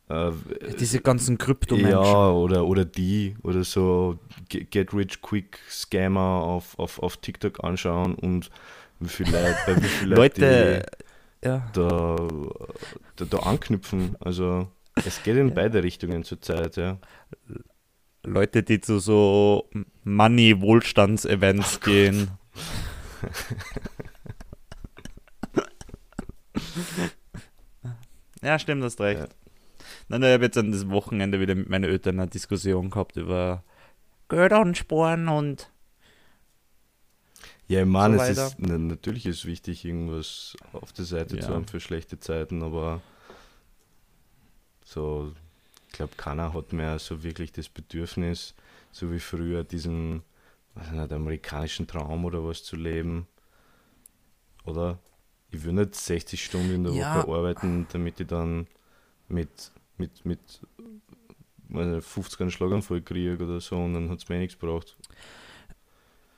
äh, 0.08 0.32
Diese 0.78 1.00
ganzen 1.00 1.38
Kryptomenschen. 1.38 1.92
ja, 1.92 2.30
oder, 2.30 2.66
oder 2.66 2.84
die, 2.84 3.36
oder 3.42 3.64
so 3.64 4.18
Ge- 4.48 4.64
Get 4.64 4.92
Rich 4.92 5.22
Quick 5.22 5.58
Scammer 5.70 6.20
auf, 6.42 6.78
auf, 6.78 6.98
auf 7.02 7.16
TikTok 7.18 7.62
anschauen 7.64 8.14
und 8.16 8.50
wie 8.98 9.08
viele 9.08 9.30
Leute, 9.40 9.58
bei 9.64 9.76
wie 9.82 9.88
viele 9.88 10.10
Leute 10.16 10.36
Leute, 10.40 10.86
ja. 11.44 11.68
da, 11.72 12.28
da, 13.16 13.24
da 13.24 13.38
anknüpfen. 13.38 14.16
Also 14.20 14.68
es 14.94 15.22
geht 15.22 15.36
in 15.36 15.54
beide 15.54 15.82
Richtungen 15.82 16.24
zurzeit, 16.24 16.76
ja. 16.76 16.98
Leute, 18.22 18.62
die 18.62 18.80
zu 18.80 18.98
so 18.98 19.70
Money-Wohlstands-Events 20.04 21.80
gehen. 21.80 22.30
ja, 28.42 28.58
stimmt, 28.58 28.84
hast 28.84 29.00
recht. 29.00 29.20
Ja. 29.20 29.28
Nein, 30.08 30.22
ich 30.22 30.32
habe 30.32 30.44
jetzt 30.44 30.58
an 30.58 30.72
das 30.72 30.90
Wochenende 30.90 31.40
wieder 31.40 31.54
mit 31.54 31.70
meinen 31.70 31.84
Eltern 31.84 32.20
eine 32.20 32.28
Diskussion 32.28 32.90
gehabt 32.90 33.16
über 33.16 33.64
Geld 34.28 34.52
ansparen 34.52 35.28
und 35.28 35.70
Ja, 37.70 37.80
ich 37.82 37.86
meine, 37.86 38.16
So 38.16 38.20
es 38.20 38.22
weiter. 38.22 38.46
ist, 38.48 38.56
na, 38.58 38.78
natürlich 38.78 39.26
ist 39.26 39.44
wichtig, 39.46 39.84
irgendwas 39.84 40.56
auf 40.72 40.92
der 40.92 41.04
Seite 41.04 41.38
zu 41.38 41.52
Ja. 41.52 41.54
haben 41.54 41.66
für 41.66 41.78
schlechte 41.80 42.18
Zeiten, 42.18 42.62
aber 42.64 43.00
so, 44.84 45.32
ich 45.86 45.92
glaube, 45.92 46.16
keiner 46.16 46.52
hat 46.54 46.72
mehr 46.72 46.98
so 46.98 47.22
wirklich 47.22 47.52
das 47.52 47.68
Bedürfnis, 47.68 48.54
so 48.92 49.12
wie 49.12 49.20
früher, 49.20 49.64
diesen, 49.64 50.22
weiß 50.74 50.90
nicht, 50.92 51.12
amerikanischen 51.12 51.86
Traum 51.86 52.24
oder 52.24 52.44
was 52.44 52.64
zu 52.64 52.76
leben. 52.76 53.26
Oder? 54.64 54.98
Ich 55.50 55.64
will 55.64 55.72
nicht 55.72 55.94
60 55.94 56.44
Stunden 56.44 56.74
in 56.74 56.84
der 56.84 56.94
Ja. 56.94 56.96
Woche 56.96 57.28
arbeiten, 57.28 57.86
damit 57.88 58.20
ich 58.20 58.26
dann 58.28 58.66
mit, 59.28 59.72
mit, 59.98 60.24
mit 60.26 60.40
meine 61.68 62.02
50 62.02 62.40
einen 62.40 62.50
Schlaganfall 62.50 63.02
kriege 63.02 63.42
oder 63.42 63.60
so 63.60 63.76
und 63.76 63.94
dann 63.94 64.10
hat 64.10 64.18
es 64.18 64.28
mir 64.28 64.36
eh 64.36 64.40
nichts 64.40 64.58
gebraucht. 64.58 64.96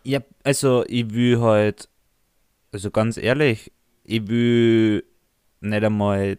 Ja, 0.05 0.20
also 0.44 0.84
ich 0.86 1.12
will 1.14 1.40
halt, 1.40 1.88
also 2.72 2.90
ganz 2.90 3.16
ehrlich, 3.16 3.72
ich 4.05 4.26
will 4.28 5.05
nicht 5.61 5.84
einmal 5.84 6.38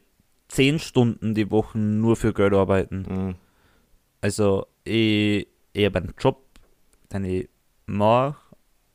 10 0.49 0.79
Stunden 0.79 1.33
die 1.33 1.49
Woche 1.49 1.77
nur 1.77 2.15
für 2.15 2.33
Geld 2.33 2.53
arbeiten. 2.53 3.05
Mhm. 3.09 3.35
Also 4.21 4.67
ich, 4.83 5.47
ich 5.73 5.85
habe 5.85 5.99
einen 5.99 6.13
Job, 6.19 6.45
den 7.11 7.25
ich 7.25 7.49
mache, 7.85 8.37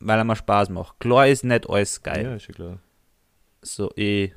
weil 0.00 0.18
er 0.18 0.24
mir 0.24 0.36
Spaß 0.36 0.68
macht. 0.70 1.00
Klar 1.00 1.26
ist 1.28 1.44
nicht 1.44 1.68
alles 1.68 2.02
geil. 2.02 2.24
Ja, 2.24 2.34
ist 2.34 2.48
ja 2.48 2.54
klar. 2.54 2.78
So, 3.62 3.90
ich, 3.96 4.32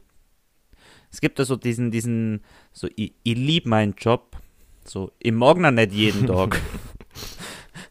es 1.11 1.21
gibt 1.21 1.39
da 1.39 1.45
so 1.45 1.55
diesen, 1.55 1.91
diesen, 1.91 2.43
so 2.71 2.87
ich, 2.95 3.13
ich 3.23 3.37
liebe 3.37 3.69
meinen 3.69 3.93
Job. 3.97 4.37
So, 4.85 5.11
ich 5.19 5.31
mag 5.31 5.57
ihn 5.57 5.75
nicht 5.75 5.93
jeden 5.93 6.27
Tag. 6.27 6.59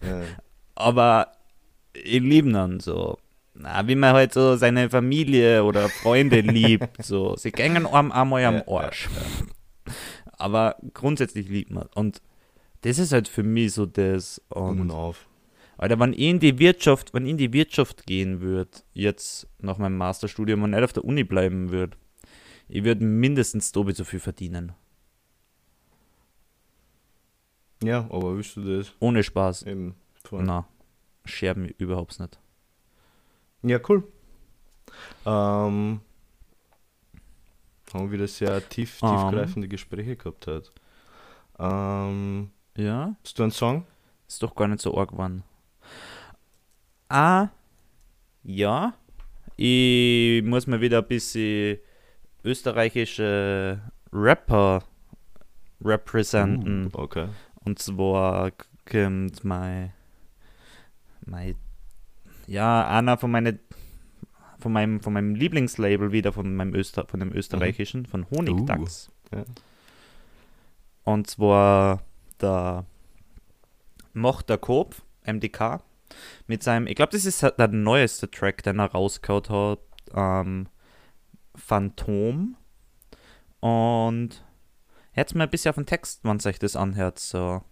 Ja. 0.02 0.22
aber 0.76 1.32
ich 1.94 2.20
liebe 2.20 2.48
ihn 2.48 2.80
so. 2.80 3.18
Na, 3.54 3.86
wie 3.86 3.94
man 3.96 4.14
halt 4.14 4.32
so 4.32 4.56
seine 4.56 4.88
Familie 4.88 5.64
oder 5.64 5.88
Freunde 5.88 6.40
liebt. 6.40 7.02
So. 7.04 7.36
Sie 7.36 7.50
gängen 7.52 7.86
einem 7.86 8.12
einmal 8.12 8.44
am 8.44 8.62
Arsch. 8.66 9.08
Aber 10.32 10.76
grundsätzlich 10.94 11.48
liebt 11.48 11.70
man. 11.70 11.88
Und 11.94 12.22
das 12.82 12.98
ist 12.98 13.12
halt 13.12 13.28
für 13.28 13.42
mich 13.42 13.72
so 13.72 13.86
das. 13.86 14.40
Und 14.48 14.80
Und, 14.80 14.90
auf. 14.90 15.26
Alter, 15.76 15.98
wenn 15.98 16.12
ich 16.12 16.20
in 16.20 16.40
die 16.40 16.58
Wirtschaft, 16.58 17.12
wenn 17.14 17.24
ich 17.24 17.32
in 17.32 17.38
die 17.38 17.52
Wirtschaft 17.52 18.06
gehen 18.06 18.40
würde, 18.40 18.70
jetzt 18.92 19.48
nach 19.58 19.78
meinem 19.78 19.96
Masterstudium 19.96 20.62
und 20.62 20.70
nicht 20.70 20.82
auf 20.82 20.92
der 20.92 21.04
Uni 21.04 21.24
bleiben 21.24 21.70
würde, 21.70 21.96
ich 22.68 22.84
würde 22.84 23.04
mindestens 23.04 23.72
doppelt 23.72 23.96
so 23.96 24.04
viel 24.04 24.20
verdienen. 24.20 24.72
Ja, 27.82 28.06
aber 28.10 28.36
willst 28.36 28.56
du 28.56 28.62
das? 28.76 28.92
Ohne 29.00 29.22
Spaß. 29.22 29.62
Eben. 29.62 29.94
Voll. 30.24 30.42
Na, 30.44 30.66
scherben 31.30 31.66
überhaupt 31.78 32.18
nicht. 32.20 32.38
Ja, 33.62 33.78
cool. 33.88 34.04
Ähm, 35.26 36.00
haben 37.92 38.04
wir 38.06 38.10
wieder 38.12 38.28
sehr 38.28 38.66
tief, 38.68 39.00
Ähm. 39.02 39.08
tiefgreifende 39.10 39.68
Gespräche 39.68 40.16
gehabt 40.16 40.46
hat. 40.46 40.72
Ähm, 41.58 42.50
Ja? 42.76 43.14
hast 43.22 43.38
du 43.38 43.42
einen 43.42 43.52
Song? 43.52 43.86
Ist 44.28 44.42
doch 44.42 44.54
gar 44.54 44.68
nicht 44.68 44.80
so 44.80 44.96
arg 44.96 45.10
geworden. 45.10 45.42
Ah, 47.08 47.48
ja. 48.42 48.94
Ich 49.56 50.42
muss 50.44 50.66
mal 50.66 50.80
wieder 50.80 50.98
ein 50.98 51.08
bisschen 51.08 51.78
österreichische 52.44 53.80
Rapper 54.12 54.84
representen. 55.84 56.86
Uh, 56.86 56.98
okay. 56.98 57.28
Und 57.64 57.78
zwar 57.78 58.52
kommt 58.90 59.44
mein, 59.44 59.92
mein 61.26 61.56
ja, 62.50 62.88
einer 62.88 63.16
von 63.16 63.30
meine, 63.30 63.60
von 64.58 64.72
meinem, 64.72 65.00
von 65.00 65.12
meinem 65.12 65.36
Lieblingslabel 65.36 66.10
wieder, 66.10 66.32
von 66.32 66.54
meinem 66.56 66.74
Öster, 66.74 67.06
von 67.06 67.20
dem 67.20 67.32
österreichischen, 67.32 68.06
von 68.06 68.28
Honigdachs. 68.28 69.10
ja. 69.32 69.44
Und 71.04 71.30
zwar 71.30 72.02
der 72.40 72.84
Moch 74.14 74.42
der 74.42 74.58
Kopf, 74.58 75.02
MDK, 75.24 75.80
mit 76.48 76.64
seinem, 76.64 76.88
ich 76.88 76.96
glaube, 76.96 77.12
das 77.12 77.24
ist 77.24 77.40
der 77.42 77.68
neueste 77.68 78.28
Track, 78.28 78.64
den 78.64 78.80
er 78.80 78.90
rausgehauen 78.90 79.48
hat, 79.48 79.78
ähm, 80.12 80.66
Phantom. 81.54 82.56
Und 83.60 84.44
jetzt 85.14 85.36
mal 85.36 85.44
ein 85.44 85.50
bisschen 85.50 85.70
auf 85.70 85.76
den 85.76 85.86
Text, 85.86 86.24
wenn 86.24 86.40
sich 86.40 86.58
das 86.58 86.74
anhört, 86.74 87.20
so. 87.20 87.62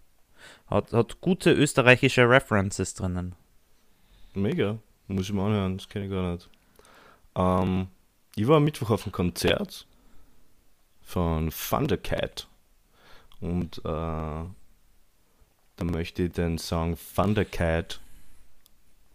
Hat, 0.68 0.92
hat 0.92 1.20
gute 1.20 1.52
österreichische 1.52 2.28
References 2.28 2.94
drinnen. 2.94 3.34
Mega. 4.34 4.78
Muss 5.06 5.26
ich 5.26 5.32
mal 5.32 5.46
anhören, 5.46 5.78
das 5.78 5.88
kenne 5.88 6.04
ich 6.04 6.10
gar 6.10 6.32
nicht. 6.32 6.48
Ähm, 7.34 7.88
ich 8.36 8.46
war 8.46 8.58
am 8.58 8.64
Mittwoch 8.64 8.90
auf 8.90 9.04
einem 9.04 9.12
Konzert 9.12 9.86
von 11.02 11.50
Thundercat. 11.50 12.46
Und 13.40 13.78
äh, 13.78 13.82
da 13.84 14.50
möchte 15.84 16.24
ich 16.24 16.32
den 16.32 16.58
Song 16.58 16.96
Thundercat 17.14 18.00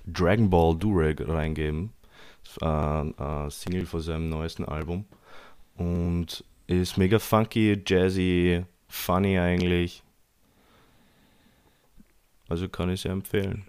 Dragon 0.06 0.50
Ball 0.50 0.76
Durag 0.76 1.28
reingeben. 1.28 1.92
Ein 2.62 3.18
äh, 3.18 3.50
Single 3.50 3.86
von 3.86 4.02
seinem 4.02 4.30
neuesten 4.30 4.66
Album. 4.66 5.06
Und 5.78 6.44
ist 6.68 6.98
mega 6.98 7.20
funky, 7.20 7.82
jazzy, 7.86 8.66
funny 8.88 9.40
eigentlich. 9.40 10.03
Also 12.50 12.70
kann 12.70 12.90
ich 12.90 13.02
sehr 13.02 13.12
empfehlen. 13.12 13.66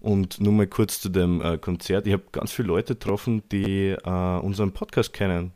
Und 0.00 0.40
nur 0.40 0.52
mal 0.52 0.66
kurz 0.66 1.00
zu 1.00 1.08
dem 1.08 1.40
äh, 1.40 1.56
Konzert. 1.58 2.06
Ich 2.06 2.12
habe 2.12 2.24
ganz 2.32 2.52
viele 2.52 2.68
Leute 2.68 2.94
getroffen, 2.94 3.42
die 3.50 3.90
äh, 3.90 4.38
unseren 4.38 4.72
Podcast 4.72 5.12
kennen. 5.12 5.52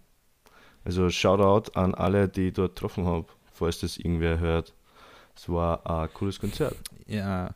Also 0.85 1.11
Shoutout 1.11 1.73
an 1.75 1.95
alle, 1.95 2.29
die 2.29 2.49
ich 2.49 2.55
dort 2.55 2.75
getroffen 2.75 3.05
habe, 3.05 3.27
falls 3.53 3.81
das 3.81 3.99
irgendwer 3.99 4.39
hört. 4.39 4.75
Es 5.37 5.49
war 5.49 5.89
ein 5.89 6.13
cooles 6.15 6.41
Konzert. 6.41 6.77
Ja. 7.07 7.55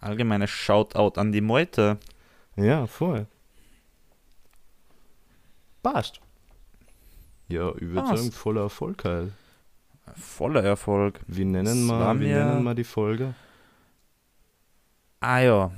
Allgemeines 0.00 0.50
Shoutout 0.50 1.18
an 1.18 1.32
die 1.32 1.40
Meute. 1.40 1.98
Ja, 2.56 2.86
voll. 2.86 3.26
Passt. 5.82 6.20
Ja, 7.48 7.74
ich 7.76 7.88
würde 7.88 8.06
sagen, 8.06 8.32
voller 8.32 8.62
Erfolg 8.62 9.04
halt. 9.04 9.32
Voller 10.16 10.62
Erfolg. 10.62 11.20
Wie 11.26 11.44
nennen 11.44 11.88
war 11.88 12.18
wie 12.20 12.26
nennen 12.28 12.62
wir 12.62 12.74
die 12.74 12.84
Folge? 12.84 13.34
Ah 15.20 15.40
ja, 15.40 15.70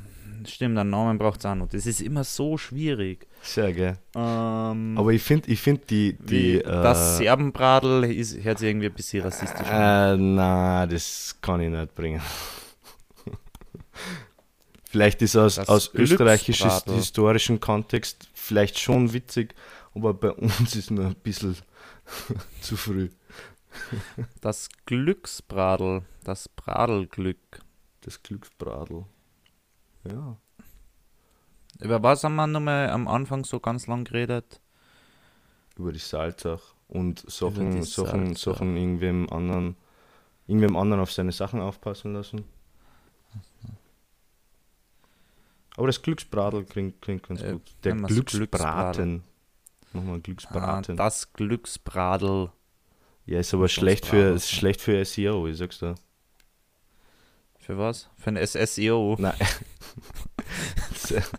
stimmt, 0.45 0.77
einen 0.77 0.91
Namen 0.91 1.19
braucht 1.19 1.41
es 1.41 1.47
auch 1.47 1.55
noch. 1.55 1.69
Das 1.69 1.87
ist 1.87 2.01
immer 2.01 2.25
so 2.25 2.59
schwierig. 2.59 3.27
Sehr 3.43 3.73
geil. 3.73 3.99
Ähm, 4.15 4.97
Aber 4.99 5.13
ich 5.13 5.23
finde 5.23 5.51
ich 5.51 5.61
find 5.61 5.89
die, 5.89 6.15
die 6.19 6.57
äh, 6.59 6.63
das 6.65 7.19
Serbenbradl 7.19 8.05
ist, 8.05 8.43
hört 8.43 8.59
sich 8.59 8.69
irgendwie 8.69 8.87
ein 8.87 8.95
bisschen 8.95 9.23
rassistisch 9.23 9.67
an. 9.69 10.19
Äh, 10.19 10.23
na, 10.35 10.87
das 10.87 11.37
kann 11.41 11.61
ich 11.61 11.71
nicht 11.71 11.95
bringen. 11.95 12.21
vielleicht 14.91 15.23
ist 15.23 15.37
aus, 15.37 15.57
Das 15.57 15.69
aus 15.69 15.95
österreichischem 15.95 16.71
historischen 16.95 17.61
Kontext 17.61 18.29
vielleicht 18.35 18.79
schon 18.79 19.13
witzig, 19.13 19.55
aber 19.95 20.13
bei 20.15 20.33
uns 20.33 20.75
ist 20.75 20.91
nur 20.91 21.07
ein 21.07 21.15
bisschen 21.15 21.57
zu 22.61 22.77
früh. 22.77 23.09
Das 24.41 24.69
Glücksbradl, 24.87 26.03
das 26.25 26.49
Bradelglück. 26.49 27.61
Das 28.03 28.23
Glücksbradl. 28.23 29.05
Ja. 30.11 30.37
Über 31.81 32.03
was 32.03 32.25
haben 32.25 32.37
wir 32.37 32.47
nochmal 32.47 32.91
am 32.91 33.09
Anfang 33.09 33.45
so 33.45 33.61
ganz 33.61 33.87
lang 33.87 34.05
geredet? 34.05 34.61
Über 35.77 35.93
die 35.93 35.99
Salzach 35.99 36.75
und 36.89 37.29
Sachen, 37.31 37.83
Sachen. 37.83 38.35
Sachen 38.37 38.77
irgendwem 38.77 39.29
anderen, 39.31 39.77
irgendwem 40.47 40.77
anderen 40.77 41.03
auf 41.03 41.13
seine 41.13 41.33
Sachen 41.33 41.61
aufpassen 41.61 42.15
lassen. 42.15 42.45
Aber 45.77 45.87
das 45.89 46.01
Glücksbradel 46.01 46.65
klingt, 46.65 47.03
klingt 47.03 47.25
ganz 47.29 47.43
Äh, 47.43 47.53
gut. 47.53 47.63
Der 47.85 47.97
wir's 47.99 48.09
Glücksbraten. 48.09 49.25
Nochmal 49.93 50.17
Ah, 50.17 50.21
Glücksbraten. 50.21 50.97
das 50.97 51.33
Glücksbradel. 51.35 52.51
Ja, 53.27 53.41
ist 53.41 53.55
aber 53.55 53.69
schlecht 53.69 54.07
für, 54.07 54.35
ist 54.35 54.51
schlecht 54.51 54.81
für 54.81 55.05
SEO, 55.05 55.47
ich 55.47 55.59
sag's 55.59 55.79
da. 55.79 55.95
Für 57.59 57.79
was? 57.79 58.09
Für 58.17 58.31
ein 58.31 58.47
SSEO. 58.47 59.17
Nein. 59.19 59.35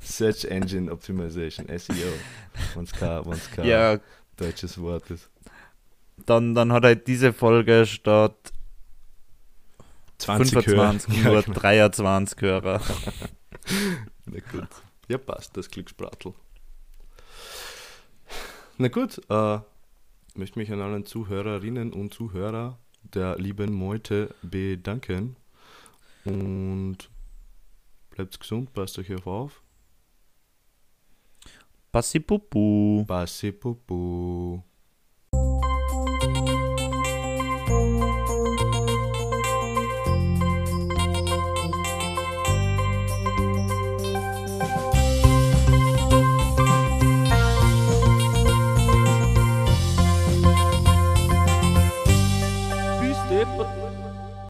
Search 0.02 0.46
Engine 0.46 0.92
Optimization, 0.92 1.68
SEO. 1.78 2.12
Wenn's 2.76 2.92
kein, 2.92 3.26
wenn's 3.26 3.50
kein 3.52 3.66
Ja, 3.66 4.00
deutsches 4.36 4.80
Wort 4.80 5.10
ist. 5.12 5.30
dann, 6.26 6.56
dann 6.56 6.72
hat 6.74 6.84
halt 6.84 7.08
diese 7.08 7.34
Folge 7.34 7.86
statt 7.86 8.36
20 10.18 10.64
25 10.64 11.24
Hörer. 11.24 11.24
nur 11.24 11.36
Ja, 11.36 11.42
genau. 11.42 11.60
23 11.60 12.42
Hörer. 12.42 12.82
Na 14.26 14.40
gut. 14.52 14.68
Ja, 15.08 15.18
passt, 15.18 15.56
das 15.56 15.70
Glücksbratel. 15.70 16.34
Na 18.78 18.88
gut, 18.90 19.20
äh, 19.30 19.60
möchte 20.38 20.60
mich 20.60 20.72
an 20.72 20.82
allen 20.82 21.06
Zuhörerinnen 21.06 21.94
und 21.94 22.14
Zuhörer 22.14 22.78
der 23.14 23.38
lieben 23.38 23.74
Meute 23.74 24.36
bedanken. 24.42 25.36
Und 26.26 27.10
bleibt 28.10 28.40
gesund, 28.40 28.74
passt 28.74 29.00
euch 29.00 29.14
auf 29.14 29.28
auf. 29.28 29.62
Passi 31.92 32.20
Pupu. 32.20 33.06
Bassi 33.06 33.52
Pupu. 33.52 34.62